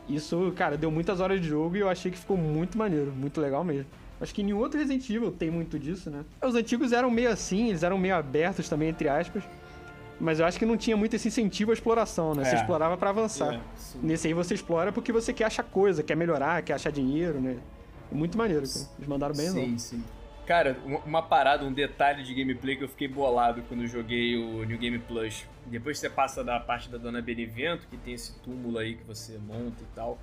[0.07, 3.39] isso, cara, deu muitas horas de jogo e eu achei que ficou muito maneiro, muito
[3.39, 3.86] legal mesmo.
[4.20, 6.26] Acho que nenhum outro Resident Evil tem muito disso, né?
[6.43, 9.43] Os antigos eram meio assim, eles eram meio abertos também, entre aspas.
[10.20, 12.43] Mas eu acho que não tinha muito esse incentivo à exploração, né?
[12.43, 12.59] Você É.
[12.59, 13.53] explorava pra avançar.
[13.53, 13.59] É.
[14.01, 17.57] Nesse aí você explora porque você quer achar coisa, quer melhorar, quer achar dinheiro, né?
[18.12, 18.86] Muito maneiro, cara.
[18.97, 19.78] Eles mandaram bem, Sim, não.
[19.80, 20.03] sim.
[20.45, 24.80] Cara, uma- parada, um detalhe de gameplay que eu fiquei bolado quando joguei o New
[24.80, 25.45] Game Plus.
[25.68, 29.03] Depois que você passa da parte da Dona Benevento, que tem esse túmulo aí que
[29.03, 30.18] você monta e tal.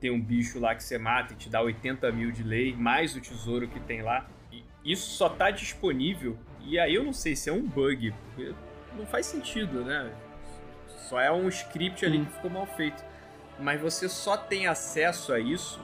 [0.00, 3.16] Tem um bicho lá que você mata e te dá 80 mil de lei, mais
[3.16, 4.24] o tesouro que tem lá.
[4.52, 6.36] E isso só tá disponível.
[6.64, 8.54] E aí eu não sei se é um bug, porque
[8.96, 10.12] não faz sentido, né?
[11.08, 12.24] Só é um script ali Hum.
[12.24, 13.02] que ficou mal feito.
[13.58, 15.80] Mas você só tem acesso a isso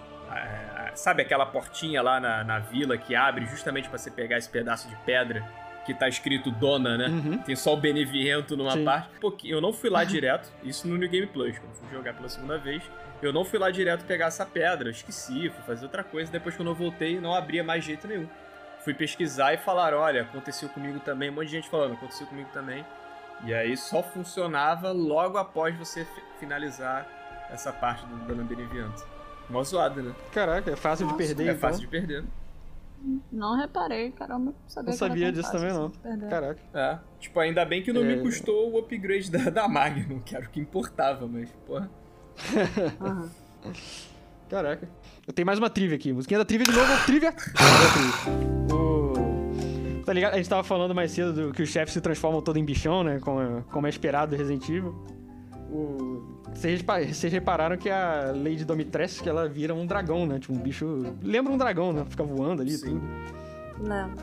[0.95, 4.89] sabe aquela portinha lá na, na vila que abre justamente pra você pegar esse pedaço
[4.89, 5.45] de pedra
[5.87, 7.07] que tá escrito Dona, né?
[7.09, 7.39] Uhum.
[7.39, 8.85] Tem só o Beneviento numa Sim.
[8.85, 9.09] parte.
[9.20, 12.29] Pouquinho, eu não fui lá direto, isso no New Game Plus, quando fui jogar pela
[12.29, 12.83] segunda vez.
[13.22, 16.31] Eu não fui lá direto pegar essa pedra, eu esqueci, fui fazer outra coisa.
[16.31, 18.29] Depois, quando eu voltei, não abria mais jeito nenhum.
[18.85, 21.31] Fui pesquisar e falaram: olha, aconteceu comigo também.
[21.31, 22.85] Um monte de gente falando: aconteceu comigo também.
[23.45, 27.07] E aí só funcionava logo após você fi- finalizar
[27.51, 29.05] essa parte do Dona Beneviento.
[29.51, 30.13] Mó zoada, né?
[30.33, 31.61] Caraca, é fácil de Nossa, perder, É então.
[31.61, 32.25] fácil de perder.
[33.31, 34.53] Não reparei, caramba.
[34.67, 35.89] Sabia Não sabia disso também, assim não.
[35.89, 36.29] de perder.
[36.29, 36.61] Caraca.
[36.75, 36.99] É.
[37.21, 38.17] Tipo, ainda bem que não me É.
[38.19, 41.89] custou o upgrade da, da Magnum, que era o que importava, mas, porra.
[43.01, 43.31] Aham.
[44.51, 44.89] Caraca.
[45.27, 46.13] Eu tenho mais uma trivia aqui.
[46.13, 47.05] Musiquinha da trivia de novo.
[47.05, 47.33] Trivia.
[47.33, 48.59] Trivia.
[48.75, 50.03] O...
[50.05, 50.33] Tá ligado?
[50.35, 53.05] A gente tava falando mais cedo do que os chefes se transformam todo em bichão,
[53.05, 53.19] né?
[53.21, 54.95] Como é, como é esperado do Resident Evil.
[55.71, 56.23] O...
[56.55, 60.39] Vocês, vocês repararam que a Lady Domitrescu, ela vira um dragão, né?
[60.39, 61.05] Tipo, um bicho...
[61.23, 62.05] Lembra um dragão, né?
[62.09, 62.87] Fica voando ali e Sim.
[62.99, 63.87] tudo.
[63.89, 64.16] Lembro.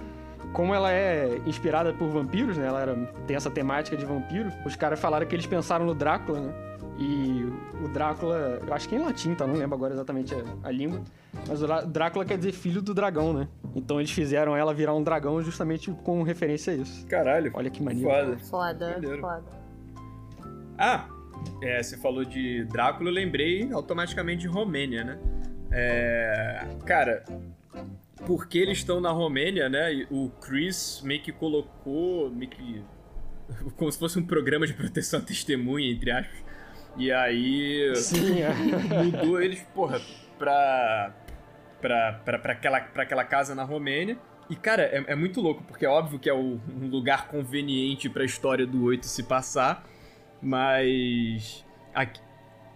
[0.53, 2.65] Como ela é inspirada por vampiros, né?
[2.67, 2.95] Ela era-
[3.27, 4.51] tem essa temática de vampiro.
[4.65, 6.53] Os caras falaram que eles pensaram no Drácula, né?
[6.97, 7.45] E
[7.83, 9.45] o Drácula, eu acho que é em latim, tá?
[9.45, 11.01] Não lembro agora exatamente a, a língua.
[11.47, 13.47] Mas o Drá- Drácula quer dizer filho do dragão, né?
[13.75, 17.05] Então eles fizeram ela virar um dragão justamente com referência a isso.
[17.07, 17.51] Caralho.
[17.53, 18.09] Olha que maneiro.
[18.09, 18.37] Foda.
[18.39, 19.43] Foda, foda.
[20.77, 21.05] Ah,
[21.61, 25.19] é, você falou de Drácula, eu lembrei automaticamente de Romênia, né?
[25.71, 27.23] É, cara,
[28.25, 30.05] porque eles estão na Romênia, né?
[30.09, 32.81] O Chris meio que colocou, meio que
[33.77, 36.43] como se fosse um programa de proteção à testemunha, entre aspas.
[36.97, 38.53] E aí Sim, é.
[39.03, 39.99] mudou eles, porra,
[40.39, 41.13] pra,
[41.81, 44.17] pra, pra, pra, aquela, pra aquela casa na Romênia.
[44.49, 48.07] E, cara, é, é muito louco, porque é óbvio que é o- um lugar conveniente
[48.07, 49.83] pra história do 8 se passar,
[50.41, 51.65] mas.
[51.93, 52.21] Aqui...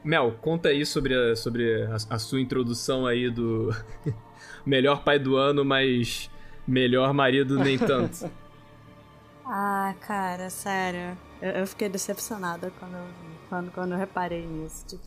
[0.03, 3.69] Mel, conta aí sobre a, sobre a, a sua introdução aí do.
[4.65, 6.29] melhor pai do ano, mas
[6.67, 8.29] melhor marido nem tanto.
[9.51, 11.17] Ah, cara, sério.
[11.41, 12.97] Eu, eu fiquei decepcionada quando
[13.49, 14.85] quando, quando eu reparei nisso.
[14.85, 15.03] Tipo,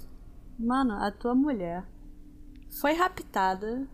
[0.58, 1.84] mano, a tua mulher
[2.80, 3.86] foi raptada,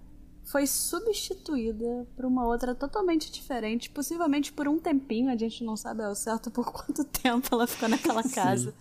[0.51, 6.03] foi substituída por uma outra totalmente diferente, possivelmente por um tempinho, a gente não sabe
[6.03, 8.75] ao certo por quanto tempo ela ficou naquela casa.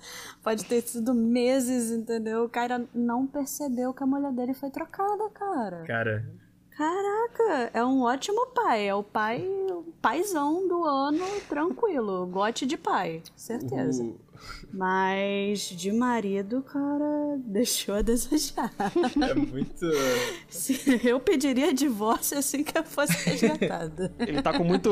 [0.44, 2.46] Pode ter sido meses, entendeu?
[2.46, 5.84] O cara não percebeu que a mulher dele foi trocada, cara.
[5.86, 6.26] Cara,
[6.78, 8.88] Caraca, é um ótimo pai.
[8.88, 9.42] É o pai,
[9.72, 12.28] o paizão do ano, tranquilo.
[12.28, 14.04] Gote de pai, certeza.
[14.04, 14.16] o-
[14.74, 18.72] Mas de marido, cara, deixou a desejar.
[19.30, 19.86] é muito.
[20.50, 24.14] Se- Eu pediria divórcio assim que eu fosse resgatada.
[24.20, 24.90] Ele tá com muito.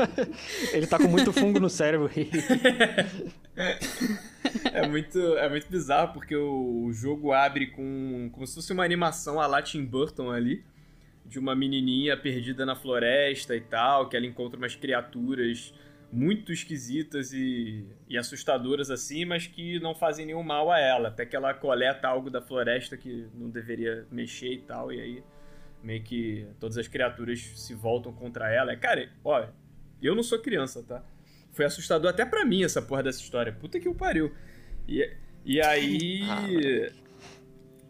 [0.72, 2.10] ele tá com muito fungo no cérebro.
[4.72, 8.84] É muito, é muito bizarro porque o, o jogo abre com como se fosse uma
[8.84, 10.62] animação a lá Tim Burton ali,
[11.24, 15.72] de uma menininha perdida na floresta e tal, que ela encontra umas criaturas
[16.12, 21.26] muito esquisitas e, e assustadoras assim, mas que não fazem nenhum mal a ela, até
[21.26, 25.22] que ela coleta algo da floresta que não deveria mexer e tal, e aí
[25.82, 28.72] meio que todas as criaturas se voltam contra ela.
[28.72, 29.46] É, Cara, ó,
[30.02, 31.04] eu não sou criança, tá?
[31.52, 33.52] Foi assustador até pra mim essa porra dessa história.
[33.52, 34.32] Puta que o pariu.
[34.86, 35.10] E,
[35.44, 36.22] e aí.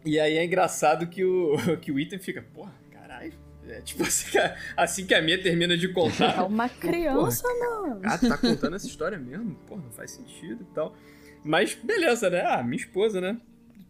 [0.05, 3.33] e aí é engraçado que o, que o item fica, porra, caralho.
[3.69, 6.43] É tipo assim que, a, assim que a minha termina de É contar.
[6.45, 8.01] uma criança, mano.
[8.03, 9.55] Ah, tá contando essa história mesmo?
[9.67, 10.95] Porra, não faz sentido e tal.
[11.43, 12.41] Mas beleza, né?
[12.45, 13.37] Ah, minha esposa, né?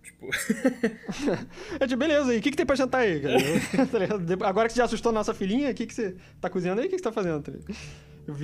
[0.03, 0.27] Tipo.
[1.79, 3.19] É tipo, beleza, e o que, que tem pra jantar aí?
[3.19, 3.37] cara?
[4.07, 4.17] Tá?
[4.17, 6.81] De- Agora que você já assustou a nossa filhinha, o que, que você tá cozinhando
[6.81, 6.87] aí?
[6.87, 7.41] O que, que você tá fazendo?
[7.41, 7.51] tá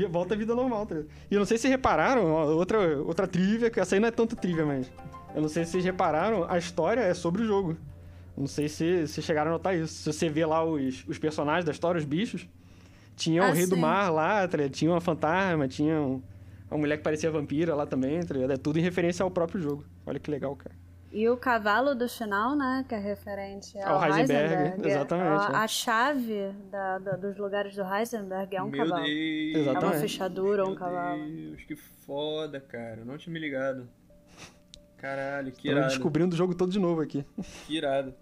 [0.10, 1.12] Volta à vida normal, tá ligado?
[1.30, 4.12] E eu não sei se repararam, ó, outra, outra trivia, que essa aí não é
[4.12, 4.90] tanto trivia, mas.
[5.36, 7.78] Eu não sei se vocês repararam, a história é sobre o jogo.
[8.36, 9.94] Não sei se, se chegaram a notar isso.
[9.94, 12.48] Se você vê lá os, os personagens da história, os bichos,
[13.16, 13.82] tinha Ah, o Rei do sim.
[13.82, 16.22] Mar lá, tá tinha uma fantasma, tinha um-
[16.72, 18.52] uma mulher que parecia vampira lá também, tá ligado?
[18.54, 19.86] É tudo em referência ao próprio jogo.
[20.06, 20.76] Olha que legal, cara.
[21.12, 22.84] E o cavalo do final, né?
[22.90, 24.88] Que é referente ao, Ao Heisenberg, Heisenberg.
[24.90, 25.56] exatamente, A, é.
[25.58, 29.06] a chave da- da- dos lugares do Heisenberg é um Meu cavalo.
[29.06, 29.16] Deus.
[29.56, 30.02] É uma Exatamente.
[30.02, 31.24] fechadura, um Meu cavalo.
[31.24, 33.02] Deus, que foda, cara.
[33.02, 33.88] Eu Não tinha me ligado.
[34.98, 35.88] Caralho, que Estamos irado.
[35.90, 37.24] descobrindo o jogo todo de novo aqui.
[37.68, 38.16] Que irado.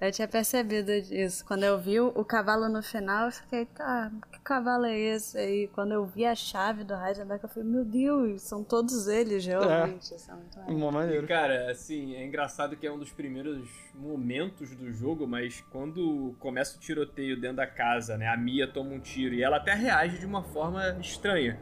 [0.00, 1.44] Eu tinha percebido isso.
[1.44, 5.38] Quando eu vi o cavalo no final, eu fiquei, tá, que cavalo é esse?
[5.38, 9.44] E quando eu vi a chave do Heisenberg, eu falei, meu Deus, são todos eles,
[9.44, 10.14] realmente.
[10.14, 10.78] Isso é muito maneiro.
[10.78, 11.26] Uma E, maneira.
[11.26, 16.76] cara, assim, é engraçado que é um dos primeiros momentos do jogo, mas quando começa
[16.76, 18.28] o tiroteio dentro da casa, né?
[18.28, 21.58] A Mia toma um tiro e ela até reage de uma forma estranha.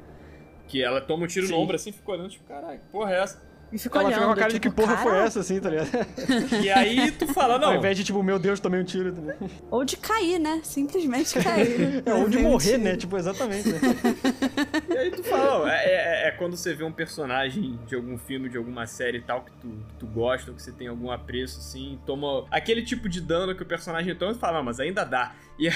[0.69, 1.53] Que ela toma um tiro Sim.
[1.53, 3.46] no ombro assim, fica olhando, tipo, caralho, que porra é essa?
[3.73, 5.41] E ficou Ela olhando, fica com a cara de que tipo, porra foi "Cara?" essa,
[5.41, 5.89] assim, tá ligado?
[6.63, 7.69] E aí tu fala, não.
[7.69, 9.13] Ao invés de, tipo, meu Deus, tomei um tiro.
[9.13, 9.51] Tá ligado?
[9.71, 10.61] Ou de cair, né?
[10.63, 12.03] Simplesmente cair.
[12.07, 12.97] É, ou de um morrer, né?
[12.97, 13.69] Tipo, exatamente.
[13.69, 13.81] Né?
[14.89, 18.17] E aí tu fala, ó, é, é- é quando você vê um personagem de algum
[18.17, 20.87] filme, de alguma série e tal, que tu, que tu gosta, ou que você tem
[20.87, 24.65] algum apreço, assim, toma aquele tipo de dano que o personagem toma, tu fala, não,
[24.65, 25.35] mas ainda dá.
[25.59, 25.69] E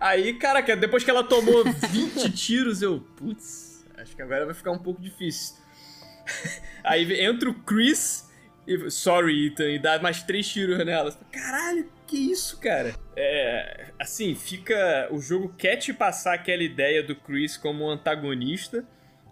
[0.00, 4.54] aí, cara, que depois que ela tomou 20 tiros, eu, putz, acho que agora vai
[4.54, 5.54] ficar um pouco difícil.
[6.84, 8.28] Aí entra o Chris
[8.66, 11.10] e, sorry, Ethan, e dá mais três tiros nela.
[11.32, 12.94] Caralho, que isso, cara?
[13.16, 15.08] É, assim, fica.
[15.10, 18.84] O jogo quer te passar aquela ideia do Chris como um antagonista,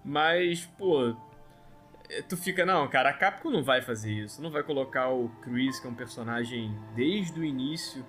[0.04, 1.14] mas, pô.
[2.08, 4.40] é, Tu fica, não, cara, a Capcom não vai fazer isso.
[4.40, 8.04] Não vai colocar o Chris, que é um personagem desde o início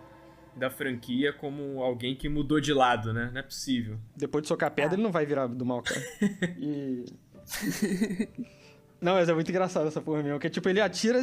[0.55, 3.29] da franquia, como alguém que mudou de lado, né?
[3.31, 3.99] Não é possível.
[4.15, 6.01] Depois de socar pedra, ele não vai virar do mal, cara.
[6.57, 7.05] E.
[8.99, 10.39] Não, mas é muito engraçado essa porra mesmo.
[10.39, 11.19] Que tipo, ele atira.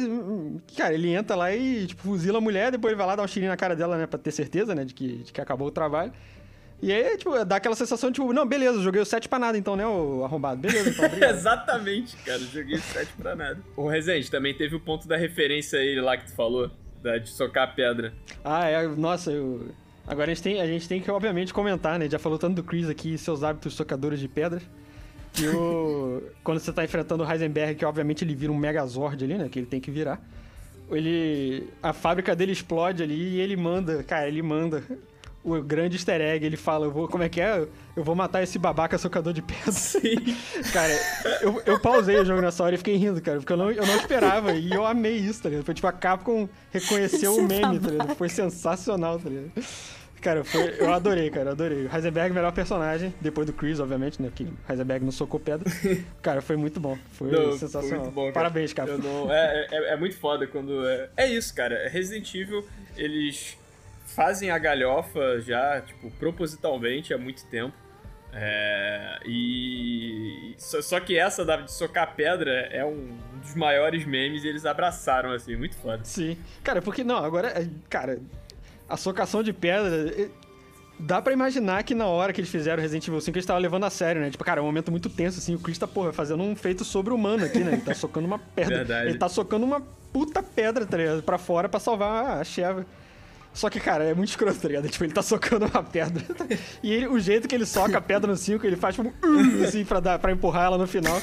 [0.77, 3.27] Cara, ele entra lá e, tipo, fuzila a mulher, depois ele vai lá dar um
[3.27, 4.07] tirinho na cara dela, né?
[4.07, 4.85] Pra ter certeza, né?
[4.85, 6.13] De que, de que acabou o trabalho.
[6.81, 9.75] E aí, tipo, dá aquela sensação, tipo, não, beleza, joguei o 7 pra nada, então,
[9.75, 10.59] né, o arrombado.
[10.59, 11.05] Beleza, então.
[11.29, 12.39] Exatamente, cara.
[12.39, 13.59] Joguei 7 pra nada.
[13.75, 16.69] O Rezende também teve o ponto da referência aí lá que tu falou,
[17.01, 18.13] da, de socar a pedra.
[18.43, 19.69] Ah, é, nossa, eu...
[20.05, 22.07] Agora a gente, tem, a gente tem que, obviamente, comentar, né?
[22.07, 24.61] Já falou tanto do Chris aqui e seus hábitos socadores de pedras.
[25.35, 26.23] Que o...
[26.43, 29.49] quando você tá enfrentando o Heisenberg, que obviamente ele vira um Megazord ali, né?
[29.49, 30.21] Que ele tem que virar.
[30.89, 31.67] Ele...
[31.81, 34.03] A fábrica dele explode ali e ele manda...
[34.03, 34.83] Cara, ele manda
[35.43, 36.45] o grande easter egg.
[36.45, 37.07] Ele fala, eu vou...
[37.07, 37.67] Como é que é?
[37.95, 39.75] Eu vou matar esse babaca socador de pedras.
[39.75, 40.15] Sim.
[40.73, 40.93] Cara,
[41.41, 43.85] eu, eu pausei o jogo nessa hora e fiquei rindo, cara, porque eu não, eu
[43.85, 44.53] não esperava.
[44.53, 45.65] E eu amei isso, tá ligado?
[45.65, 47.97] Foi tipo, a Capcom reconheceu o Esse meme, tá ligado?
[47.97, 48.15] babaca.
[48.15, 49.51] Foi sensacional, tá ligado?
[50.25, 51.87] Cara, foi, eu adorei, cara, eu adorei.
[51.93, 54.29] Heisenberg, melhor personagem, depois do Chris, obviamente, né?
[54.29, 55.71] Porque Heisenberg não socou pedra.
[56.19, 56.97] Cara, foi muito bom.
[57.11, 57.99] Foi Não, foi sensacional.
[57.99, 58.33] muito bom, cara.
[58.33, 58.97] Parabéns, cara.
[58.97, 60.83] Não- é, é, é muito foda quando.
[60.87, 61.87] É, é isso, cara.
[61.89, 63.55] Resident Evil, eles
[64.07, 67.75] fazem a galhofa já, tipo, propositalmente há muito tempo.
[68.33, 74.43] É, e só, só que essa da, de socar pedra é um dos maiores memes
[74.43, 76.03] e eles abraçaram, assim, muito foda.
[76.03, 76.35] Sim.
[76.63, 78.19] Cara, porque não, agora, é, cara,
[78.87, 80.29] a socação de pedra.
[80.97, 83.83] Dá pra imaginar que na hora que eles fizeram Resident Evil 5, eles estavam levando
[83.83, 84.29] a sério, né?
[84.29, 85.53] Tipo, cara, é um momento muito tenso, assim.
[85.53, 87.73] O Chris tá, porra, fazendo um feito sobre-humano aqui, né?
[87.73, 88.77] Ele tá socando uma pedra.
[88.77, 89.09] Verdade.
[89.09, 89.81] Ele tá socando uma
[90.13, 91.21] puta pedra, tá ligado?
[91.21, 92.85] Pra fora pra salvar a Sheva.
[93.55, 94.87] Só que, cara, é muito escroto, tá ligado?
[94.95, 96.23] Tipo, ele tá socando uma pedra.
[96.83, 99.63] E ele, o jeito que ele soca a pedra no 5, ele faz tipo um
[99.63, 101.15] assim pra, dar, pra empurrar ela no final.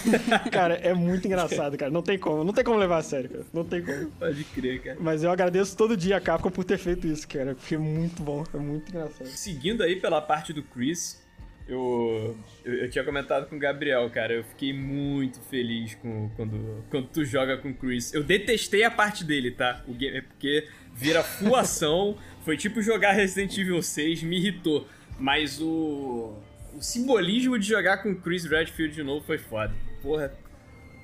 [0.51, 1.91] Cara, é muito engraçado, cara.
[1.91, 2.43] Não tem como.
[2.43, 3.45] Não tem como levar a sério, cara.
[3.53, 4.11] Não tem como.
[4.13, 4.97] Pode crer, cara.
[4.99, 7.55] Mas eu agradeço todo dia a Capcom por ter feito isso, cara.
[7.55, 9.27] Porque é muito bom, é muito engraçado.
[9.27, 11.23] Seguindo aí pela parte do Chris,
[11.69, 14.33] eu, eu, eu tinha comentado com o Gabriel, cara.
[14.33, 18.13] Eu fiquei muito feliz com, quando, quando tu joga com o Chris.
[18.13, 19.83] Eu detestei a parte dele, tá?
[19.87, 22.17] O game, é porque vira full ação.
[22.45, 24.87] Foi tipo jogar Resident Evil 6, me irritou.
[25.19, 26.35] Mas o,
[26.75, 29.73] o simbolismo de jogar com o Chris Redfield de novo foi foda.
[30.03, 30.33] Porra,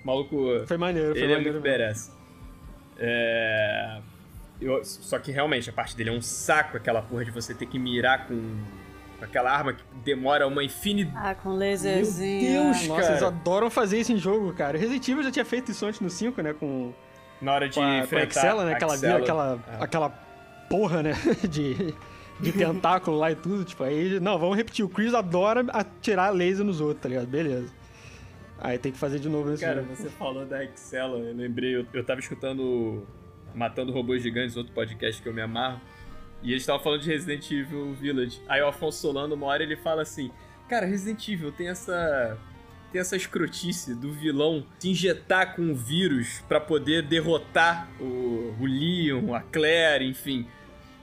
[0.04, 0.64] maluco.
[0.66, 1.78] Foi maneiro, foi ele é maneiro muito mesmo.
[1.78, 2.10] merece.
[2.98, 4.00] É.
[4.60, 7.66] eu- só que realmente a parte dele é um saco, aquela porra de você ter
[7.66, 8.56] que mirar com,
[9.18, 11.16] com aquela arma que demora uma infinidade.
[11.16, 12.64] Ah, com laserzinho.
[12.64, 13.12] Deus, Nossa, cara.
[13.12, 14.76] eles adoram fazer isso em jogo, cara.
[14.76, 16.52] Resident Evil já tinha feito isso antes no 5, né?
[16.54, 16.92] Com,
[17.40, 18.72] Na hora de com a, com a enfrentar Excella, né?
[18.72, 19.54] a Que ela vira Excella.
[19.54, 19.84] aquela, É.
[19.84, 20.10] aquela
[20.68, 21.12] porra, né?
[21.48, 21.94] De,
[22.40, 23.64] de tentáculo lá e tudo.
[23.64, 24.84] Tipo, aí, não, vamos repetir.
[24.84, 27.26] O Chris adora atirar laser nos outros, tá ligado?
[27.26, 27.72] Beleza.
[28.60, 29.94] Aí tem que fazer de novo nesse Cara, jogo.
[29.94, 33.06] você falou da Excella, eu lembrei, eu, eu tava escutando
[33.54, 35.80] Matando Robôs Gigantes, outro podcast que eu me amarro,
[36.42, 38.40] e eles estavam falando de Resident Evil Village.
[38.48, 40.32] Aí o Afonso Solano, uma hora ele fala assim,
[40.68, 42.36] cara, Resident Evil tem essa...
[42.90, 48.66] Tem essa escrotice do vilão se injetar com o vírus pra poder derrotar o, o
[48.66, 50.46] Leon, a Claire, enfim.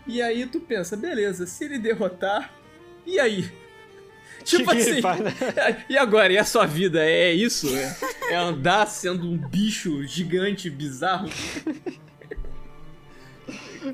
[0.08, 2.52] E aí tu pensa, beleza, se ele derrotar,
[3.06, 3.50] e aí?
[4.44, 5.86] Tipo assim, né?
[5.90, 6.32] e agora?
[6.32, 7.04] E a sua vida?
[7.04, 7.68] É isso?
[7.76, 7.98] É,
[8.32, 11.30] é andar sendo um bicho gigante, bizarro?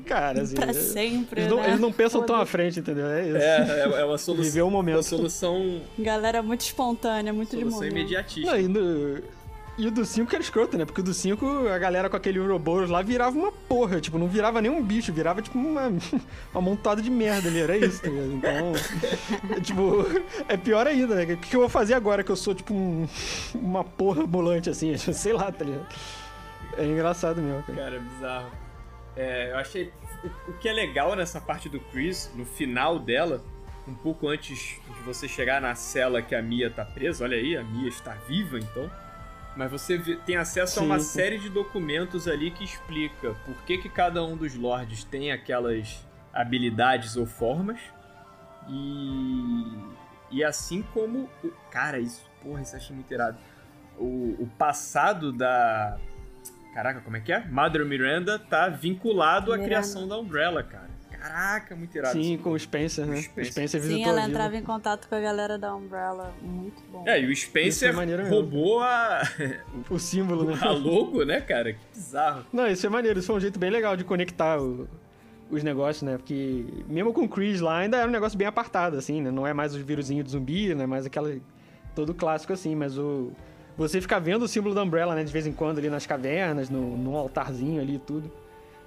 [0.00, 0.54] Cara, assim.
[0.54, 1.68] Pra é- sempre, Eles não, né?
[1.68, 3.06] eles não pensam tão à frente, entendeu?
[3.06, 3.36] É isso.
[3.36, 4.44] É, é, é uma solução.
[4.44, 4.96] Viver o momento.
[4.96, 7.92] Uma solução, Galera muito espontânea, muito de solução momento.
[7.92, 8.50] imediatista.
[8.50, 9.42] Não, e, no-
[9.78, 10.84] e o do 5 era escroto, né?
[10.84, 14.00] Porque o do 5, a galera com aquele Ouroboros lá virava uma porra.
[14.02, 15.90] Tipo, não virava nem um bicho, virava tipo uma,
[16.52, 17.58] uma montada de merda ali.
[17.60, 18.32] Era isso, tá ligado?
[18.34, 18.72] Então,
[19.56, 20.04] é, tipo,
[20.46, 21.24] é pior ainda, né?
[21.32, 23.08] O que eu vou fazer agora que eu sou, tipo, um-
[23.54, 24.94] uma porra ambulante, assim?
[24.98, 25.86] Sei lá, tá ligado?
[26.76, 27.78] É engraçado mesmo, cara.
[27.78, 28.61] Cara, bizarro.
[29.16, 29.92] É, eu achei.
[30.24, 33.42] O, o que é legal nessa parte do Chris, no final dela,
[33.86, 37.56] um pouco antes de você chegar na cela que a Mia tá presa, olha aí,
[37.56, 38.90] a Mia está viva então.
[39.54, 41.04] Mas você vê- tem acesso a uma Sim.
[41.04, 46.06] série de documentos ali que explica por que, que cada um dos lords tem aquelas
[46.32, 47.78] habilidades ou formas.
[48.68, 49.64] E.
[50.30, 51.28] E assim como.
[51.44, 52.24] O, cara, isso.
[52.42, 53.36] Porra, isso eu achei muito irado.
[53.98, 55.98] O, o passado da.
[56.74, 57.44] Caraca, como é que é?
[57.46, 59.64] Mother Miranda tá vinculado à Miranda.
[59.64, 60.90] criação da Umbrella, cara.
[61.10, 62.20] Caraca, muito irado.
[62.20, 63.14] Sim, com o Spencer, né?
[63.14, 63.52] O O Spencer.
[63.52, 66.34] Spencer, Sim, ela entrava em contato com a galera da Umbrella.
[66.42, 67.04] Muito bom.
[67.06, 69.22] É, e o Spencer é roubou a,
[69.88, 70.58] O símbolo, né?
[70.62, 71.74] a logo, né, cara?
[71.74, 72.44] Que bizarro.
[72.52, 73.18] Não, isso é maneiro.
[73.20, 74.88] Isso foi um jeito bem legal de conectar o-
[75.48, 76.16] os negócios, né?
[76.16, 79.30] Porque mesmo com o Chris lá, ainda era um negócio bem apartado, assim, né?
[79.30, 81.32] Não é mais os vírusinhos de zumbi, não é mais aquela...
[81.94, 83.30] Todo clássico, assim, mas o...
[83.76, 85.24] Você fica vendo o símbolo da Umbrella, né?
[85.24, 88.30] De vez em quando ali nas cavernas, no, num altarzinho ali e tudo.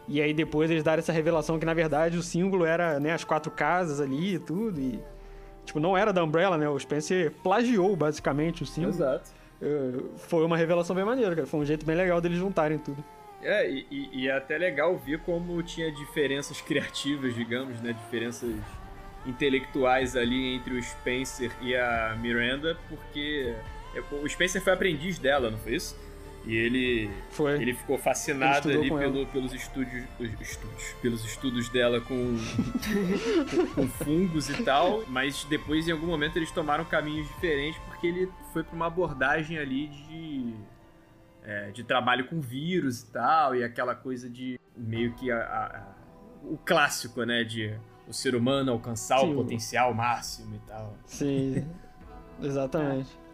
[0.08, 3.12] E aí depois eles deram essa revelação que, na verdade, o símbolo era, né?
[3.14, 4.80] As quatro casas ali e tudo.
[4.80, 5.00] E,
[5.66, 6.70] tipo, não era da Umbrella, né?
[6.70, 8.94] O Spencer plagiou, basicamente, o símbolo.
[8.94, 9.32] Exato.
[10.18, 11.48] Foi uma revelação bem maneira, cara.
[11.48, 13.04] Foi um jeito bem legal deles juntarem tudo.
[13.42, 17.94] É, e, e- é até legal ver como tinha diferenças criativas, digamos, né?
[17.94, 18.54] Diferenças
[19.26, 23.56] intelectuais ali entre o Spencer e a Miranda, porque
[24.12, 25.98] o Spencer foi aprendiz dela, não foi isso?
[26.48, 27.54] E ele, Foi.
[27.60, 32.36] ele ficou Ele fascinado estudou ali pelo- pelos estúdios, os estúdios, pelos estudos dela com,
[33.74, 38.30] com, fungos e tal, mas depois em algum momento eles tomaram caminhos diferentes porque ele
[38.54, 40.54] foi para uma abordagem ali de
[41.44, 45.78] é, de trabalho com vírus e tal, e aquela coisa de meio que a- a-
[45.78, 45.96] a-
[46.44, 47.76] o clássico, né, de
[48.08, 50.96] o ser humano alcançar Sim, o o- potencial máximo e tal.
[51.06, 51.66] Sim,
[52.42, 53.10] exatamente.
[53.12, 53.25] É,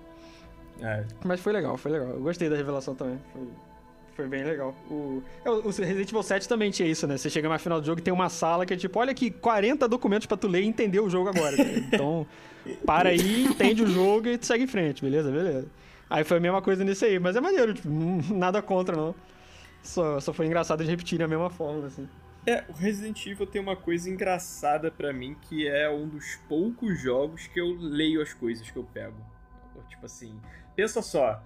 [1.23, 2.09] Mas foi legal, foi legal.
[2.09, 3.19] Eu gostei da revelação também.
[3.33, 3.47] Foi,
[4.15, 4.75] foi bem legal.
[4.89, 7.17] O, é, o Resident Evil 7 também tinha isso, né?
[7.17, 9.31] Você chega mais final do jogo e tem uma sala que é tipo, olha aqui,
[9.31, 11.55] 40 documentos pra tu ler e entender o jogo agora.
[11.91, 12.25] Então,
[12.85, 15.31] para aí, entende o jogo e tu segue em frente, beleza?
[15.31, 15.67] Beleza.
[16.09, 17.89] Aí foi a mesma coisa nisso aí, mas é maneiro, tipo,
[18.33, 19.15] nada contra, não.
[19.81, 22.07] Só, só foi engraçado de repetir a mesma fórmula, assim.
[22.45, 26.99] É, o Resident Evil tem uma coisa engraçada pra mim que é um dos poucos
[26.99, 29.17] jogos que eu leio as coisas que eu pego.
[29.89, 30.39] Tipo assim,
[30.81, 31.39] pensa só,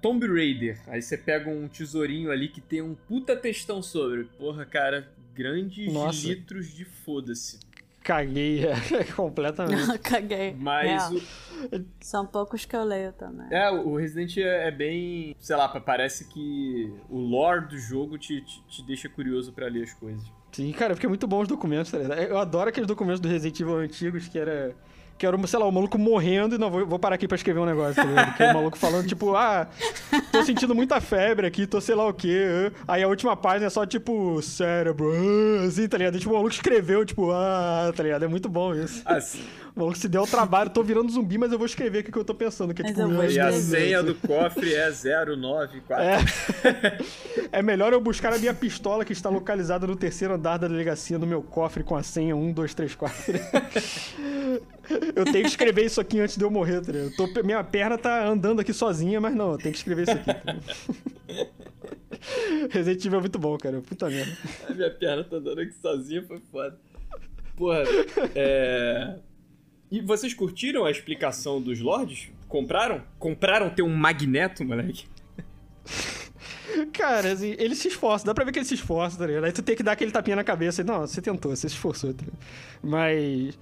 [0.00, 4.24] Tomb Raider, aí você pega um tesourinho ali que tem um puta textão sobre.
[4.38, 6.26] Porra, cara, grandes Nossa.
[6.26, 7.58] litros de foda-se.
[8.02, 9.86] Caguei é, completamente.
[9.86, 10.54] Não, caguei.
[10.58, 11.12] Mas Real.
[11.14, 13.46] o, São poucos que eu leio também.
[13.50, 15.36] É, o Resident é é bem.
[15.38, 19.82] Sei lá, parece que o lore do jogo te, te, te deixa curioso pra ler
[19.82, 20.24] as coisas.
[20.50, 22.18] Sim, cara, porque é muito bom os documentos, tá ligado?
[22.18, 24.74] Eu adoro aqueles documentos do Resident Evil antigos que era.
[25.18, 27.58] Que era, sei lá, o maluco morrendo e não, vou, vou parar aqui pra escrever
[27.58, 28.36] um negócio, tá ligado?
[28.36, 29.66] Que é o maluco falando, tipo, ah,
[30.30, 32.70] tô sentindo muita febre aqui, tô sei lá o quê.
[32.86, 35.12] Aí a última página é só, tipo, cérebro,
[35.66, 36.16] assim, tá ligado?
[36.16, 38.24] E, tipo, o maluco escreveu, tipo, ah, tá ligado?
[38.24, 39.02] É muito bom isso.
[39.04, 39.42] Assim.
[39.78, 42.24] Maluco se deu o trabalho, tô virando zumbi, mas eu vou escrever o que, eu
[42.24, 42.74] tô pensando.
[42.74, 46.04] Que é, tipo, E a senha do cofre é 094.
[46.04, 46.98] É.
[47.58, 51.16] é melhor eu buscar a minha pistola que está localizada no terceiro andar da delegacia
[51.16, 53.34] no meu cofre com a senha 1234.
[55.14, 56.90] eu tenho que escrever isso aqui antes de eu morrer, tá?
[56.90, 60.12] Eu tô- minha perna tá andando aqui sozinha, mas não, eu tenho que escrever isso
[60.12, 60.34] aqui.
[60.34, 60.56] Tá?
[62.70, 63.80] Resident Evil é muito bom, cara.
[63.80, 64.32] Puta merda.
[64.68, 66.76] A minha perna tá andando aqui sozinha, foi foda.
[67.56, 67.84] Porra,
[68.34, 69.18] é.
[69.90, 72.28] E vocês curtiram a explicação dos lords?
[72.46, 73.02] Compraram?
[73.18, 75.06] Compraram ter um magneto, moleque?
[76.92, 79.44] Cara, assim, ele se esforça, dá pra ver que ele se esforça, tá ligado?
[79.44, 80.84] Aí tu tem que dar aquele tapinha na cabeça.
[80.84, 82.38] Não, você tentou, você se esforçou, tá ligado?
[82.82, 83.58] Mas.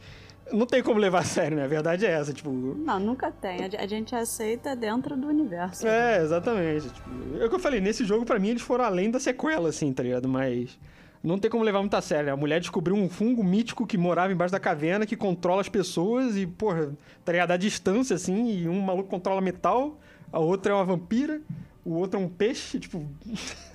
[0.53, 1.65] Não tem como levar a sério, né?
[1.65, 2.51] A verdade é essa, tipo.
[2.51, 3.65] Não, nunca tem.
[3.65, 5.87] A gente aceita dentro do universo.
[5.87, 6.89] É, exatamente.
[6.89, 9.69] Tipo, é o que eu falei, nesse jogo, pra mim, eles foram além da sequela,
[9.69, 10.29] assim, tá ligado?
[10.29, 10.79] Mas.
[11.27, 12.27] Não tem como levar muito a sério.
[12.27, 12.33] né?
[12.33, 16.37] A mulher descobriu um fungo mítico que morava embaixo da caverna, que controla as pessoas
[16.37, 16.93] e, porra,
[17.25, 17.51] tá ligado?
[17.51, 19.99] A distância, assim, e um maluco controla metal,
[20.33, 21.41] a outra é uma vampira,
[21.85, 23.05] o outro é um peixe, tipo.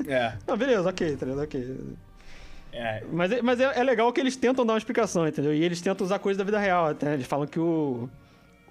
[0.08, 0.34] É.
[0.48, 1.44] Não, beleza, ok, tá ligado?
[1.44, 1.78] Ok.
[2.72, 3.04] É.
[3.12, 5.54] Mas, é- mas é, é legal que eles tentam dar uma explicação, entendeu?
[5.54, 7.14] E eles tentam usar coisas da vida real até.
[7.14, 8.10] Eles falam que o,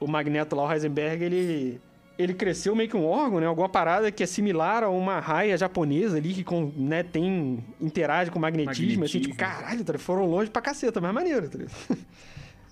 [0.01, 1.81] o Magneto lá, o Heisenberg, ele,
[2.21, 3.47] ele cresceu meio que um órgão, né?
[3.47, 8.31] Alguma parada que é similar a uma raia japonesa ali, que com, né, tem, interage
[8.31, 9.63] com magnetismo, assim, tipo, Magnetismo.
[9.65, 11.75] caralho, tá foram longe pra caceta, mas maneiro, tá ligado?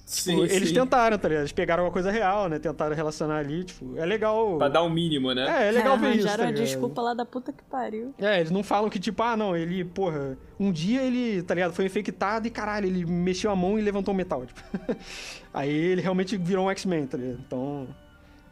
[0.08, 0.74] Sim, eles sim.
[0.74, 1.42] tentaram, tá ligado?
[1.42, 2.58] Eles pegaram uma coisa real, né?
[2.58, 4.56] Tentaram relacionar ali, tipo, é legal...
[4.56, 5.64] Pra dar um mínimo, né?
[5.64, 6.64] É, é legal ver isso, Arranjaram tá a ligado?
[6.64, 8.14] desculpa lá da puta que pariu.
[8.18, 11.74] É, eles não falam que, tipo, ah, não, ele, porra, um dia ele, tá ligado,
[11.74, 14.62] foi infectado e caralho, ele mexeu a mão e levantou um metal, tipo.
[15.52, 17.40] Aí ele realmente virou um X-Men, tá ligado?
[17.46, 17.86] Então,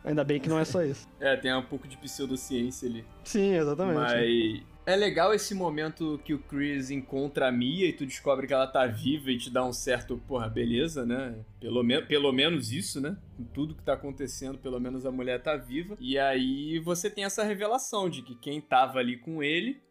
[0.07, 1.07] ainda bem que não é só isso.
[1.21, 3.05] É, tem um pouco de pseudociência ali.
[3.25, 3.97] Sim, exatamente.
[3.99, 8.53] Mas é legal esse momento que o Chris encontra a Mia e tu descobre que
[8.55, 11.35] ela tá viva e te dá um certo, porra, beleza, né?
[11.59, 13.17] Pelo, me pelo menos isso, né?
[13.37, 15.97] Com tudo que tá acontecendo, pelo menos a mulher tá viva.
[15.99, 19.83] E aí você tem essa revelação de que quem tava ali com ele,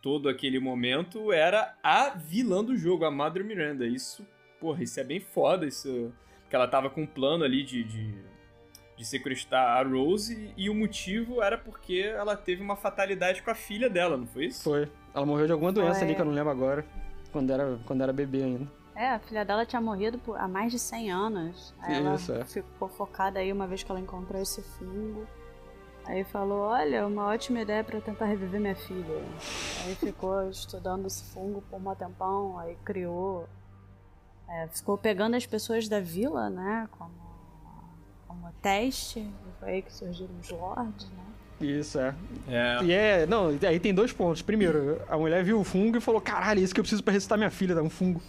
[0.00, 3.86] todo aquele momento, era a vilã do jogo, a Mother Miranda.
[3.86, 4.26] Isso,
[4.58, 6.12] porra, isso é bem foda, isso...
[6.48, 8.14] Que ela tava com um plano ali de- de
[9.00, 13.54] de sequestrar a Rose e o motivo era porque ela teve uma fatalidade com a
[13.54, 14.62] filha dela, não foi isso?
[14.62, 14.86] Foi.
[15.14, 16.08] Ela morreu de alguma doença Foi.
[16.08, 16.84] ali que eu não lembro agora,
[17.32, 18.68] quando era, quando era bebê ainda.
[18.94, 21.74] É, a filha dela tinha morrido por, há mais de 100 anos.
[21.80, 22.44] Aí ela Isso, é.
[22.44, 25.26] ficou focada aí uma vez que ela encontrou esse fungo.
[26.04, 29.24] Aí falou, olha, uma ótima ideia pra eu tentar reviver minha filha.
[29.86, 33.48] Aí ficou estudando esse fungo por um tempão, aí criou.
[34.46, 36.86] é, ficou pegando as pessoas da vila, né?
[36.90, 37.19] Como,
[38.30, 39.26] como teste.
[39.58, 41.24] Foi aí que surgiram os lords, né?
[41.60, 42.14] Isso, é.
[42.48, 42.78] É.
[42.84, 44.40] E é, não, aí tem dois pontos.
[44.40, 47.12] Primeiro, a mulher viu o fungo e falou: caralho, é isso que eu preciso pra
[47.12, 47.82] ressuscitar minha filha, tá?
[47.82, 48.22] Um fungo.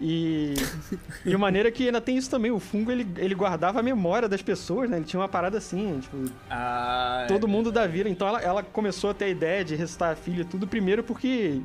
[0.00, 0.54] E.
[1.24, 2.50] e de maneira que ainda tem isso também.
[2.50, 4.96] O fungo ele, ele guardava a memória das pessoas, né?
[4.96, 6.16] Ele tinha uma parada assim, tipo,
[6.50, 8.08] Ah, todo mundo da vila.
[8.08, 11.04] Então ela, ela começou a ter a ideia de ressuscitar a filha e tudo, primeiro
[11.04, 11.60] porque,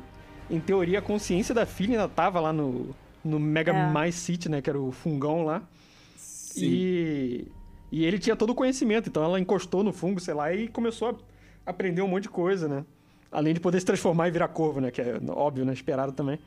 [0.48, 2.94] em teoria, a consciência da filha ainda tava lá no,
[3.24, 3.90] no Mega É.
[3.90, 4.62] Mais City, né?
[4.62, 5.62] Que era o fungão lá.
[6.16, 6.66] sim.
[6.66, 7.48] E,
[7.90, 11.18] e ele tinha todo o conhecimento, então ela encostou no fungo, sei lá, e começou
[11.66, 12.84] a aprender um monte de coisa, né?
[13.32, 14.90] Além de poder se transformar e virar corvo, né?
[14.90, 15.72] Que é óbvio, né?
[15.72, 16.38] Esperado também.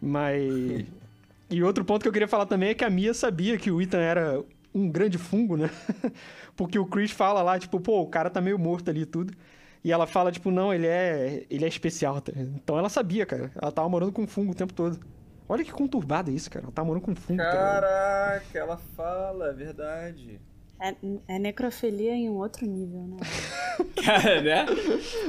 [0.00, 0.84] Mas.
[1.50, 3.80] e outro ponto que eu queria falar também é que a Mia sabia que o
[3.80, 4.42] Ethan era
[4.74, 5.70] um grande fungo, né?
[6.56, 9.34] Porque o Chris fala lá, tipo, pô, o cara tá meio morto ali e tudo.
[9.84, 11.44] E ela fala, tipo, não, ele é.
[11.50, 12.20] ele é especial.
[12.20, 12.32] tá?
[12.36, 13.50] Então ela sabia, cara.
[13.60, 14.98] Ela tava morando com fungo o tempo todo.
[15.48, 16.64] Olha que conturbado isso, cara.
[16.64, 17.42] Ela tava morando com fungo.
[17.42, 17.50] tá?
[17.50, 20.40] Caraca, ela fala, é verdade.
[20.84, 20.96] É,
[21.28, 23.16] é necrofilia em um outro nível, né?
[24.04, 24.66] Cara, né?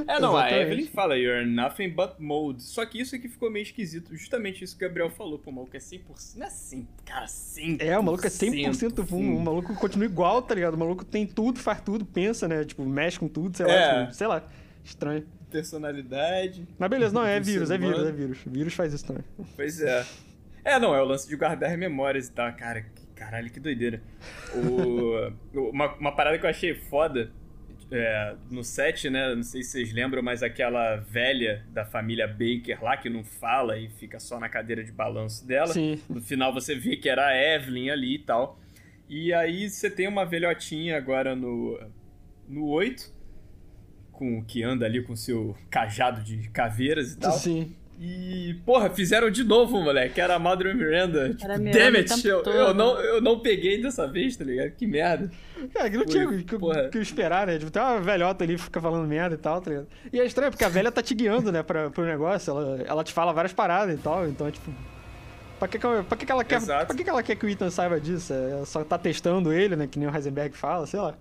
[0.08, 0.72] É, não, a Exatamente.
[0.72, 2.64] Evelyn fala, you're nothing but mold.
[2.64, 4.16] Só que isso aqui ficou meio esquisito.
[4.18, 6.38] Justamente isso que o Gabriel falou, pô, o maluco é 100%.
[6.38, 7.82] Não é 100%, cara, 100%.
[7.82, 9.38] É, o maluco é 100% fungo.
[9.38, 10.74] O maluco continua igual, tá ligado?
[10.74, 12.64] O maluco tem tudo, faz tudo, pensa, né?
[12.66, 13.74] Tipo, mexe com tudo, sei lá.
[13.74, 14.02] É.
[14.06, 14.44] tipo, sei lá.
[14.84, 15.24] Estranho.
[15.52, 16.68] Personalidade.
[16.80, 18.38] Mas beleza, não, é vírus, é vírus, é vírus.
[18.44, 19.24] Vírus faz isso também.
[19.56, 20.04] Pois é.
[20.66, 22.52] É, não, é o lance de guardar memórias e tal.
[22.54, 24.02] Cara, que- caralho, que doideira.
[24.54, 27.32] O, uma, uma parada que eu achei foda
[27.92, 29.34] é, no set, né?
[29.36, 33.78] Não sei se vocês lembram, mas aquela velha da família Baker lá que não fala
[33.78, 35.74] e fica só na cadeira de balanço dela.
[35.74, 36.02] Sim.
[36.10, 38.60] No final você vê que era a Evelyn ali e tal.
[39.08, 41.80] E aí você tem uma velhotinha agora no,
[42.48, 43.14] no 8,
[44.12, 47.34] com, que anda ali com seu cajado de caveiras e tal.
[47.34, 47.76] Sim.
[48.00, 50.20] E, porra, fizeram de novo, moleque.
[50.20, 51.30] Era a Madre Miranda.
[51.30, 54.44] Tipo, Era a Miranda damn it, eu, eu não, eu não peguei dessa vez, tá
[54.44, 54.72] ligado?
[54.72, 55.32] Que merda.
[55.76, 56.90] É, que não tinha o que, porra.
[56.90, 57.58] que esperar, né?
[57.58, 59.88] Tipo, tem uma velhota ali que fica falando merda e tal, tá ligado?
[60.12, 62.52] E é estranho, porque a velha tá te guiando, né, pra, pro negócio.
[62.52, 64.70] Ela, ela te fala várias paradas e tal, então, tipo.
[65.60, 66.88] Pra que, pra que, que ela quer, Exato.
[66.88, 68.34] pra que, que ela quer que o Ethan saiba disso?
[68.34, 69.88] É, Ela só tá testando ele, né?
[69.88, 71.16] Que nem o Heisenberg fala, sei lá.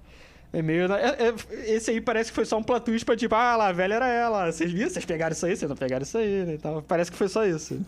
[0.52, 0.92] É meio.
[0.92, 3.68] é- é- esse aí parece que foi só um plot twist pra tipo, ah lá,
[3.68, 4.52] a velha era ela.
[4.52, 4.90] Vocês viram?
[4.90, 5.56] Vocês pegaram isso aí?
[5.56, 6.54] Vocês não pegaram isso aí, né?
[6.54, 7.80] Então, parece que foi só isso.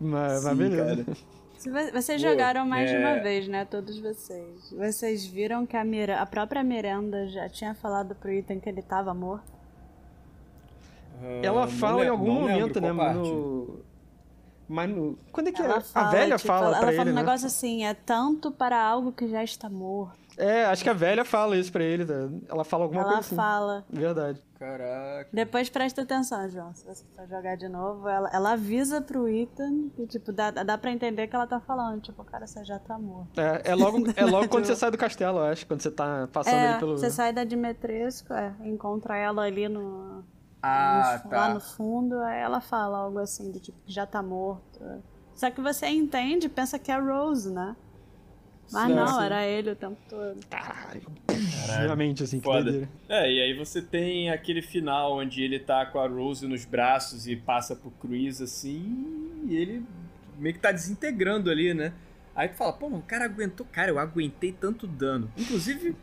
[0.00, 1.04] Mas, mas Sim, beleza.
[1.04, 1.16] cara.
[1.92, 3.64] Vocês Pô, jogaram mais de é- uma vez, né?
[3.66, 4.70] Todos vocês.
[4.72, 6.20] Vocês viram que a, Mira...
[6.20, 9.50] a própria Miranda já tinha falado pro Ethan que ele tava morto?
[11.42, 12.94] Ela Ah, fala em algum momento, né?
[12.94, 13.18] parte.
[13.18, 13.80] No...
[14.66, 15.18] Mas no...
[15.32, 17.10] Quando é que Ela a- fala, a velha tipo, fala ela, pra ela ele, fala
[17.10, 17.20] um né?
[17.20, 20.18] negócio assim, é tanto para algo que já está morto.
[20.40, 22.04] É, acho que a velha fala isso pra ele.
[22.06, 22.14] tá?
[22.48, 23.36] Ela fala alguma ela coisa assim.
[23.36, 23.84] fala.
[23.90, 24.40] Verdade.
[24.58, 25.28] Caraca.
[25.32, 26.74] Depois presta atenção, João.
[26.74, 30.76] Se você for jogar de novo, ela, ela avisa pro Ethan que, tipo, dá, dá
[30.76, 32.00] pra entender que ela tá falando.
[32.00, 33.38] Tipo, cara, você já tá morto.
[33.40, 35.66] É, é logo, é logo quando você sai do castelo, eu acho.
[35.66, 36.98] Quando você tá passando É, ali pelo...
[36.98, 40.22] você sai da Dimetresco, é, encontra ela ali no,
[40.62, 41.36] Ah, no- tá.
[41.48, 44.78] lá no fundo, aí ela fala algo assim, do tipo, que já tá morto.
[45.34, 47.74] Só que você entende, pensa que é a Rose, né?
[48.72, 50.38] Mas Sim, não, era ele o tempo todo.
[51.66, 52.62] Realmente, assim, que Foda.
[52.62, 52.88] doideira.
[53.08, 57.26] É, e aí você tem aquele final onde ele tá com a Rose nos braços
[57.26, 59.84] e passa pro Chris assim, e ele
[60.38, 61.92] meio que tá desintegrando ali, né?
[62.34, 63.66] Aí tu fala, pô, mas o cara aguentou.
[63.70, 65.30] Cara, eu aguentei tanto dano.
[65.36, 65.96] Inclusive,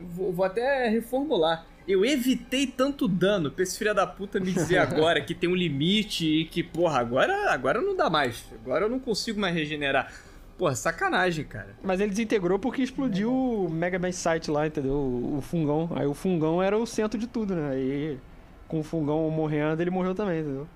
[0.00, 1.66] eu vou, vou até reformular.
[1.86, 5.54] Eu evitei tanto dano pra esse filho da puta me dizer agora que tem um
[5.54, 8.44] limite e que, porra, agora, agora não dá mais.
[8.52, 10.12] Agora eu não consigo mais regenerar.
[10.58, 11.68] Porra, sacanagem, cara.
[11.82, 14.92] Mas ele desintegrou porque explodiu o Mega Man Site lá, entendeu?
[14.92, 15.88] O, o fungão.
[15.94, 17.70] Aí o fungão era o centro de tudo, né?
[17.70, 18.18] Aí
[18.66, 20.68] com o fungão morrendo, ele morreu também, entendeu?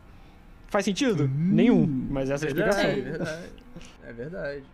[0.68, 1.28] Faz sentido?
[1.28, 1.86] Nenhum.
[2.10, 2.84] Mas essa é a explicação.
[2.84, 3.48] É verdade.
[4.04, 4.64] É verdade.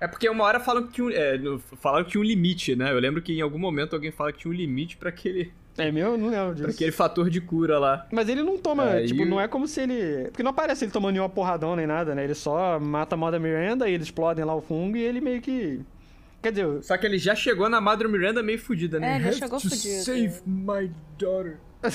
[0.00, 1.38] É porque uma hora falam que tinha um, é,
[1.76, 2.90] falaram que tinha um limite, né?
[2.90, 5.90] Eu lembro que em algum momento alguém fala que tinha um limite pra aquele, É
[5.90, 6.64] meu, eu não lembro disso.
[6.64, 8.06] pra aquele fator de cura lá.
[8.12, 10.24] Mas ele não toma, Aí tipo, o- não é como se ele.
[10.28, 12.24] Porque não aparece ele tomando nenhuma porradão nem nada, né?
[12.24, 15.40] Ele só mata a Mother Miranda e eles explodem lá o fungo e ele meio
[15.40, 15.80] que.
[16.42, 19.12] Quer dizer, Só que ele já chegou na Madre Miranda meio fudida, né?
[19.14, 20.02] É, ele chegou fudido.
[20.04, 21.56] Save my daughter.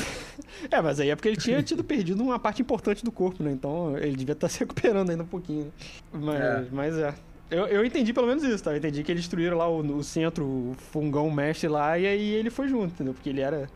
[0.72, 3.52] É, mas aí é porque ele tinha tido perdido uma parte importante do corpo, né?
[3.52, 5.66] Então ele devia estar se recuperando ainda um pouquinho.
[5.66, 6.20] né?
[6.22, 6.66] Mas é.
[6.72, 7.14] Mas é.
[7.49, 8.72] Eu, eu entendi pelo menos isso, tá?
[8.72, 12.30] Eu entendi que eles destruíram lá o, o centro, o fungão mestre lá, e aí
[12.34, 13.14] ele foi junto, entendeu?
[13.14, 13.69] Porque ele era.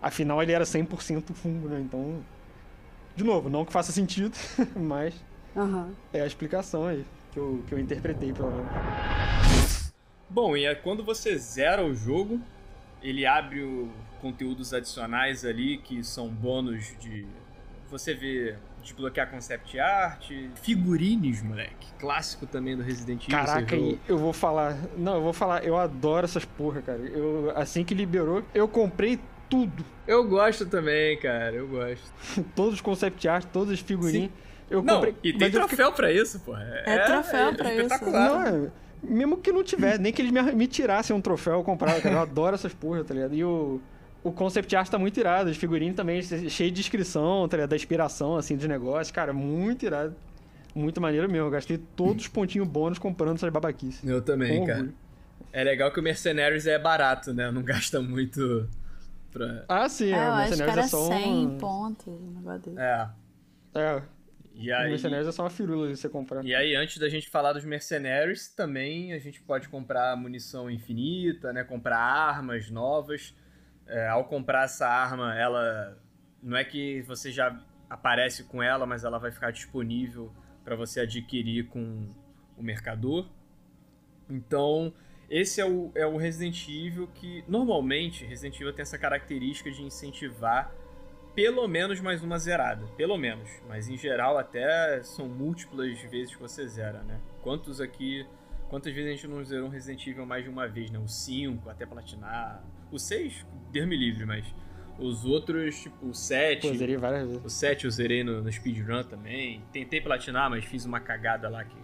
[0.00, 1.80] Afinal, ele era 100% fungo, né?
[1.80, 2.22] Então.
[3.16, 4.36] De novo, não que faça sentido,
[4.76, 5.14] mas
[5.56, 5.90] Aham.
[6.12, 7.04] é a explicação aí
[7.36, 9.92] que eu, que eu interpretei, pelo menos.
[10.28, 12.40] Bom, e é quando você zera o jogo,
[13.02, 13.90] ele abre o
[14.22, 17.26] conteúdos adicionais ali, que são bônus de.
[17.90, 18.56] Você vê
[18.86, 20.30] desbloquear concept art,
[20.62, 21.86] figurines, moleque.
[21.98, 23.36] Clássico também do Resident Evil.
[23.38, 23.76] Caraca,
[24.08, 24.76] eu vou falar.
[24.96, 26.98] Não, eu vou falar, eu adoro essas porra, cara.
[26.98, 29.18] Eu, assim que liberou, eu comprei
[29.48, 29.84] tudo.
[30.06, 32.10] Eu gosto também, cara, eu gosto.
[32.54, 34.30] Todos os concept art, todos os figurinhos.
[34.68, 35.14] Eu Não, comprei.
[35.22, 36.56] e tem eu troféu pra isso, pô.
[36.56, 37.82] É troféu pra isso.
[37.82, 38.28] espetacular.
[38.52, 38.70] Não, é-
[39.02, 42.14] mesmo que não tivesse, nem que eles me, me tirassem um troféu, eu comprava, cara.
[42.16, 43.34] Eu adoro essas porra, tá ligado?
[43.34, 43.80] E o,
[44.28, 47.64] o concept art tá muito irado, os figurinhos também cheio de descrição, tá?
[47.66, 49.10] Da inspiração, assim, dos negócios.
[49.10, 50.14] Cara, muito irado.
[50.74, 51.46] Muito maneiro mesmo.
[51.46, 54.04] Eu gastei todos os pontinhos bônus comprando essas babaquices.
[54.04, 54.78] Eu também, Com cara.
[54.80, 54.96] orgulho.
[55.52, 57.50] É legal que o Mercenaries é barato, né?
[57.50, 58.68] Não gasta muito
[59.32, 59.64] pra.
[59.68, 61.58] Ah, sim, É, é, o acho que Mercenários era é só 100 um...
[61.58, 62.78] pontos, um negócio desse.
[62.78, 63.08] É.
[63.74, 64.02] É,
[64.54, 66.44] E o aí, Mercenários é só uma firula de você comprar.
[66.44, 71.52] e aí, antes da gente falar dos Mercenaries, também a gente pode comprar munição infinita,
[71.52, 71.64] né?
[71.64, 73.34] Comprar armas novas.
[73.86, 75.96] É, ao comprar essa arma, ela.
[76.42, 77.58] Não é que você já
[77.88, 80.32] aparece com ela, mas ela vai ficar disponível
[80.64, 82.08] para você adquirir com
[82.56, 83.28] o mercador.
[84.28, 84.92] Então,
[85.30, 89.82] esse é o, é o Resident Evil que, normalmente, Resident Evil tem essa característica de
[89.82, 90.72] incentivar
[91.34, 92.86] pelo menos mais uma zerada.
[92.96, 93.48] Pelo menos.
[93.68, 97.20] Mas, em geral, até são múltiplas vezes que você zera, né?
[97.42, 98.26] Quantos aqui...
[98.68, 100.98] Quantas vezes a gente não zerou um Resident Evil mais de uma vez, né?
[100.98, 102.62] O 5, até platinar.
[102.90, 104.44] O 6, Deus me livre, mas...
[104.98, 106.66] Os outros, tipo, o 7.
[106.68, 107.44] Pô, zerei várias vezes.
[107.44, 109.62] O 7 eu zerei no, no speedrun também.
[109.70, 111.76] Tentei platinar, mas fiz uma cagada lá que,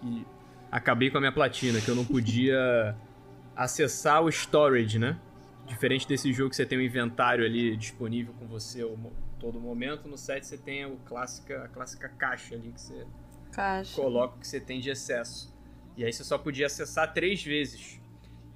[0.00, 0.24] que
[0.70, 2.96] acabei com a minha platina, que eu não podia
[3.56, 5.18] acessar o storage, né?
[5.66, 9.60] Diferente desse jogo que você tem um inventário ali disponível com você o mo- todo
[9.60, 13.04] momento, no 7 você tem o clássica, a clássica caixa ali que você
[13.50, 14.00] Caixa.
[14.00, 15.52] coloca o que você tem de excesso.
[15.96, 18.00] E aí você só podia acessar três vezes.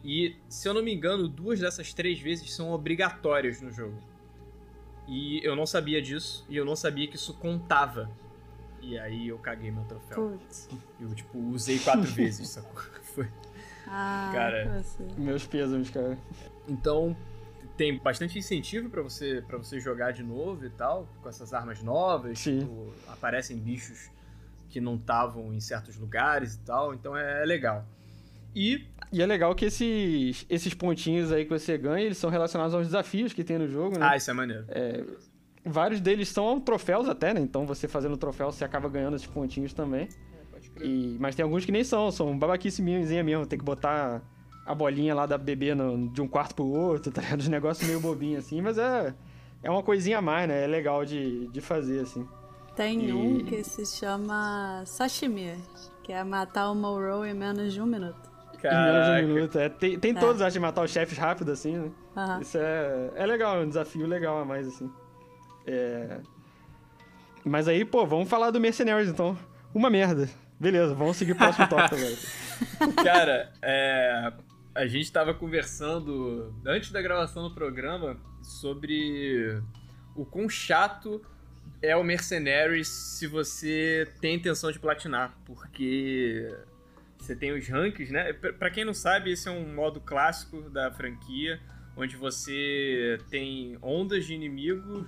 [0.05, 3.97] E, se eu não me engano, duas dessas três vezes são obrigatórias no jogo.
[5.09, 8.11] E eu não sabia disso, e eu não sabia que isso contava.
[8.81, 10.31] E aí eu caguei meu troféu.
[10.39, 10.69] Putz.
[11.01, 12.81] Eu, tipo, usei quatro vezes, sacou?
[13.15, 13.29] Foi.
[13.87, 14.83] Ah, Cara.
[14.83, 15.03] você.
[15.19, 16.17] Meus pêsames, cara.
[16.69, 17.17] Então,
[17.77, 21.83] tem bastante incentivo pra você para você jogar de novo e tal, com essas armas
[21.83, 22.39] novas.
[22.39, 22.61] Sim.
[22.61, 24.09] tipo, aparecem bichos
[24.71, 27.85] que não estavam em certos lugares e tal, então é legal.
[28.55, 32.75] E E é legal que esses, esses pontinhos aí que você ganha, eles são relacionados
[32.75, 34.09] aos desafios que tem no jogo, né?
[34.11, 34.65] ah, isso é maneiro.
[35.65, 37.41] Vários deles são troféus até, né?
[37.41, 40.09] Então você fazendo troféu, você acaba ganhando esses pontinhos também.
[40.51, 40.89] Pode crer.
[40.89, 43.45] E, mas tem alguns que nem são, são babaquice minhazinha mesmo.
[43.47, 44.23] Tem que botar
[44.65, 47.41] a bolinha lá da bebê no- de um quarto pro outro, tá ligado?
[47.41, 49.15] Os negócios meio bobinhos assim, mas é,
[49.63, 50.65] é uma coisinha a mais, né?
[50.65, 52.27] É legal de, de fazer, assim.
[52.81, 55.55] Tem E- um que se chama Sashimi,
[56.03, 58.17] que é matar o Monroe em menos de um minuto.
[58.55, 59.27] Em menos de um Caraca.
[59.27, 59.59] minuto.
[59.59, 60.15] É, tem tem É.
[60.19, 61.91] todos, acho, de matar os chefes rápido, assim, né?
[62.17, 62.41] Aham.
[62.41, 64.91] Isso é, é legal, é um desafio legal a mais, assim.
[65.67, 66.21] É...
[67.45, 69.37] Mas aí, pô, vamos falar do Mercenaries, então.
[69.75, 70.27] Uma merda.
[70.59, 72.95] Beleza, vamos seguir o próximo tópico agora.
[73.05, 74.33] Cara, é,
[74.75, 79.61] a gente tava conversando antes da gravação do programa sobre
[80.17, 81.21] o quão chato
[81.83, 86.55] é o Mercenaries se você tem intenção de platinar, porque
[87.19, 88.33] você tem os ranks, né?
[88.33, 91.61] Pra quem não sabe, esse é um modo clássico da franquia,
[91.97, 95.07] onde você tem ondas de inimigos,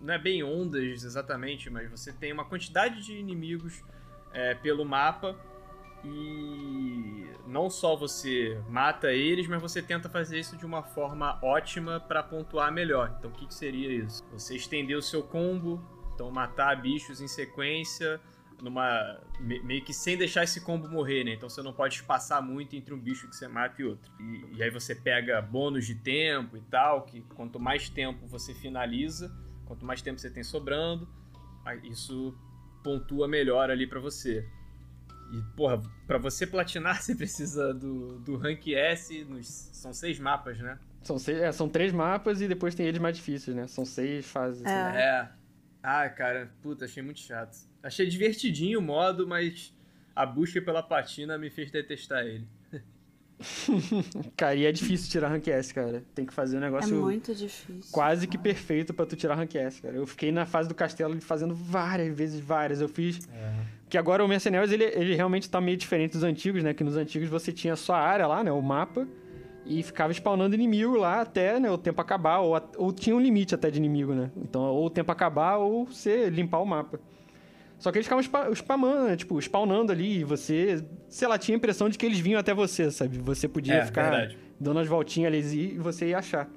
[0.00, 3.82] não é bem ondas exatamente, mas você tem uma quantidade de inimigos
[4.32, 5.38] é, pelo mapa
[6.02, 12.00] e não só você mata eles, mas você tenta fazer isso de uma forma ótima
[12.00, 13.14] pra pontuar melhor.
[13.18, 14.24] Então o que, que seria isso?
[14.32, 15.82] Você estender o seu combo,
[16.20, 18.20] então matar bichos em sequência,
[18.60, 21.32] numa me- meio que sem deixar esse combo morrer, né?
[21.32, 24.12] Então você não pode espaçar muito entre um bicho que você mata e outro.
[24.20, 28.52] E, e aí você pega bônus de tempo e tal, que quanto mais tempo você
[28.52, 29.34] finaliza,
[29.64, 31.08] quanto mais tempo você tem sobrando,
[31.84, 32.36] isso
[32.84, 34.46] pontua melhor ali pra você.
[35.32, 40.58] E, porra, pra você platinar, você precisa do, do rank S, nos, são seis mapas,
[40.58, 40.78] né?
[41.02, 43.66] São, seis, é, são três mapas e depois tem eles mais difíceis, né?
[43.66, 44.66] São seis fases.
[44.66, 44.74] assim.
[44.98, 45.00] É.
[45.00, 45.39] É.
[45.82, 47.56] Ah, cara, puta, achei muito chato.
[47.82, 49.74] Achei divertidinho o modo, mas
[50.14, 52.46] a busca pela platina me fez detestar ele.
[54.36, 56.04] Cara, e é difícil tirar rank S, cara.
[56.14, 57.90] Tem que fazer um É negócio muito difícil.
[57.90, 59.96] quase que perfeito pra tu tirar rank S, cara.
[59.96, 62.82] Eu fiquei na fase do castelo fazendo várias vezes, várias.
[62.82, 63.26] Eu fiz.
[63.88, 66.74] Que agora o Mercenários, ele, ele realmente tá meio diferente dos antigos, né?
[66.74, 68.52] Que nos antigos você tinha só a área lá, né?
[68.52, 69.08] O mapa.
[69.66, 72.38] E ficava spawnando inimigo lá até né, o tempo acabar.
[72.40, 74.30] Ou, ou tinha um limite até de inimigo, né?
[74.36, 76.98] Então, ou o tempo acabar ou você limpar o mapa.
[77.78, 79.16] Só que eles ficavam spa- spamando, né?
[79.16, 80.18] Tipo, spawnando ali.
[80.20, 83.18] E você, sei lá, tinha a impressão de que eles vinham até você, sabe?
[83.18, 84.38] Você podia É, ficar verdade.
[84.58, 86.48] dando as voltinhas ali e você ia achar.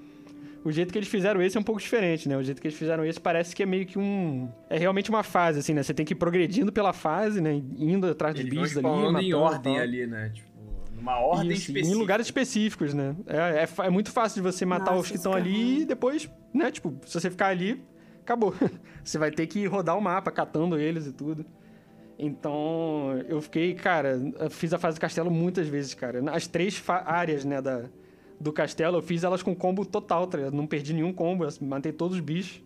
[0.65, 2.37] O jeito que eles fizeram esse é um pouco diferente, né?
[2.37, 4.49] O jeito que eles fizeram esse parece que é meio que um.
[4.69, 5.83] É realmente uma fase, assim, né?
[5.83, 7.53] Você tem que ir progredindo pela fase, né?
[7.77, 9.27] Indo atrás dos Eles bichos ali.
[9.27, 10.31] em ordem ali, né?
[10.33, 10.47] Tipo,
[11.03, 11.95] numa ordem Isso, específica.
[11.95, 13.15] Em lugares específicos, né?
[13.27, 16.29] É, é é muito fácil de você matar Nossa, os que estão ali e depois,
[16.53, 16.71] né?
[16.71, 17.83] Tipo, se você ficar ali,
[18.21, 18.55] acabou.
[19.03, 21.45] você vai ter que rodar o mapa, catando eles e tudo.
[22.17, 26.23] Então, eu fiquei, cara, eu fiz a fase do castelo muitas vezes, cara.
[26.31, 27.89] As três áreas, né, da,
[28.39, 30.37] do castelo, eu fiz elas com combo total, tá?
[30.51, 32.61] Não perdi nenhum combo, eu matei todos os bichos.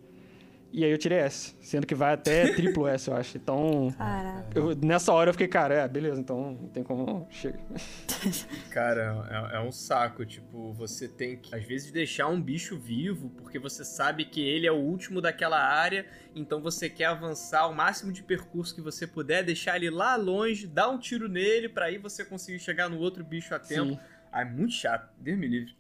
[0.72, 3.38] E aí eu tirei S, sendo que vai até triplo S, eu acho.
[3.38, 4.60] Então, Caraca.
[4.60, 7.26] eu- nessa hora eu fiquei, cara, é, beleza, então não tem como.
[7.30, 7.60] Chega.
[8.70, 10.26] Cara, é, é um saco.
[10.26, 14.68] Tipo, você tem que, às vezes, deixar um bicho vivo, porque você sabe que ele
[14.68, 19.08] é o último daquela área, então você quer avançar o máximo de percurso que você
[19.08, 22.98] puder, deixar ele lá longe, dar um tiro nele, pra aí você conseguir chegar no
[23.00, 23.92] outro bicho a tempo.
[23.92, 24.00] Sim.
[24.32, 25.77] Ah, é muito chato, Deus me livre.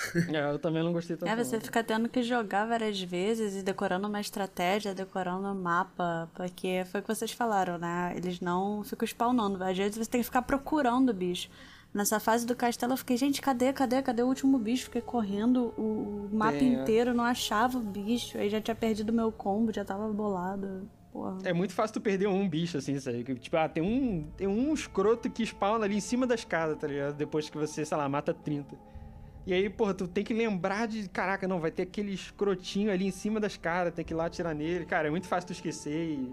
[0.32, 1.30] É, eu também não gostei tanto.
[1.30, 6.28] É, você fica tendo que jogar várias vezes e decorando uma estratégia, decorando um mapa,
[6.34, 8.12] porque foi o que vocês falaram, né?
[8.16, 9.62] Eles não ficam spawnando.
[9.62, 11.50] Às vezes você tem que ficar procurando o bicho.
[11.92, 14.84] Nessa fase do castelo eu fiquei, gente, cadê, cadê, cadê o último bicho?
[14.84, 16.80] Fiquei correndo o, o mapa Tem, é.
[16.80, 18.38] inteiro, não achava o bicho.
[18.38, 20.88] Aí já tinha perdido meu combo, já tava bolado.
[21.12, 21.38] Porra.
[21.42, 23.24] É muito fácil tu perder um bicho, assim, sabe?
[23.24, 26.76] Que, Tipo, ah, tem um, tem um escroto que spawna ali em cima da escada,
[26.76, 27.16] tá ligado?
[27.16, 28.76] Depois que você, sei lá, mata 30.
[29.46, 31.08] E aí, porra, tu tem que lembrar de.
[31.08, 34.26] Caraca, não, vai ter aquele escrotinho ali em cima das caras, tem que ir lá
[34.26, 34.84] atirar nele.
[34.84, 36.32] Cara, é muito fácil tu esquecer e.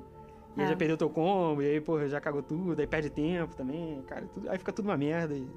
[0.56, 0.70] E aí É.
[0.70, 4.26] já perdeu teu combo, e aí, porra, já cagou tudo, aí perde tempo também, cara,
[4.34, 5.48] tudo- aí fica tudo uma merda e,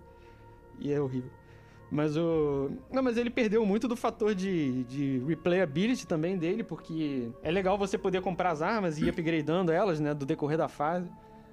[0.79, 1.31] e é horrível.
[1.91, 2.71] Mas o.
[2.93, 7.77] Não, mas ele perdeu muito do fator de, de replayability também dele, porque é legal
[7.79, 11.11] você poder comprar as armas e ir upgradando elas, né, do decorrer da fase.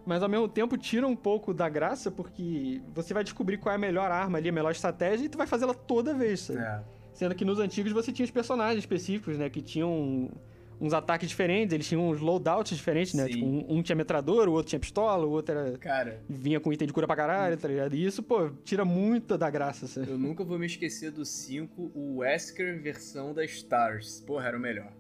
[0.08, 3.76] Mas ao mesmo tempo tira um pouco da graça, porque você vai descobrir qual é
[3.76, 6.60] a melhor arma ali, a melhor estratégia, e tu vai fazê-la toda vez, sabe?
[6.60, 6.82] É.
[7.12, 9.50] Sendo que nos antigos você tinha os personagens específicos, né?
[9.50, 10.32] Que tinham
[10.80, 13.26] uns ataques diferentes, eles tinham uns loadouts diferentes, né?
[13.26, 13.34] Sim.
[13.34, 15.78] Tipo, um, um tinha metralhadora, o outro tinha pistola, o outro era.
[15.78, 17.94] Cara, vinha com item de cura pra caralho, tá ligado?
[17.94, 20.10] E isso, pô, tira muita da graça, sabe?
[20.10, 24.22] eu nunca vou me esquecer do 5, o Wesker versão da Stars.
[24.22, 24.94] Porra, era o melhor.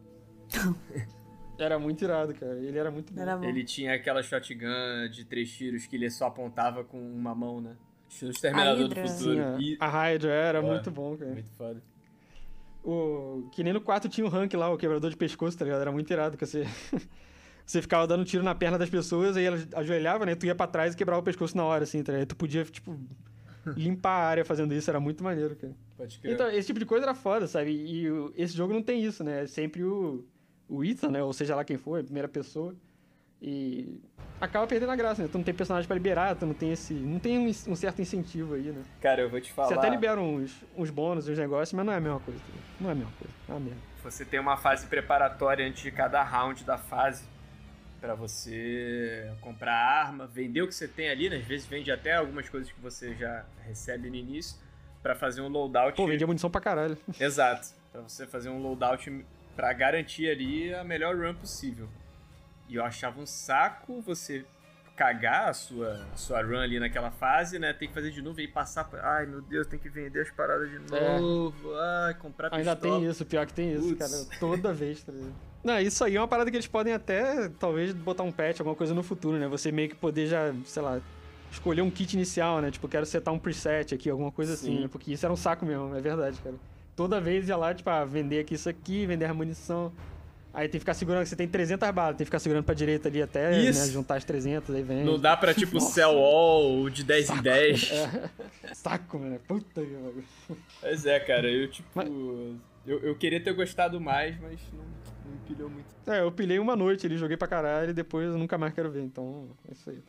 [1.59, 2.53] Era muito irado, cara.
[2.59, 3.21] Ele era muito bom.
[3.21, 3.45] Era bom.
[3.45, 7.75] Ele tinha aquela shotgun de três tiros que ele só apontava com uma mão, né?
[8.09, 8.95] Estilo Exterminador do.
[8.95, 9.07] Futuro.
[9.09, 11.31] Sim, a- E- a Hydra era Pô, muito bom, cara.
[11.31, 11.81] Muito foda.
[12.83, 13.49] O...
[13.51, 15.81] Que nem no 4 tinha o rank lá, o quebrador de pescoço, tá ligado?
[15.81, 16.63] Era muito irado, que você...
[17.65, 20.35] você ficava dando tiro na perna das pessoas, aí elas ajoelhavam, né?
[20.35, 22.29] Tu ia pra trás e quebrava o pescoço na hora, assim, tá ligado?
[22.29, 22.97] Tu podia, tipo,
[23.75, 25.73] limpar a área fazendo isso, era muito maneiro, cara.
[25.97, 26.33] Pode crer.
[26.33, 27.71] Então, esse tipo de coisa era foda, sabe?
[27.71, 29.43] E o- esse jogo não tem isso, né?
[29.43, 30.23] É sempre o,
[30.69, 31.23] o Ethan, né?
[31.23, 32.75] Ou seja lá quem for, a primeira pessoa.
[33.41, 34.01] E
[34.41, 35.29] acaba perdendo a graça, né?
[35.31, 36.93] Tu não tem personagem pra liberar, tu não tem esse...
[36.93, 38.83] Não tem um, um certo incentivo aí, né?
[38.99, 39.67] Cara, eu vou te falar.
[39.67, 42.39] Você até libera uns, uns bônus, uns negócios, mas não é a mesma coisa.
[42.79, 43.33] Não é a mesma coisa.
[43.47, 43.81] É uma merda.
[44.03, 47.25] Você tem uma fase preparatória antes de cada round da fase
[47.99, 51.37] Pra você comprar arma, vender o que você tem ali, né?
[51.37, 54.55] Às vezes vende até algumas coisas que você já recebe no início
[55.01, 55.95] Pra fazer um loadout.
[55.95, 56.97] Pô, vendia munição pra caralho.
[57.19, 57.69] Exato.
[57.91, 59.25] Pra você fazer um loadout
[59.57, 61.89] pra garantir ali a melhor run possível.
[62.69, 64.45] E eu achava um saco você
[64.95, 67.73] cagar a sua, a sua run ali naquela fase, né?
[67.73, 68.83] Tem que fazer de novo e aí passar.
[68.85, 71.19] pra- Ai meu Deus, tem que vender as paradas de É.
[71.19, 71.75] novo.
[71.75, 72.99] Ai, comprar Ainda pistola.
[72.99, 73.99] tem isso, pior que tem isso, Putz.
[74.29, 74.39] cara.
[74.39, 75.11] Toda vez, tá?
[75.63, 78.75] Não, isso aí é uma parada que eles podem até, talvez, botar um patch, alguma
[78.75, 79.47] coisa no futuro, né?
[79.47, 81.01] Você meio que poder já, sei lá,
[81.51, 82.71] escolher um kit inicial, né?
[82.71, 84.71] Tipo, quero setar um preset aqui, alguma coisa Sim.
[84.73, 84.87] assim, né?
[84.87, 86.55] Porque isso era um saco mesmo, é verdade, cara.
[86.97, 89.93] Toda vez ia lá, tipo, ah, vender aqui isso aqui, vender a munição.
[90.51, 93.07] Aí tem que ficar segurando, você tem 300 balas, tem que ficar segurando pra direita
[93.07, 93.79] ali até, Isso.
[93.79, 93.91] né?
[93.91, 95.03] Juntar as 300, aí vem.
[95.05, 97.91] Não dá pra, tipo, sell all de 10 em 10.
[98.63, 98.73] É.
[98.73, 99.39] Saco, mano.
[99.47, 100.23] Puta que pariu.
[100.81, 101.87] Mas é, cara, eu, tipo.
[101.93, 102.09] Mas-
[102.87, 104.83] Eu, eu queria ter gostado mais, mas não,
[105.25, 105.85] não me pilhou muito.
[106.07, 108.89] É, eu pilhei uma noite ali, joguei pra caralho e depois eu nunca mais quero
[108.89, 110.01] ver, então é isso aí.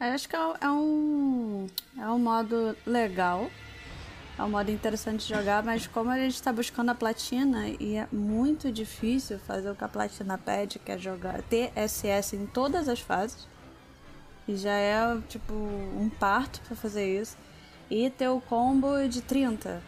[0.00, 1.66] Eu acho que é um,
[1.98, 3.48] é um modo legal.
[4.38, 7.96] É um modo interessante de jogar, mas como a gente tá buscando a platina e
[7.96, 12.46] é muito difícil fazer o que a platina pede, que é jogar ter SS em
[12.46, 13.48] todas as fases.
[14.46, 17.36] E já é tipo um parto pra fazer isso.
[17.90, 19.82] E ter o combo de 30.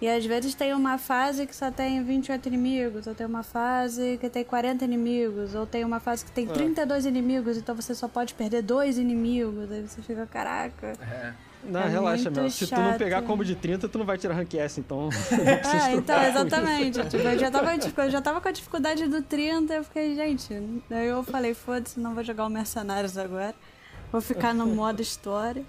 [0.00, 4.18] E às vezes tem uma fase que só tem 28 inimigos, ou tem uma fase
[4.20, 8.06] que tem 40 inimigos, ou tem uma fase que tem 32 inimigos, então você só
[8.06, 9.70] pode perder dois inimigos.
[9.72, 10.92] Aí você fica, caraca.
[11.00, 11.34] É.
[11.66, 12.50] Não, É relaxa, meu.
[12.50, 12.98] Se tu não chato.
[12.98, 15.08] pegar combo de 30, tu não vai tirar rank S, então.
[15.32, 17.02] É, então, exatamente.
[17.08, 20.14] Tipo, eu, já tava, tipo, eu já tava com a dificuldade do 30, eu fiquei,
[20.14, 20.82] gente.
[20.88, 23.54] Daí eu falei, foda-se, não vou jogar o Mercenários agora.
[24.12, 25.64] Vou ficar no modo história.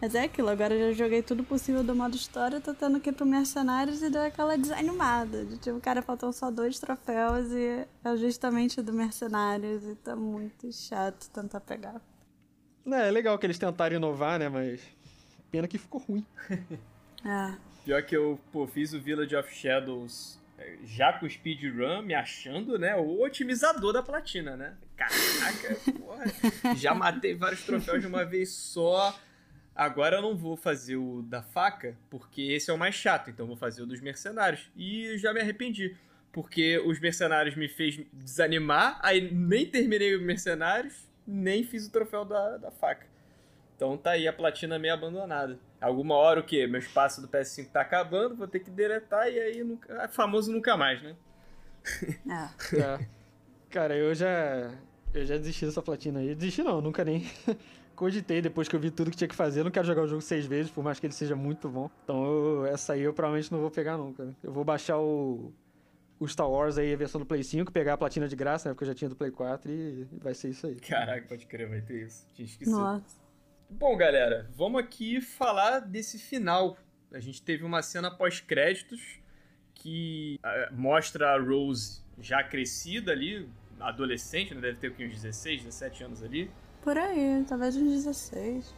[0.00, 3.10] Mas é aquilo, agora eu já joguei tudo possível do modo história, tô tendo que
[3.10, 5.44] ir pro Mercenários e deu aquela desanimada.
[5.44, 10.72] De, tipo, cara, faltam só dois troféus e é justamente do Mercenários e tá muito
[10.72, 12.00] chato tentar pegar.
[12.86, 14.48] É, é legal que eles tentaram inovar, né?
[14.48, 14.80] Mas.
[15.50, 16.24] Pena que ficou ruim.
[17.22, 17.54] É.
[17.84, 22.78] Pior que eu, pô, fiz o Village of Shadows é, já com speedrun, me achando,
[22.78, 24.74] né, o otimizador da platina, né?
[24.96, 26.76] Caraca, porra.
[26.76, 29.18] Já matei vários troféus de uma vez só.
[29.74, 33.44] Agora eu não vou fazer o da faca, porque esse é o mais chato, então
[33.44, 34.70] eu vou fazer o dos mercenários.
[34.76, 35.96] E eu já me arrependi,
[36.32, 42.26] porque os mercenários me fez desanimar, aí nem terminei os mercenários, nem fiz o troféu
[42.26, 43.06] da, da faca.
[43.80, 45.58] Então tá aí a platina meio abandonada.
[45.80, 46.66] Alguma hora o quê?
[46.66, 50.52] Meu espaço do PS5 tá acabando, vou ter que deletar e aí nunca, é famoso
[50.52, 51.16] nunca mais, né?
[52.28, 52.76] É.
[52.78, 53.06] É.
[53.70, 54.70] Cara, eu já.
[55.14, 56.34] Eu já desisti dessa platina aí.
[56.34, 57.26] Desisti não, nunca nem
[57.96, 59.60] cogitei depois que eu vi tudo que tinha que fazer.
[59.60, 61.88] Eu não quero jogar o jogo seis vezes, por mais que ele seja muito bom.
[62.04, 64.28] Então eu- essa aí eu provavelmente não vou pegar nunca.
[64.42, 65.54] Eu vou baixar o.
[66.18, 68.74] O Star Wars aí, a versão do Play 5, pegar a platina de graça, né?
[68.74, 70.74] Porque eu já tinha do Play 4 e e vai ser isso aí.
[70.74, 72.26] Caraca, pode crer, vai ter isso.
[72.34, 72.76] Tinha esquecido.
[72.76, 73.19] Nossa.
[73.70, 76.76] Bom, galera, vamos aqui falar desse final.
[77.12, 79.18] A gente teve uma cena pós-créditos
[79.74, 83.48] que ah, mostra a Rose já crescida ali,
[83.78, 84.60] adolescente, né?
[84.60, 86.50] Deve ter uns 16, 17 anos ali.
[86.82, 88.74] Por aí, talvez uns 16.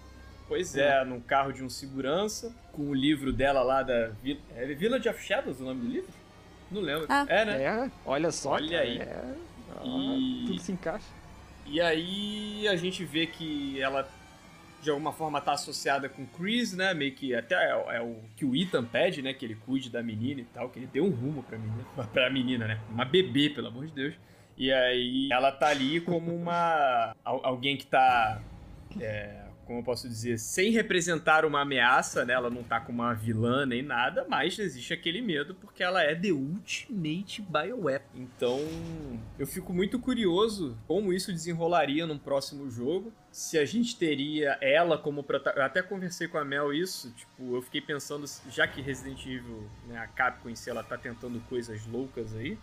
[0.47, 4.41] Pois é, num carro de um segurança, com o livro dela lá da Vila.
[4.55, 6.11] É Village of Shadows o nome do livro?
[6.71, 7.07] Não lembro.
[7.09, 7.25] Ah.
[7.29, 7.63] É, né?
[7.63, 8.53] É, olha só.
[8.53, 8.99] Olha cara, aí.
[8.99, 9.35] é.
[9.77, 11.07] Ah, E- Tudo se encaixa.
[11.65, 14.09] E aí a gente vê que ela
[14.83, 16.93] de alguma forma tá associada com Chris, né?
[16.93, 19.33] Meio que até é, o- é o que o Ethan pede, né?
[19.33, 22.29] Que ele cuide da menina e tal, que ele dê um rumo pra menina, pra
[22.31, 22.81] menina, né?
[22.91, 24.15] Uma bebê, pelo amor de Deus.
[24.59, 27.15] E aí ela tá ali como uma.
[27.25, 28.43] al- alguém que tá.
[29.01, 32.35] é, como eu posso dizer, sem representar uma ameaça, né?
[32.35, 36.15] Ela não tá como uma vilã nem nada, mas existe aquele medo porque ela é
[36.15, 38.19] The Ultimate Bioweapon.
[38.19, 38.61] Então,
[39.39, 43.13] eu fico muito curioso como isso desenrolaria num próximo jogo.
[43.31, 45.65] Se a gente teria ela como protagonista.
[45.65, 49.99] Até conversei com a Mel isso, tipo, eu fiquei pensando, já que Resident Evil, né,
[49.99, 52.59] a Capcom em si, ela tá tentando coisas loucas aí,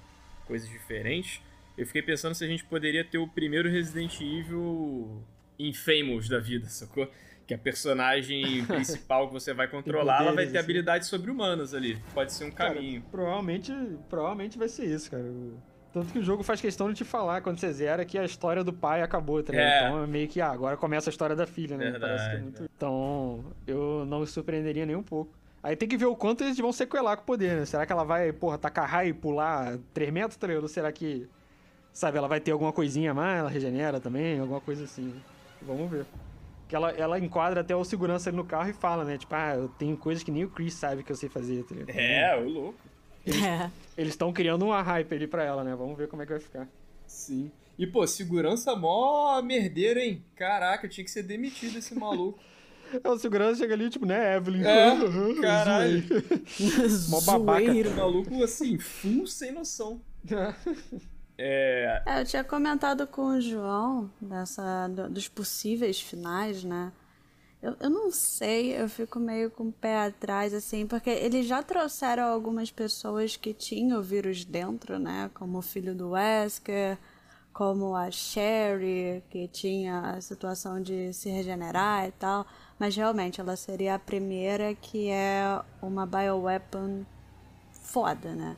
[0.45, 1.41] coisas diferentes.
[1.77, 5.23] Eu fiquei pensando se a gente poderia ter o primeiro Resident Evil
[5.59, 7.09] Infamous da vida, sacou?
[7.45, 10.65] Que a personagem principal que você vai controlar, ela vai poderes, ter assim.
[10.65, 12.01] habilidades sobre-humanas ali.
[12.13, 13.03] Pode ser um Cara, caminho.
[13.11, 13.73] provavelmente,
[14.09, 15.25] provavelmente vai ser isso, cara.
[15.91, 18.63] Tanto que o jogo faz questão de te falar quando você zera que a história
[18.63, 19.67] do pai acabou, tá ligado?
[19.67, 19.87] É.
[19.87, 21.89] Então é meio que, ah, agora começa a história da filha, né?
[21.89, 22.69] Verdade, Parece que é muito...
[22.77, 25.33] Então, eu não me surpreenderia nem um pouco.
[25.63, 27.65] Aí tem que ver o quanto eles vão sequelar com o poder, né?
[27.65, 30.61] Será que ela vai, porra, tacar raio e pular 3 metros, tá ligado?
[30.61, 31.27] Ou será que,
[31.91, 35.11] sabe, ela vai ter alguma coisinha a mais, ela regenera também, alguma coisa assim.
[35.61, 36.05] Vamos ver.
[36.67, 39.17] Que ela, ela enquadra até o segurança ali no carro e fala, né?
[39.17, 41.73] Tipo, ah, eu tenho coisas que nem o Chris sabe que eu sei fazer, tá
[41.73, 41.97] ligado?
[41.97, 42.79] É, o louco.
[43.25, 43.69] É.
[43.97, 45.75] Eles estão criando uma hype ali pra ela, né?
[45.75, 46.67] Vamos ver como é que vai ficar.
[47.07, 47.51] Sim.
[47.77, 50.23] E, pô, segurança mó merdeiro, hein?
[50.35, 52.39] Caraca, tinha que ser demitido esse maluco.
[53.03, 54.63] É, o segurança chega ali, tipo, né, Evelyn?
[54.63, 54.91] É,
[55.41, 56.03] caralho.
[57.09, 57.65] Mó babaca.
[57.65, 57.91] Zoeiro.
[57.91, 60.01] O maluco, assim, full sem noção.
[61.41, 62.01] É.
[62.05, 66.91] É, eu tinha comentado com o João dessa, do- dos possíveis finais, né?
[67.61, 71.63] Eu, eu não sei, eu fico meio com o pé atrás, assim, porque eles já
[71.63, 75.29] trouxeram algumas pessoas que tinham o vírus dentro, né?
[75.33, 76.97] Como o filho do Wesker,
[77.53, 82.45] como a Sherry, que tinha a situação de se regenerar e tal.
[82.79, 87.05] Mas realmente ela seria a primeira que é uma bioweapon
[87.71, 88.55] foda, né?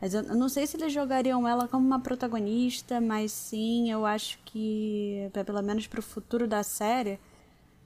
[0.00, 4.06] Mas eu eu não sei se eles jogariam ela como uma protagonista, mas sim, eu
[4.06, 7.18] acho que, pe- pelo menos pro futuro da série,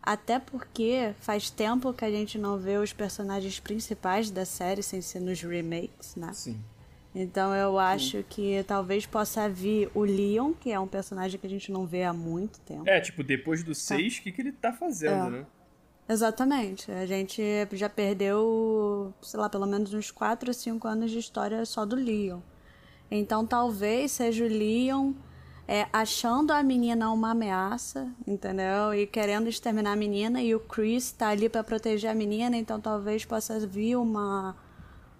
[0.03, 5.01] até porque faz tempo que a gente não vê os personagens principais da série sem
[5.01, 6.31] ser nos remakes, né?
[6.32, 6.61] Sim.
[7.15, 11.51] Então eu acho que talvez possa vir o Leon, que é um personagem que a
[11.51, 12.89] gente não vê há muito tempo.
[12.89, 15.31] É, tipo, depois do 6, o que, que ele tá fazendo, É.
[15.31, 15.47] né?
[16.09, 16.90] Exatamente.
[16.93, 21.64] A gente já perdeu, sei lá, pelo menos uns 4 ou 5 anos de história
[21.64, 22.40] só do Leon.
[23.10, 25.12] Então talvez seja o Leon
[25.66, 28.93] é, achando a menina uma ameaça, entendeu?
[28.94, 32.81] E querendo exterminar a menina, e o Chris tá ali pra proteger a menina, então
[32.81, 34.55] talvez possa vir uma,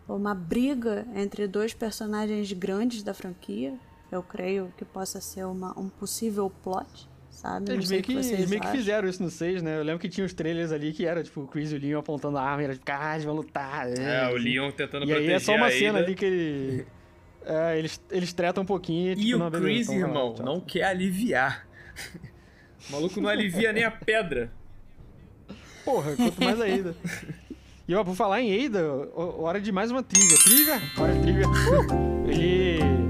[0.07, 3.79] uma briga entre dois personagens grandes da franquia.
[4.13, 7.09] Eu creio que possa ser uma, um possível plot,
[7.45, 7.69] sabe?
[7.69, 9.79] Não Eles meio, que, eles meio que fizeram isso no 6, né?
[9.79, 11.99] Eu lembro que tinha os trailers ali que era, tipo, o Chris e o Leon
[11.99, 13.87] apontando a arma e era tipo, caralho, eles vão lutar.
[13.93, 16.87] É, o Leon tentando E aí proteger é só uma a cena ali que ele...
[17.47, 20.35] É, eles, eles tretam um pouquinho e, tipo, E não, o Chris, então lá, irmão,
[20.35, 20.47] tchau.
[20.47, 21.67] não quer aliviar.
[22.87, 24.53] O maluco não alivia nem a pedra.
[25.85, 26.95] Porra, quanto mais ainda.
[27.87, 28.83] E ó, por falar em Ada,
[29.15, 30.37] hora de mais uma trivia.
[30.45, 30.83] Trivia?
[30.99, 31.49] Hora de trivia.
[31.49, 32.31] Uh!
[32.31, 33.04] Ele...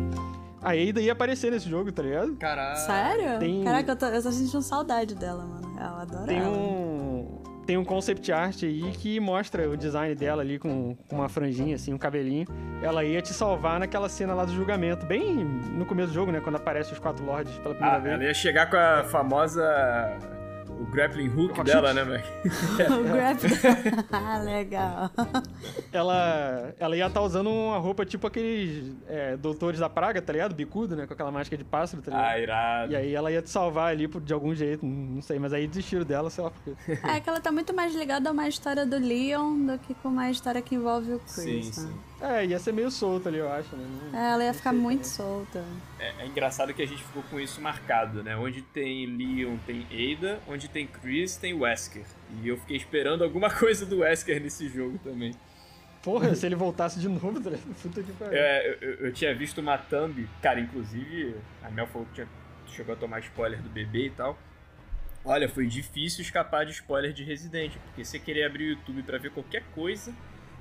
[0.65, 2.35] A Ada ia aparecer nesse jogo, tá ligado?
[2.37, 2.77] Caralho.
[2.79, 3.39] Sério?
[3.39, 5.77] Tem- Caraca, eu tô, eu tô sentindo saudade dela, mano.
[5.79, 6.49] Eu adoro Tem ela.
[6.49, 7.43] um...
[7.67, 11.77] Tem um concept art aí que mostra o design dela ali com, com uma franjinha,
[11.77, 12.47] assim, um cabelinho.
[12.83, 15.07] Ela ia te salvar naquela cena lá do julgamento.
[15.07, 16.41] Bem no começo do jogo, né?
[16.41, 18.15] Quando aparece os quatro lords pela primeira Ah, vez.
[18.17, 19.63] ela ia chegar com a famosa.
[20.81, 22.25] O grappling hook dela, né, velho?
[23.01, 23.39] o grab.
[24.13, 25.11] ah, legal.
[25.93, 30.55] Ela, ela ia estar usando uma roupa tipo aqueles é, doutores da praga, tá ligado?
[30.55, 31.07] Bicudo, né?
[31.07, 32.27] Com aquela máscara de pássaro, tá ligado?
[32.27, 32.93] Ah, irado.
[32.93, 35.67] E aí ela ia te salvar ali por- de algum jeito, não sei, mas aí
[35.67, 36.99] desistiram dela, sei lá por quê.
[37.05, 40.09] É que ela tá muito mais ligada a uma história do Leon do que com
[40.09, 41.35] uma história que envolve o Chris.
[41.35, 41.89] Sim, né?
[41.89, 42.01] sim.
[42.21, 43.87] É, ia ser meio solto ali, eu acho, né?
[44.13, 45.13] Não- É, ela ia ficar sei muito também.
[45.15, 45.65] solta.
[45.99, 48.37] É, é engraçado que a gente ficou com isso marcado, né?
[48.37, 49.85] Onde tem Leon, tem
[50.15, 52.05] Ada, onde tem Chris, tem Wesker.
[52.43, 55.35] E eu fiquei esperando alguma coisa do Wesker nesse jogo também.
[56.03, 57.51] Porra, se ele voltasse de novo, tá?
[57.83, 58.39] Puta que pariu.
[58.39, 62.29] É, eu, eu- tinha visto uma thumb, cara, inclusive a Mel falou que tinha,
[62.69, 64.39] chegou a tomar spoiler do bebê e tal.
[65.25, 69.17] Olha, foi difícil escapar de spoiler de Resident, porque você queria abrir o YouTube pra
[69.19, 70.13] ver qualquer coisa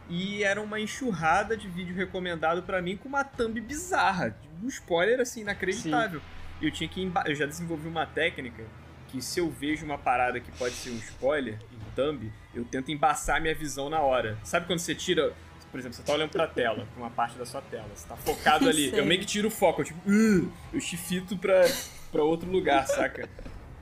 [0.10, 5.20] e era uma enxurrada de vídeo recomendado pra mim com uma thumb bizarra, um spoiler
[5.20, 6.22] assim inacreditável.
[6.62, 8.64] E eu tinha que emba- eu já desenvolvi uma técnica
[9.10, 12.92] que se eu vejo uma parada que pode ser um spoiler em thumb, eu tento
[12.92, 14.38] embaçar minha visão na hora.
[14.44, 15.34] Sabe quando você tira.
[15.72, 18.16] Por exemplo, você tá olhando pra tela, pra uma parte da sua tela, você tá
[18.16, 18.92] focado ali.
[18.92, 19.00] Sei.
[19.00, 21.64] eu meio que tiro o foco, eu tipo, "Uh", eu chifito pra,
[22.12, 23.28] pra outro lugar, saca?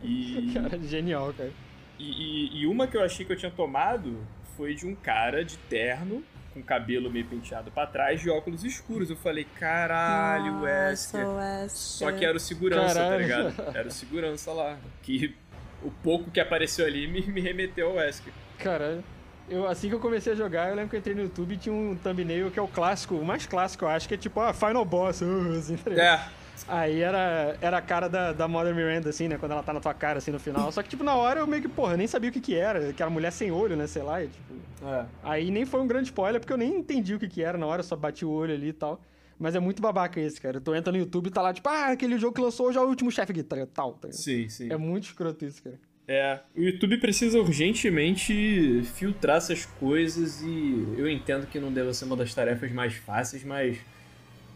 [0.01, 1.51] E, Cara, genial, cara.
[1.99, 5.43] e, e- e uma que eu achei que eu tinha tomado foi de um cara
[5.43, 6.23] de terno,
[6.53, 9.09] com cabelo meio penteado pra trás, de óculos escuros.
[9.09, 11.27] Eu falei, caralho, Nossa, Wesker.
[11.27, 11.69] Wesker.
[11.69, 13.21] Só que era o segurança, tá Caralho.
[13.21, 13.77] ligado?
[13.77, 14.77] Era o segurança lá.
[15.01, 15.35] Que
[15.83, 18.33] o pouco que apareceu ali me, me remeteu ao Wesker.
[18.59, 19.03] Caralho.
[19.49, 21.57] Eu, assim que eu comecei a jogar, eu lembro que eu entrei no YouTube e
[21.57, 24.39] tinha um thumbnail que é o clássico, o mais clássico, eu acho, que é tipo,
[24.39, 25.91] ah, Final Boss, uh, assim, tá?
[25.91, 26.29] É,
[26.67, 29.37] Aí era, era a cara da, da Mother Miranda, assim, né?
[29.37, 30.71] Quando ela tá na tua cara, assim, no final.
[30.71, 32.55] Só que, tipo, na hora eu meio que, porra, eu nem sabia o que que
[32.55, 32.93] era.
[32.93, 33.87] Que era mulher sem olho, né?
[33.87, 34.53] Sei lá, e, tipo...
[34.85, 35.05] é.
[35.23, 37.65] Aí nem foi um grande spoiler, porque eu nem entendi o que que era na
[37.65, 39.01] hora, eu só bati o olho ali e tal.
[39.39, 40.61] Mas é muito babaca esse, cara.
[40.61, 42.83] Tu entra no YouTube e tá lá, tipo, ah, aquele jogo que lançou já é
[42.83, 43.69] o último chefe aqui, tá ligado?
[43.69, 44.21] Tal, tá ligado?
[44.21, 44.71] Sim, sim.
[44.71, 45.79] É muito escroto isso, cara.
[46.07, 52.05] É, o YouTube precisa urgentemente filtrar essas coisas e eu entendo que não deva ser
[52.05, 53.77] uma das tarefas mais fáceis, mas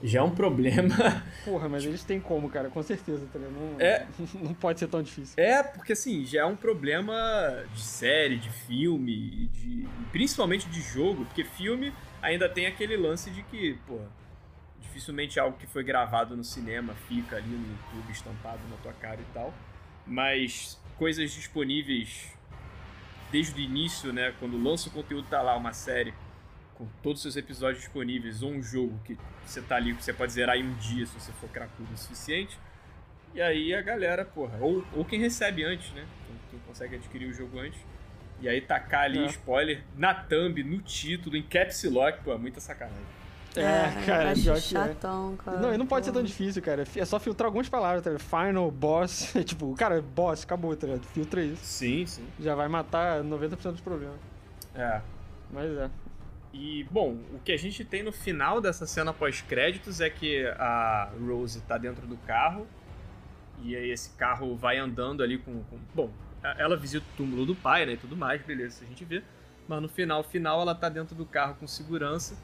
[0.04, 0.96] já é um problema.
[1.44, 3.54] Porra, mas eles têm como, cara, com certeza, tá ligado?
[3.54, 4.08] Não, É.
[4.42, 5.36] não pode ser tão difícil.
[5.38, 7.14] É, porque assim, já é um problema
[7.74, 13.44] de série, de filme, de principalmente de jogo, porque filme ainda tem aquele lance de
[13.44, 14.00] que, pô,
[14.82, 19.20] dificilmente algo que foi gravado no cinema fica ali no YouTube estampado na tua cara
[19.20, 19.54] e tal.
[20.06, 22.32] Mas coisas disponíveis
[23.32, 26.14] desde o início, né, quando lança o conteúdo tá lá uma série
[26.76, 30.14] com todos os seus episódios disponíveis ou um jogo que você tá ali que você
[30.14, 32.60] pode zerar em um dia se você for cracudo o suficiente.
[33.34, 36.06] E aí a galera, porra, ou, ou quem recebe antes, né?
[36.28, 37.80] Quem, quem consegue adquirir o jogo antes.
[38.42, 39.26] E aí tacar ali É.
[39.28, 43.16] spoiler na thumb, no título, em caps lock, pô, é muita sacanagem.
[43.58, 44.62] É, cara, acho pior que é.
[44.62, 45.60] chatão, cara.
[45.60, 46.28] Não, e não pode ser tão Pô.
[46.28, 46.84] difícil, cara.
[46.96, 48.28] É só filtrar algumas palavras, tá ligado?
[48.28, 49.34] Final, boss.
[49.46, 51.06] tipo, cara, boss, acabou, tá ligado?
[51.06, 51.64] Filtra isso.
[51.64, 52.28] Sim, sim.
[52.40, 54.18] Já vai matar 90% dos problemas.
[54.76, 55.00] É.
[55.52, 55.90] Mas é.
[56.58, 61.12] E, bom, o que a gente tem no final dessa cena pós-créditos é que a
[61.20, 62.66] Rose tá dentro do carro.
[63.62, 65.62] E aí esse carro vai andando ali com.
[65.66, 66.10] com- bom,
[66.58, 67.94] ela visita o túmulo do pai, né?
[67.94, 69.22] E tudo mais, beleza, a gente vê.
[69.68, 72.38] Mas no final, final, ela tá dentro do carro com segurança.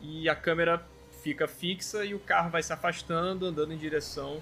[0.00, 0.84] E a câmera
[1.22, 4.40] fica fixa e o carro vai se afastando, andando em direção,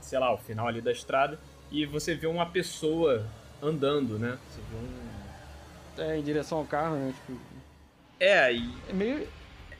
[0.00, 1.40] sei lá, ao final ali da estrada.
[1.72, 3.26] E você vê uma pessoa
[3.60, 4.38] andando, né?
[4.48, 6.04] Você vê um.
[6.04, 7.12] É, em direção ao carro, né?
[7.12, 7.51] Tipo,
[8.22, 9.28] É, e é meio,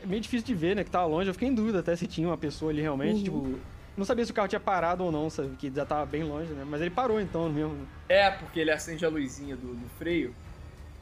[0.02, 0.82] é meio difícil de ver, né?
[0.82, 1.30] Que tava longe.
[1.30, 3.30] Eu fiquei em dúvida até se tinha uma pessoa ali realmente.
[3.30, 3.44] Uhum.
[3.44, 3.60] Tipo,
[3.96, 5.54] não sabia se o carro tinha parado ou não, sabe?
[5.56, 6.64] Que já tava bem longe, né?
[6.68, 7.86] Mas ele parou então mesmo.
[8.08, 10.34] É, porque ele acende a luzinha do, do freio.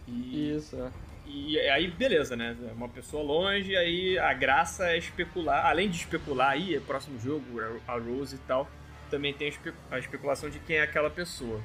[0.06, 0.90] E, Isso, é.
[1.26, 2.54] e aí, beleza, né?
[2.76, 5.64] Uma pessoa longe, aí a graça é especular.
[5.64, 7.42] Além de especular aí, é próximo jogo,
[7.88, 8.68] a Rose e tal,
[9.10, 9.50] também tem
[9.90, 11.58] a especulação de quem é aquela pessoa.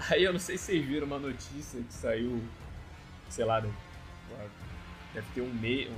[0.10, 2.42] Aí eu não sei se vocês viram uma notícia que saiu,
[3.30, 3.62] sei lá,
[5.16, 5.88] deve, ter um mês.
[5.88, 5.94] Um,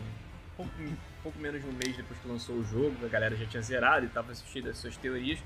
[0.57, 3.47] pouco, um pouco menos de um mês depois que lançou o jogo, a galera já
[3.47, 5.39] tinha zerado e tava assistindo as suas teorias,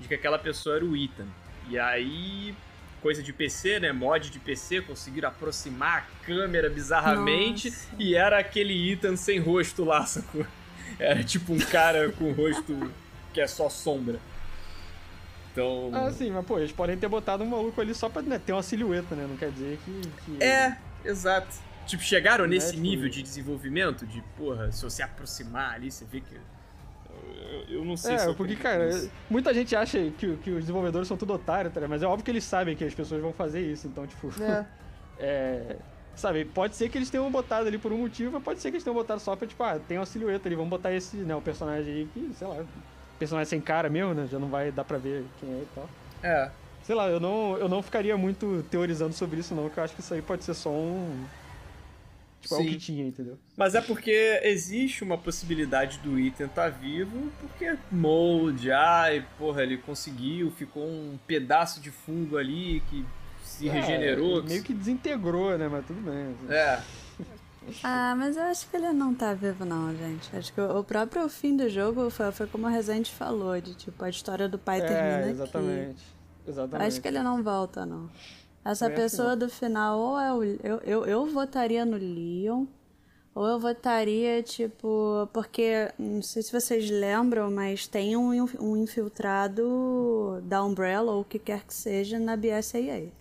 [0.00, 1.26] de que aquela pessoa era o Ethan.
[1.68, 2.54] E aí,
[3.02, 3.92] coisa de PC, né?
[3.92, 7.88] Mod de PC, conseguiram aproximar a câmera bizarramente Nossa.
[7.98, 10.46] e era aquele Ethan sem rosto lá, sacou?
[10.98, 12.90] Era tipo um cara com rosto
[13.32, 14.18] que é só sombra.
[15.52, 15.90] Então.
[15.92, 18.52] Ah, sim, mas pô, eles podem ter botado um maluco ali só pra né, ter
[18.52, 19.26] uma silhueta, né?
[19.28, 20.00] Não quer dizer que.
[20.24, 21.67] que- É, exato.
[21.88, 26.04] Tipo, chegaram Né, nesse tipo- nível de desenvolvimento de, porra, se você aproximar ali, você
[26.04, 26.36] vê que.
[27.68, 29.10] Eu, eu não sei se É, eu porque, cara, nisso.
[29.28, 31.80] muita gente acha que, que os desenvolvedores são tudo otários, tá?
[31.88, 34.28] Mas é óbvio que eles sabem que as pessoas vão fazer isso, então, tipo.
[35.20, 35.76] É.
[36.14, 38.76] Sabe, pode ser que eles tenham botado ali por um motivo, mas pode ser que
[38.76, 41.34] eles tenham botado só pra, tipo, ah, tem uma silhueta ali, vamos botar esse, né,
[41.34, 42.64] o personagem aí que, sei lá,
[43.18, 44.28] personagem sem cara mesmo, né?
[44.30, 45.88] Já não vai dar pra ver quem é e tal.
[46.22, 46.50] É.
[46.82, 49.94] Sei lá, eu não, eu não ficaria muito teorizando sobre isso, não, porque eu acho
[49.94, 51.24] que isso aí pode ser só um.
[52.40, 52.68] Tipo, é o Sim.
[52.68, 53.36] que tinha, entendeu?
[53.56, 59.76] Mas é porque existe uma possibilidade do Ethan estar vivo, porque mold, ai, porra, ele
[59.76, 63.04] conseguiu, ficou um pedaço de fungo ali que
[63.42, 64.42] se É, regenerou.
[64.44, 65.66] meio que desintegrou, né?
[65.68, 66.34] Mas tudo bem.
[66.34, 66.52] assim.
[66.54, 66.80] É.
[67.82, 70.34] Ah, mas eu acho que ele não tá vivo, não, gente.
[70.34, 74.02] Acho que o próprio fim do jogo foi, foi como a Rezende falou, de tipo,
[74.04, 75.30] a história do pai termina É, aqui.
[75.30, 76.02] exatamente.
[76.46, 76.86] Exatamente.
[76.88, 78.08] Acho que ele não volta, não.
[78.64, 80.42] Essa acho que pessoa do final, ou é o.
[80.42, 82.66] Eu, eu, eu votaria no Leon,
[83.34, 85.28] ou eu votaria, tipo.
[85.32, 91.24] Porque, não sei se vocês lembram, mas tem um, um infiltrado da Umbrella, ou o
[91.24, 93.12] que quer que seja, na BSAA.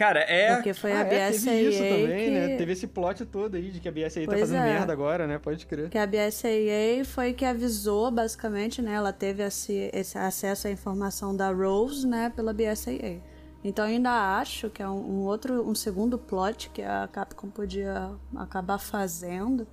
[0.00, 0.54] Cara, é.
[0.54, 2.30] Porque foi Ah, a é, BSAA teve isso também, que...
[2.30, 2.56] né?
[2.56, 4.64] Teve esse plot todo aí de que a BSAA tá Pois fazendo é.
[4.64, 5.38] merda agora, né?
[5.38, 5.90] Pode crer.
[5.90, 8.94] Que a BSAA foi que avisou, basicamente, né?
[8.94, 12.32] Ela teve esse, esse acesso à informação da Rose, né?
[12.34, 13.20] Pela BSAA.
[13.62, 17.48] Então eu ainda acho que é um, um outro, um segundo plot que a Capcom
[17.48, 19.66] podia acabar fazendo.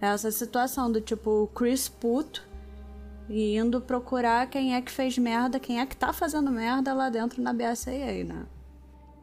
[0.00, 2.48] É essa situação do tipo o Chris puto
[3.28, 7.10] e indo procurar quem é que fez merda, quem é que tá fazendo merda lá
[7.10, 8.46] dentro na BSAA, né?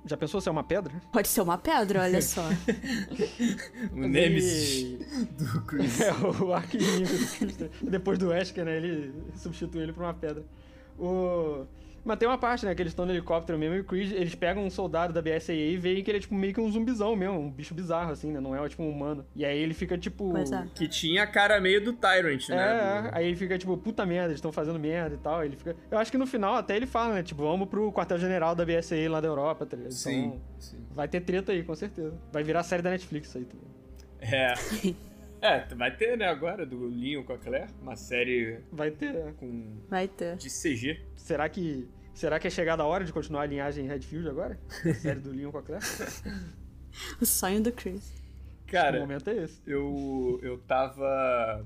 [0.06, 0.94] Já pensou se é uma pedra?
[1.12, 2.44] Pode ser uma pedra, olha só.
[3.92, 5.06] o Nemesis
[5.38, 6.00] do Chris.
[6.00, 7.58] É, o arquinimigo do Chris.
[7.82, 8.78] Depois do Wesker, né?
[8.78, 10.46] Ele substitui ele por uma pedra.
[10.98, 11.66] O...
[12.08, 12.74] Mas tem uma parte, né?
[12.74, 15.54] Que eles estão no helicóptero mesmo e o Chris, eles pegam um soldado da BSAA
[15.54, 18.32] e veem que ele é tipo meio que um zumbizão mesmo, um bicho bizarro, assim,
[18.32, 18.40] né?
[18.40, 19.26] Não é tipo um humano.
[19.36, 20.34] E aí ele fica tipo.
[20.38, 20.68] É.
[20.74, 22.56] Que tinha a cara meio do Tyrant, né?
[22.56, 23.10] é.
[23.12, 25.44] aí ele fica tipo, puta merda, eles estão fazendo merda e tal.
[25.44, 25.76] Ele fica.
[25.92, 27.24] Eu acho que no final até ele fala, né?
[27.24, 29.92] Tipo, vamos pro quartel-general da BSAA lá da Europa, tá ligado?
[29.92, 30.78] Sim, Então, sim.
[30.92, 32.18] vai ter treta aí, com certeza.
[32.32, 33.76] Vai virar série da Netflix aí, tá ligado?
[34.22, 34.54] É.
[35.42, 39.16] É, vai ter, né, agora, do Leon com a Claire, uma série Vai ter.
[39.16, 39.34] é.
[39.38, 40.36] com Vai ter.
[40.36, 41.00] de CG.
[41.16, 41.88] Será que.
[42.18, 44.60] Será que é chegada a hora de continuar a linhagem Redfield agora?
[44.84, 45.86] A série do Leon com a Claire?
[47.22, 48.12] O sonho do Chris.
[48.64, 49.62] o Cara, momento é esse.
[49.68, 51.64] eu, eu tava.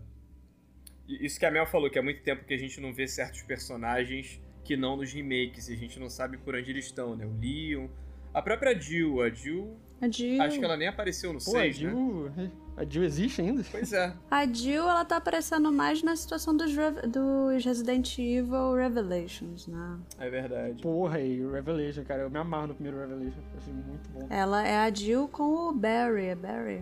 [1.07, 3.41] Isso que a Mel falou, que há muito tempo que a gente não vê certos
[3.43, 7.25] personagens que não nos remakes, e a gente não sabe por onde eles estão, né?
[7.25, 7.87] O Leon.
[8.33, 9.77] A própria Jill, a Jill.
[10.01, 10.41] A Jill.
[10.41, 12.51] Acho que ela nem apareceu no Pô, a 6, né?
[12.81, 13.63] A Jill existe ainda?
[13.69, 14.11] Pois é.
[14.31, 19.99] A Jill, ela tá aparecendo mais na situação dos, dos Resident Evil Revelations, né?
[20.17, 20.81] É verdade.
[20.81, 22.23] Porra, e o Revelation, cara.
[22.23, 23.39] Eu me amarro no primeiro Revelation.
[23.55, 24.25] Achei muito bom.
[24.31, 26.81] Ela é a Jill com o Barry, é Barry.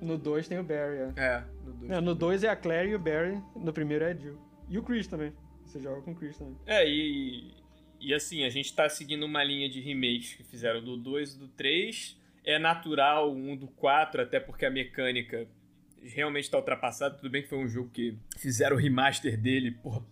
[0.00, 1.12] No 2 tem o Barry, é.
[1.16, 1.90] É, no 2.
[1.90, 3.42] É, no 2 é a Claire e o Barry.
[3.56, 4.38] No primeiro é a Jill.
[4.68, 5.32] E o Chris também.
[5.64, 6.54] Você joga com o Chris também.
[6.64, 7.54] É, e,
[8.00, 11.38] e assim, a gente tá seguindo uma linha de remakes que fizeram do 2 e
[11.38, 12.22] do 3.
[12.44, 15.46] É natural um do 4, até porque a mecânica
[16.02, 17.14] realmente tá ultrapassada.
[17.14, 20.02] Tudo bem que foi um jogo que fizeram o remaster dele, porra,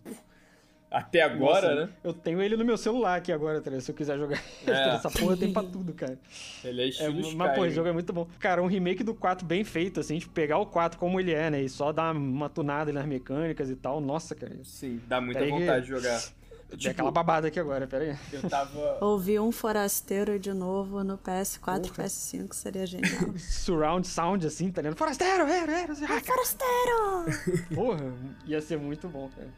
[0.89, 1.93] até agora, Nossa, né?
[2.03, 3.83] Eu tenho ele no meu celular aqui agora, tá ligado?
[3.83, 4.39] Se eu quiser jogar.
[4.65, 4.95] É.
[4.95, 6.17] Essa porra tem pra tudo, cara.
[6.63, 7.53] Ele é É, estilo mas, Skyrim.
[7.55, 8.27] pô, esse jogo é muito bom.
[8.39, 11.49] Cara, um remake do 4 bem feito, assim, tipo, pegar o 4 como ele é,
[11.51, 11.61] né?
[11.61, 13.99] E só dar uma tunada nas mecânicas e tal.
[14.01, 14.55] Nossa, cara.
[14.63, 16.21] Sim, dá muita Pera aí que- vontade de jogar.
[16.69, 18.17] Dei Tipo, aquela babada aqui agora, pera aí.
[18.31, 18.97] eu tava...
[19.05, 22.03] Ouvi um forasteiro de novo no PS4 e Porra.
[22.05, 23.33] PS5 seria genial.
[23.37, 24.97] Surround sound, assim, tá ligado?
[24.97, 25.91] Forasteiro, era, era.
[25.91, 27.65] Assim, ah, cara, forasteiro!
[27.75, 28.13] porra,
[28.45, 29.49] ia ser muito bom, cara.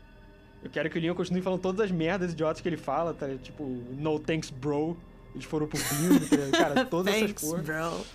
[0.64, 3.28] Eu quero que o Leon continue falando todas as merdas idiotas que ele fala, tá
[3.28, 3.44] ligado?
[3.44, 4.98] Tipo, no thanks, bro.
[5.36, 6.52] Eles foram pro bingo?
[6.52, 7.62] Cara, todas essas Thanks, porra.
[7.62, 8.06] bro.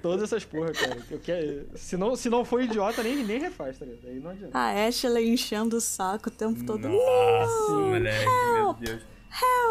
[0.00, 0.96] Todas essas porra, cara.
[1.10, 1.66] Eu quero...
[1.74, 4.08] se, não, se não for idiota, nem, nem refaz, tá ligado?
[4.08, 4.58] Aí não adianta.
[4.58, 6.88] A Ashley enchendo o saco o tempo todo.
[6.88, 8.24] Nossa, moleque,
[8.54, 9.02] meu Deus.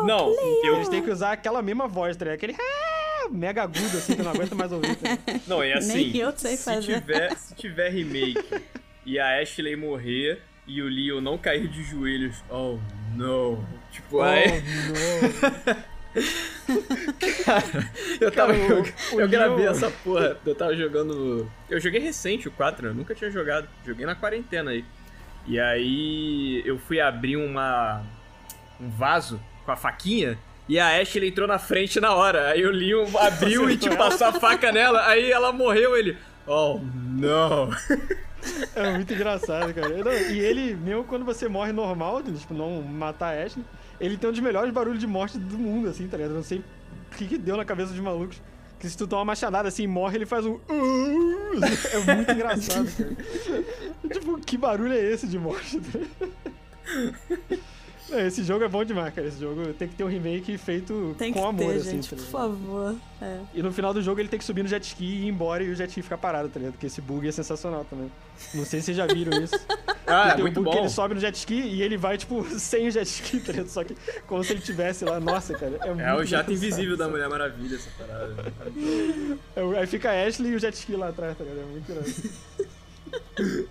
[0.06, 0.30] Não,
[0.64, 2.36] eu, Eles têm que usar aquela mesma voz, tá ligado?
[2.38, 5.18] Aquele "Ah", mega agudo, assim, que eu não aguento mais ouvir, tá?
[5.48, 6.12] Não, é assim.
[6.12, 7.02] Nem eu sei se fazer.
[7.02, 8.64] Tiver, se tiver remake
[9.06, 12.78] e a Ashley morrer e o Leon não cair de joelhos, oh
[13.16, 13.64] não.
[13.92, 14.64] Tipo, aí.
[17.46, 18.54] Cara, eu tava.
[18.54, 20.38] Cara, o- eu o eu gravei essa porra.
[20.46, 21.50] Eu tava jogando.
[21.70, 23.68] Eu joguei recente o 4, eu nunca tinha jogado.
[23.86, 24.84] Joguei na quarentena aí.
[25.48, 28.04] E aí eu fui abrir uma.
[28.80, 30.38] um vaso com a faquinha.
[30.70, 32.50] E a Ashley entrou na frente na hora.
[32.50, 35.06] Aí o Leon abriu e tipo, passou a faca nela.
[35.08, 35.98] Aí ela morreu.
[35.98, 36.18] Ele.
[36.48, 37.70] Oh, não.
[38.76, 39.90] É muito engraçado, cara.
[39.90, 43.64] Não, e ele, mesmo quando você morre normal, tipo, não matar a Ashley,
[44.02, 46.32] ele tem um dos melhores barulhos de morte do mundo, assim, tá ligado?
[46.32, 46.64] Eu não sei o
[47.16, 48.42] que, que deu na cabeça dos malucos.
[48.80, 50.60] Que se tu toma uma machadada assim e morre, ele faz um.
[52.10, 53.16] É muito engraçado, cara.
[54.12, 55.80] tipo, que barulho é esse de morte?
[58.12, 59.28] É, Esse jogo é bom demais, cara.
[59.28, 62.10] Esse jogo tem que ter um remake feito Tem com que amor, ter, assim, gente,
[62.10, 62.96] tá por favor.
[63.22, 63.40] É.
[63.54, 65.64] E no final do jogo ele tem que subir no jet ski e ir embora
[65.64, 66.74] e o jet ski fica parado, tá ligado?
[66.74, 68.12] Porque esse bug é sensacional também.
[68.54, 69.56] Não sei se vocês já viram isso.
[70.08, 70.82] Ah, é tem um muito bug que bom.
[70.82, 73.70] ele sobe no jet ski e ele vai, tipo, sem o jet ski, tá ligado?
[73.70, 73.96] Só que
[74.28, 75.20] como se ele tivesse lá.
[75.22, 75.78] Nossa, cara.
[75.80, 78.52] É, muito É o jato invisível da Mulher Maravilha, essa parada.
[79.56, 81.62] É, Aí fica a Ashley e o jet ski lá atrás, tá ligado?
[81.62, 83.70] É muito engraçado.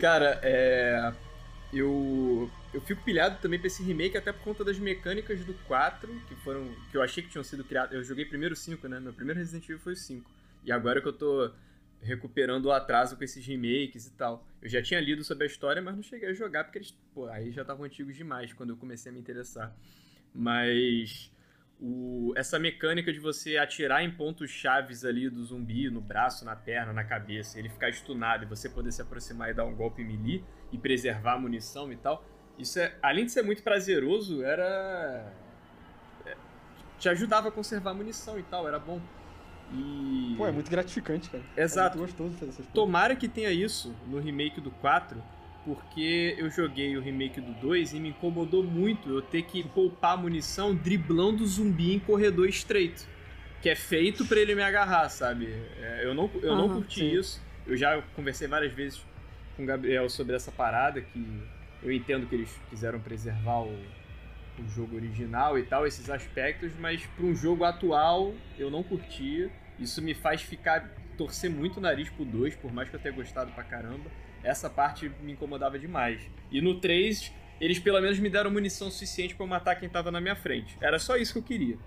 [0.00, 1.12] Cara, é.
[1.72, 2.50] Eu.
[2.76, 6.34] Eu fico pilhado também pra esse remake, até por conta das mecânicas do 4, que
[6.34, 6.70] foram.
[6.90, 7.94] que eu achei que tinham sido criadas.
[7.94, 9.00] Eu joguei primeiro o 5, né?
[9.00, 10.30] Meu primeiro Resident Evil foi o 5.
[10.62, 11.50] E agora que eu tô
[12.02, 14.46] recuperando o atraso com esses remakes e tal.
[14.60, 16.90] Eu já tinha lido sobre a história, mas não cheguei a jogar porque eles.
[17.14, 19.74] Pô, aí já estavam antigos demais quando eu comecei a me interessar.
[20.34, 21.32] Mas.
[21.80, 26.56] O, essa mecânica de você atirar em pontos chaves ali do zumbi, no braço, na
[26.56, 30.04] perna, na cabeça, ele ficar stunado e você poder se aproximar e dar um golpe
[30.04, 32.35] melee e preservar a munição e tal.
[32.58, 35.32] Isso é, além de ser muito prazeroso, era
[36.24, 36.34] é,
[36.98, 39.00] te ajudava a conservar a munição e tal, era bom.
[39.72, 41.44] E Pô, é muito gratificante, cara.
[41.56, 41.96] Exato.
[41.96, 42.72] É muito gostoso fazer essas coisas.
[42.72, 45.22] Tomara que tenha isso no remake do 4,
[45.64, 50.16] porque eu joguei o remake do 2 e me incomodou muito eu ter que poupar
[50.16, 53.06] munição driblando o zumbi em corredor estreito.
[53.60, 55.46] Que é feito pra ele me agarrar, sabe?
[55.80, 57.18] É, eu não, eu não curti sim.
[57.18, 57.42] isso.
[57.66, 59.02] Eu já conversei várias vezes
[59.56, 61.42] com o Gabriel sobre essa parada, que
[61.86, 63.72] eu entendo que eles quiseram preservar o,
[64.58, 69.48] o jogo original e tal, esses aspectos, mas para um jogo atual eu não curti.
[69.78, 73.14] Isso me faz ficar torcer muito o nariz pro 2, por mais que eu tenha
[73.14, 74.10] gostado pra caramba.
[74.42, 76.20] Essa parte me incomodava demais.
[76.50, 80.20] E no 3, eles pelo menos me deram munição suficiente eu matar quem tava na
[80.20, 80.76] minha frente.
[80.80, 81.78] Era só isso que eu queria.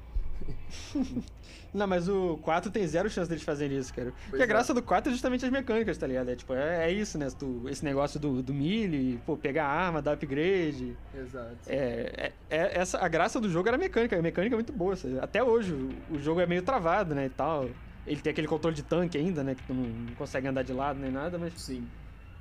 [1.74, 4.12] Não, mas o 4 tem zero chance deles fazerem isso, cara.
[4.28, 4.48] Porque a é.
[4.48, 6.30] graça do 4 é justamente as mecânicas, tá ligado?
[6.30, 7.28] É, tipo, é, é isso, né?
[7.38, 10.98] Tu, esse negócio do, do melee, pô, pegar a arma, dar upgrade.
[11.14, 11.58] Exato.
[11.68, 14.74] É, é, é- essa, a graça do jogo era a mecânica, a mecânica é muito
[14.74, 14.96] boa.
[14.96, 15.20] sabe?
[15.20, 17.70] Até hoje, o, o jogo é meio travado, né, e tal.
[18.08, 20.74] Ele tem aquele controle de tanque ainda, né, que tu não, não consegue andar de
[20.74, 21.54] lado nem nada, mas...
[21.54, 21.88] Sim.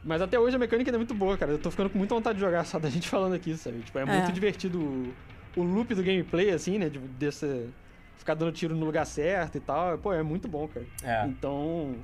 [0.03, 1.53] Mas até hoje a mecânica ainda é muito boa, cara.
[1.53, 3.81] Eu tô ficando com muita vontade de jogar só da gente falando aqui, sabe?
[3.81, 7.67] Tipo, é, muito divertido o, o loop do gameplay, assim, né, de, dessa...
[8.19, 9.97] Ficar dando tiro no lugar certo e tal.
[9.99, 10.87] Pô, é muito bom, cara.
[11.03, 11.27] É.
[11.27, 11.95] Então,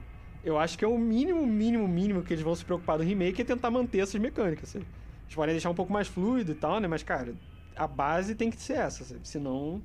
[0.43, 3.43] eu acho que é o mínimo, mínimo, mínimo que eles vão se preocupar do remake
[3.43, 4.87] é tentar manter essas mecânicas, sabe?
[5.25, 6.89] Eles podem deixar um pouco mais fluido e tal, né?
[6.89, 7.35] Mas, cara,
[7.77, 9.27] a base tem que ser essa, sabe?
[9.27, 9.83] Senão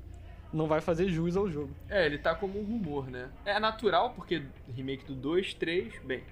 [0.52, 1.70] não vai fazer jus ao jogo.
[1.88, 3.28] É, ele tá como um rumor, né?
[3.44, 4.42] É natural, porque
[4.74, 6.22] remake do 2, 3, bem,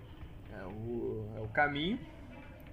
[0.52, 1.98] é o, é o caminho.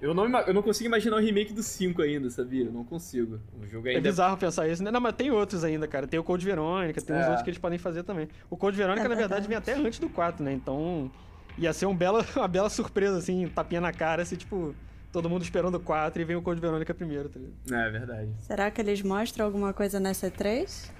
[0.02, 2.66] Eu não, eu não consigo imaginar o remake do 5 ainda, sabia?
[2.66, 3.40] Eu não consigo.
[3.62, 4.92] O jogo É ainda bizarro pensar isso, né?
[4.92, 6.06] Não, mas tem outros ainda, cara.
[6.08, 7.26] Tem o Code Verônica, tem uns É.
[7.26, 8.28] outros que eles podem fazer também.
[8.50, 10.54] O Code Verônica, É na verdade, vem até antes do 4, né?
[10.54, 11.10] Então,
[11.58, 14.76] ia ser um bela, uma bela surpresa, assim, tapinha na cara, se, tipo,
[15.12, 17.86] todo mundo esperando o 4 e vem o Code Verônica primeiro, tá ligado?
[17.88, 18.30] É verdade.
[18.40, 20.92] Será que eles mostram alguma coisa nessa 3?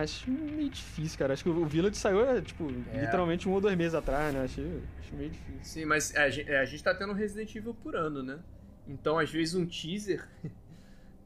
[0.00, 1.32] Acho meio difícil, cara.
[1.32, 3.00] Acho que o Village saiu, é, tipo, É.
[3.00, 4.44] literalmente um ou dois meses atrás, né?
[4.44, 4.60] Acho,
[5.00, 5.58] acho meio difícil.
[5.62, 8.38] Sim, mas é, a gente, é, a gente tá tendo Resident Evil por ano, né?
[8.88, 10.24] Então, às vezes, um teaser.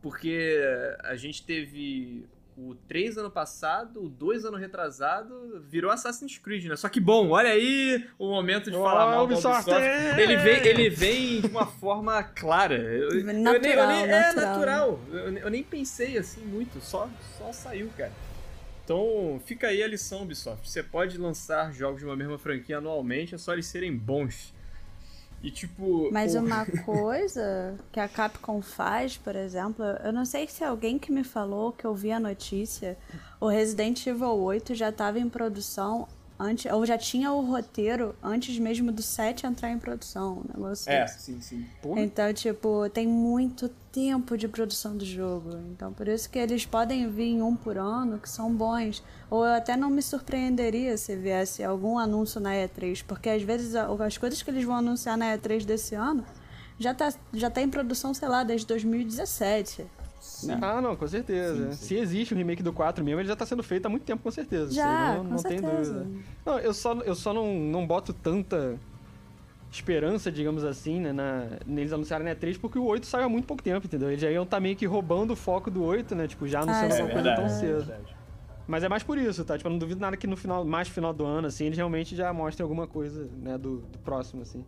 [0.02, 0.58] Porque
[1.04, 2.24] a gente teve
[2.56, 6.76] o 3 ano passado, o 2 ano retrasado, virou Assassin's Creed, né?
[6.76, 9.68] Só que bom, olha aí o momento de Ó, falar mal Ubisoft!
[9.68, 10.20] da Ubisoft.
[10.20, 12.76] Ele vem, ele vem de uma forma clara.
[12.76, 14.46] Eu, eu nem- eu Natural, nem- É natural.
[14.54, 15.00] natural.
[15.12, 17.08] Eu, eu nem pensei assim muito, só,
[17.38, 18.12] só saiu, cara.
[18.84, 20.68] Então, fica aí a lição, Ubisoft.
[20.68, 24.52] Você pode lançar jogos de uma mesma franquia anualmente, é só eles serem bons.
[25.42, 26.10] E tipo.
[26.12, 30.98] Mas o- uma coisa que a Capcom faz, por exemplo, eu não sei se alguém
[30.98, 32.98] que me falou que eu vi a notícia,
[33.40, 36.06] o Resident Evil 8 já estava em produção
[36.40, 40.90] antes, ou já tinha o roteiro antes mesmo do 7 entrar em produção, um negócio
[40.90, 41.66] É, sim, sim.
[41.96, 45.50] Então, tipo, tem muito tempo de produção do jogo.
[45.70, 49.02] Então, por isso que eles podem vir um por ano, que são bons.
[49.28, 53.74] Ou eu até não me surpreenderia se viesse algum anúncio na E3, porque às vezes
[53.74, 56.24] as coisas que eles vão anunciar na E3 desse ano
[56.78, 59.86] já tá, já tá em produção, sei lá, desde 2017.
[60.60, 61.72] Ah, não, com certeza.
[61.72, 64.22] Se existe o remake do 4 mesmo, ele já tá sendo feito há muito tempo,
[64.22, 64.70] com certeza.
[64.72, 65.94] Já, não, com não tem certeza.
[66.04, 66.24] dúvida.
[66.44, 68.78] Não, eu só, eu só não, não boto tanta
[69.72, 73.46] esperança, digamos assim, né, na, neles anunciarem na E3, porque o 8 saiu há muito
[73.46, 74.08] pouco tempo, entendeu?
[74.10, 76.26] Eles já iam tá meio que roubando o foco do 8, né?
[76.26, 77.84] Tipo, já anunciando Ah, É alguma coisa tão é cedo.
[77.86, 78.16] verdade.
[78.66, 79.56] Mas é mais por isso, tá?
[79.56, 81.76] Tipo, eu não duvido nada que no final, mais no final do ano, assim, eles
[81.76, 84.64] realmente já mostrem alguma coisa, né, do, do próximo, assim.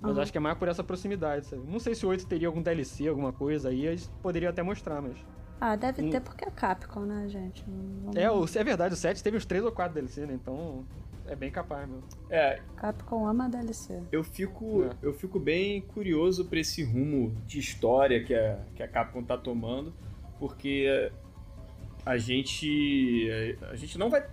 [0.00, 0.22] Mas Aham.
[0.22, 1.62] acho que é mais por essa proximidade, sabe?
[1.66, 5.00] Não sei se o 8 teria algum DLC, alguma coisa aí, eles poderiam até mostrar,
[5.00, 5.16] mas...
[5.60, 6.10] Ah, deve Hum.
[6.10, 7.64] ter porque é Capcom, né, gente?
[7.68, 10.34] Não- É, o, é verdade, o 7 teve uns 3 ou 4 DLC, né?
[10.34, 10.84] Então,
[11.26, 12.02] é bem capaz, meu.
[12.28, 14.02] É, Capcom ama DLC.
[14.12, 14.90] eu fico, É.
[15.00, 19.38] eu fico bem curioso pra esse rumo de história que a, que a Capcom tá
[19.38, 19.94] tomando,
[20.38, 21.10] porque
[22.04, 23.28] a gente
[23.70, 24.26] a gente não vai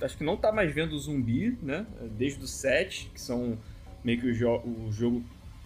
[0.00, 1.86] acho que não tá mais vendo zumbi, né?
[2.16, 3.56] Desde o 7, que são
[4.04, 5.22] meio que o, jo o jogo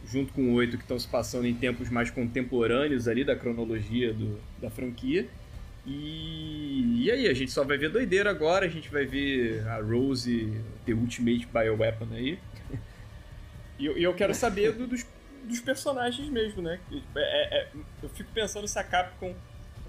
[0.06, 4.12] junto com o 8 que estão se passando em tempos mais contemporâneos ali da cronologia
[4.12, 5.26] do, da franquia.
[5.84, 9.80] E, e aí, a gente só vai ver doideira agora, a gente vai ver a
[9.80, 10.52] Rose,
[10.84, 12.38] The Ultimate Bioweapon aí.
[13.78, 15.06] E eu, eu quero saber do- dos,
[15.44, 16.80] dos personagens mesmo, né?
[17.14, 17.68] É- é- é-
[18.02, 19.34] eu fico pensando se a Capcom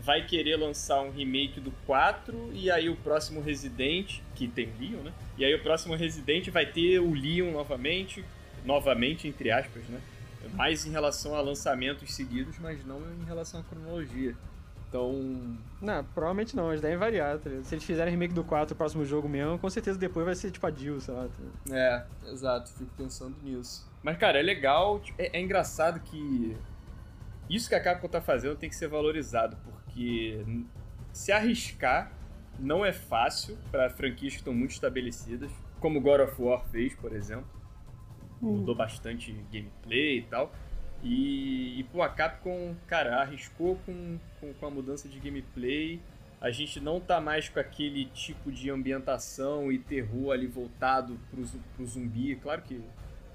[0.01, 5.01] vai querer lançar um remake do 4 e aí o próximo Resident, que tem Leon,
[5.03, 5.11] né?
[5.37, 8.23] E aí o próximo Resident vai ter o Leon novamente,
[8.67, 9.99] novamente entre aspas, né?
[10.53, 14.35] Mais em relação a lançamentos seguidos, mas não em relação à cronologia.
[14.87, 17.49] Então, Não, provavelmente não, eles devem variar, tá?
[17.63, 20.49] Se eles fizerem remake do 4 o próximo jogo mesmo, com certeza depois vai ser
[20.49, 21.27] tipo a Jill, sei lá.
[21.27, 21.75] tá?
[21.75, 23.85] É, exato, fico pensando nisso.
[24.01, 26.55] Mas, cara, é legal, tipo, é, é engraçado que
[27.49, 30.41] isso que a Capcom tá fazendo tem que ser valorizado, porque
[31.11, 32.11] se arriscar
[32.57, 37.11] não é fácil para franquias que estão muito estabelecidas, como God of War fez, por
[37.11, 37.45] exemplo.
[38.41, 40.53] Mudou bastante gameplay e tal.
[41.03, 45.99] E, e pô, a Capcom, cara, arriscou com, com, com a mudança de gameplay.
[46.39, 51.43] A gente não tá mais com aquele tipo de ambientação e terror ali voltado pro,
[51.75, 52.35] pro zumbi.
[52.35, 52.81] Claro que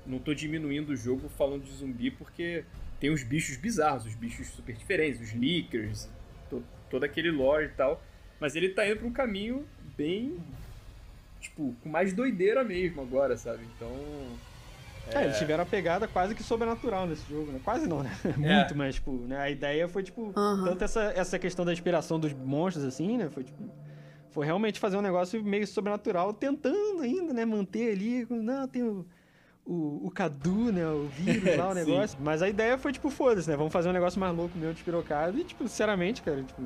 [0.06, 2.64] não tô diminuindo o jogo falando de zumbi porque
[3.00, 6.08] tem os bichos bizarros, os bichos super diferentes, os leakers,
[6.48, 8.00] to, todo aquele lore e tal.
[8.38, 9.66] Mas ele tá indo pra um caminho
[9.96, 10.38] bem.
[11.40, 13.64] Tipo, com mais doideira mesmo agora, sabe?
[13.76, 13.90] Então.
[15.08, 17.60] É, eles tiveram a pegada quase que sobrenatural nesse jogo, né?
[17.64, 18.10] Quase não, né?
[18.36, 19.36] Muito, mas, tipo, né?
[19.38, 20.64] A ideia foi, tipo, Aham.
[20.64, 23.28] tanto essa, essa questão da inspiração dos monstros, assim, né?
[23.28, 23.62] Foi, tipo,
[24.30, 27.44] foi realmente fazer um negócio meio sobrenatural, tentando ainda, né?
[27.44, 29.04] Manter ali, não, tem o,
[29.66, 30.86] o, o Cadu, né?
[30.86, 32.18] O vírus lá, o negócio.
[32.20, 33.56] Mas a ideia foi, tipo, foda-se, né?
[33.56, 35.38] Vamos fazer um negócio mais louco mesmo, despirocado.
[35.38, 36.62] E, tipo, sinceramente, cara, tipo...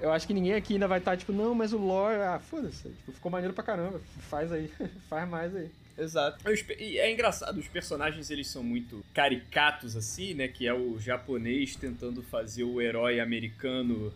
[0.00, 2.90] Eu acho que ninguém aqui ainda vai estar, tipo, não, mas o lore, ah, foda-se.
[2.90, 4.00] Tipo, ficou maneiro pra caramba.
[4.28, 4.70] Faz aí.
[5.08, 5.70] Faz mais aí.
[5.96, 6.42] Exato.
[6.42, 10.48] Pe- E é engraçado, os personagens eles são muito caricatos assim, né?
[10.48, 14.12] Que é o japonês tentando fazer o herói americano.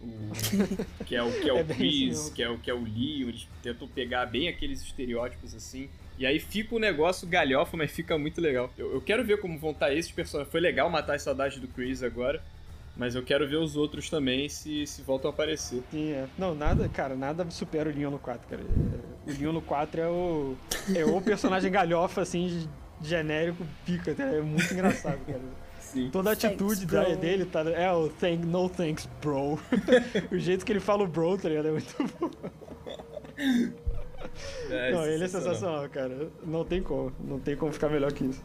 [0.00, 0.32] o-
[1.06, 3.28] que é o que é o É Chris, que é o que é o Leo,
[3.28, 5.88] eles tentam pegar bem aqueles estereótipos assim.
[6.18, 8.72] E aí fica o negócio galhofa, mas fica muito legal.
[8.78, 10.50] Eu, eu quero ver como vão estar esses personagens.
[10.52, 12.42] Foi legal matar as saudades do Chris agora,
[12.96, 15.82] mas eu quero ver os outros também se, se voltam a aparecer.
[15.90, 16.26] Sim, é.
[16.36, 18.62] Não, nada, cara, nada supera o Leon no 4, cara.
[18.62, 20.54] É, O Leon no 4 é o.
[20.94, 22.68] É o personagem galhofa, assim,
[23.00, 24.24] genérico, pica, tá?
[24.24, 25.40] É muito engraçado, cara.
[25.80, 26.08] Sim.
[26.10, 27.60] Toda a atitude Thanks, dele tá.
[27.70, 29.58] É o thank, no thanks, bro.
[30.32, 31.68] o jeito que ele fala o bro, tá ligado?
[31.68, 32.30] É muito bom.
[34.70, 36.30] É, Não, ele é sensacional, cara.
[36.44, 37.12] Não tem como.
[37.20, 38.42] Não tem como ficar melhor que isso.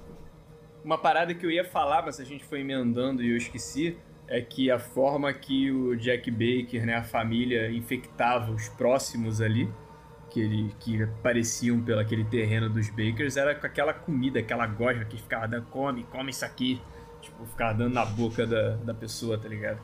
[0.83, 4.41] Uma parada que eu ia falar, mas a gente foi emendando e eu esqueci, é
[4.41, 9.71] que a forma que o Jack Baker, né, a família, infectava os próximos ali,
[10.29, 15.05] que, ele, que apareciam pelo aquele terreno dos Bakers, era com aquela comida, aquela gosma
[15.05, 16.81] que ficava dando, come, come isso aqui.
[17.21, 19.79] Tipo, ficava dando na boca da, da pessoa, tá ligado?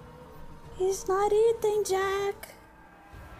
[0.79, 2.49] He's not eating, Jack.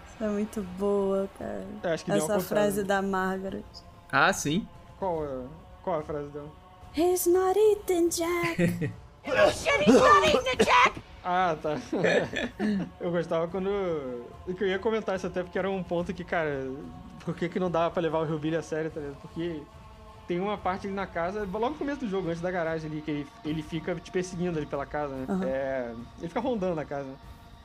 [0.07, 1.65] Isso é muito boa, cara.
[1.83, 3.63] Eu acho que Essa frase da Margaret.
[4.11, 4.67] Ah, sim.
[4.97, 5.49] Qual,
[5.83, 6.51] qual a frase dela?
[6.95, 8.91] He's not eating, Jack.
[11.23, 11.77] Ah, tá.
[12.99, 13.69] eu gostava quando.
[13.69, 16.69] Eu ia comentar isso até porque era um ponto que, cara,
[17.23, 19.17] por que, que não dava pra levar o Hillbilly a sério, tá ligado?
[19.21, 19.61] Porque
[20.27, 23.01] tem uma parte ali na casa, logo no começo do jogo, antes da garagem ali,
[23.01, 25.25] que ele, ele fica te perseguindo ali pela casa, né?
[25.29, 25.45] Aham.
[25.45, 27.09] É, ele fica rondando na casa.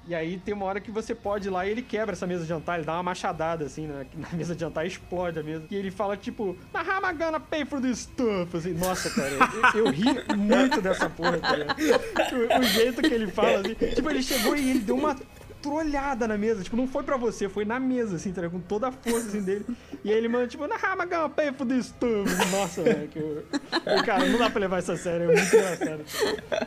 [0.09, 2.43] E aí tem uma hora que você pode ir lá e ele quebra essa mesa
[2.43, 5.65] de jantar, ele dá uma machadada assim na, na mesa de jantar, explode a mesa.
[5.71, 8.57] E ele fala tipo, "But how am I gonna pay for this stuff?
[8.57, 9.31] Assim, nossa, cara,
[9.75, 10.05] eu, eu ri
[10.35, 11.67] muito dessa porra, cara.
[11.77, 15.15] O, o jeito que ele fala, assim, tipo, ele chegou e ele deu uma
[15.63, 18.53] trolhada na mesa, tipo, não foi pra você, foi na mesa, assim, tá ligado?
[18.53, 19.65] com toda a força, assim, dele.
[20.05, 21.93] E aí ele manda, tipo, am I gonna pay for this
[22.51, 23.45] Nossa, velho, eu...
[23.87, 26.05] eu- Cara, não dá pra levar isso a sério, é muito engraçado.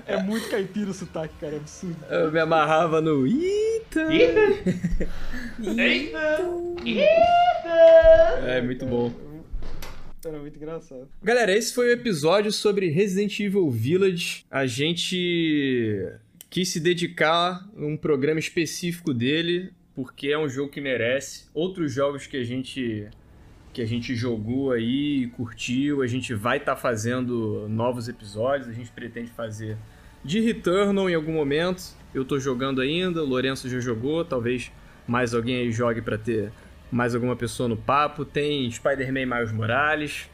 [0.05, 1.95] É muito caipira o sotaque, cara, é absurdo.
[2.09, 4.07] Eu me amarrava no Eita!
[8.45, 9.11] É, muito bom.
[10.23, 11.07] Era muito engraçado.
[11.23, 14.45] Galera, esse foi o episódio sobre Resident Evil Village.
[14.51, 16.07] A gente
[16.51, 21.45] quis se dedicar a um programa específico dele, porque é um jogo que merece.
[21.53, 23.07] Outros jogos que a gente
[23.73, 28.91] que a gente jogou aí curtiu, a gente vai estar fazendo novos episódios, a gente
[28.91, 29.77] pretende fazer
[30.25, 31.81] de Returnal em algum momento.
[32.13, 34.73] Eu tô jogando ainda, o Lourenço já jogou, talvez
[35.07, 36.51] mais alguém aí jogue pra ter
[36.91, 38.25] mais alguma pessoa no papo.
[38.25, 40.29] Tem Spider-Man Miles Morales.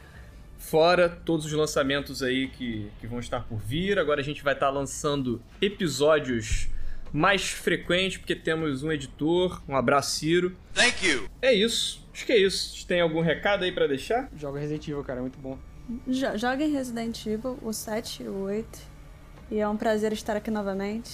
[0.58, 3.98] Fora todos os lançamentos aí que, que vão estar por vir.
[3.98, 6.68] Agora a gente vai estar lançando episódios
[7.12, 9.62] mais frequentes, porque temos um editor.
[9.68, 10.54] Um abraço, Ciro.
[10.74, 11.28] Thank you.
[11.40, 12.06] É isso.
[12.12, 12.86] Acho que é isso.
[12.86, 14.28] Tem algum recado aí pra deixar?
[14.36, 15.58] Joga Resident Evil, cara, é muito bom.
[16.06, 18.78] Jo- Joguem Resident Evil, o 7 e o 8.
[19.50, 21.10] E é um prazer estar aqui novamente.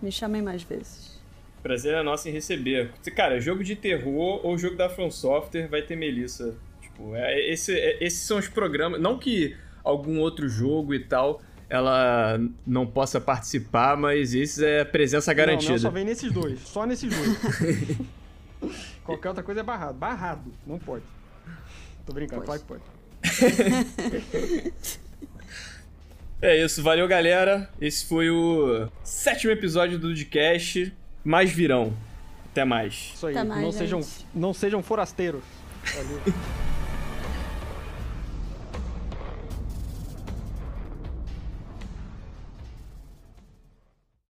[0.00, 1.20] Me chamem mais vezes.
[1.62, 2.92] Prazer é nosso em receber.
[3.14, 6.56] Cara, jogo de terror ou jogo da From Software vai ter Melissa.
[6.94, 9.00] Tipo, é, esse, é- esses são os programas.
[9.00, 14.86] Não que algum outro jogo e tal ela não possa participar, mas esse é a
[14.86, 15.70] presença garantida.
[15.70, 16.60] Não, não, só vem nesses dois.
[16.60, 17.98] Só nesses dois.
[19.02, 19.94] Qualquer outra coisa é barrado.
[19.98, 20.52] Barrado.
[20.66, 21.02] Não pode.
[22.06, 22.82] Tô brincando, claro que pode.
[26.42, 27.70] É isso, valeu galera.
[27.80, 30.92] Esse foi o sétimo episódio do Dudcast.
[31.24, 31.96] Mais virão.
[32.50, 33.12] Até mais.
[33.14, 33.34] Isso aí.
[33.34, 34.00] Mais, não, sejam,
[34.34, 35.42] não sejam forasteiros.
[35.94, 36.20] Valeu.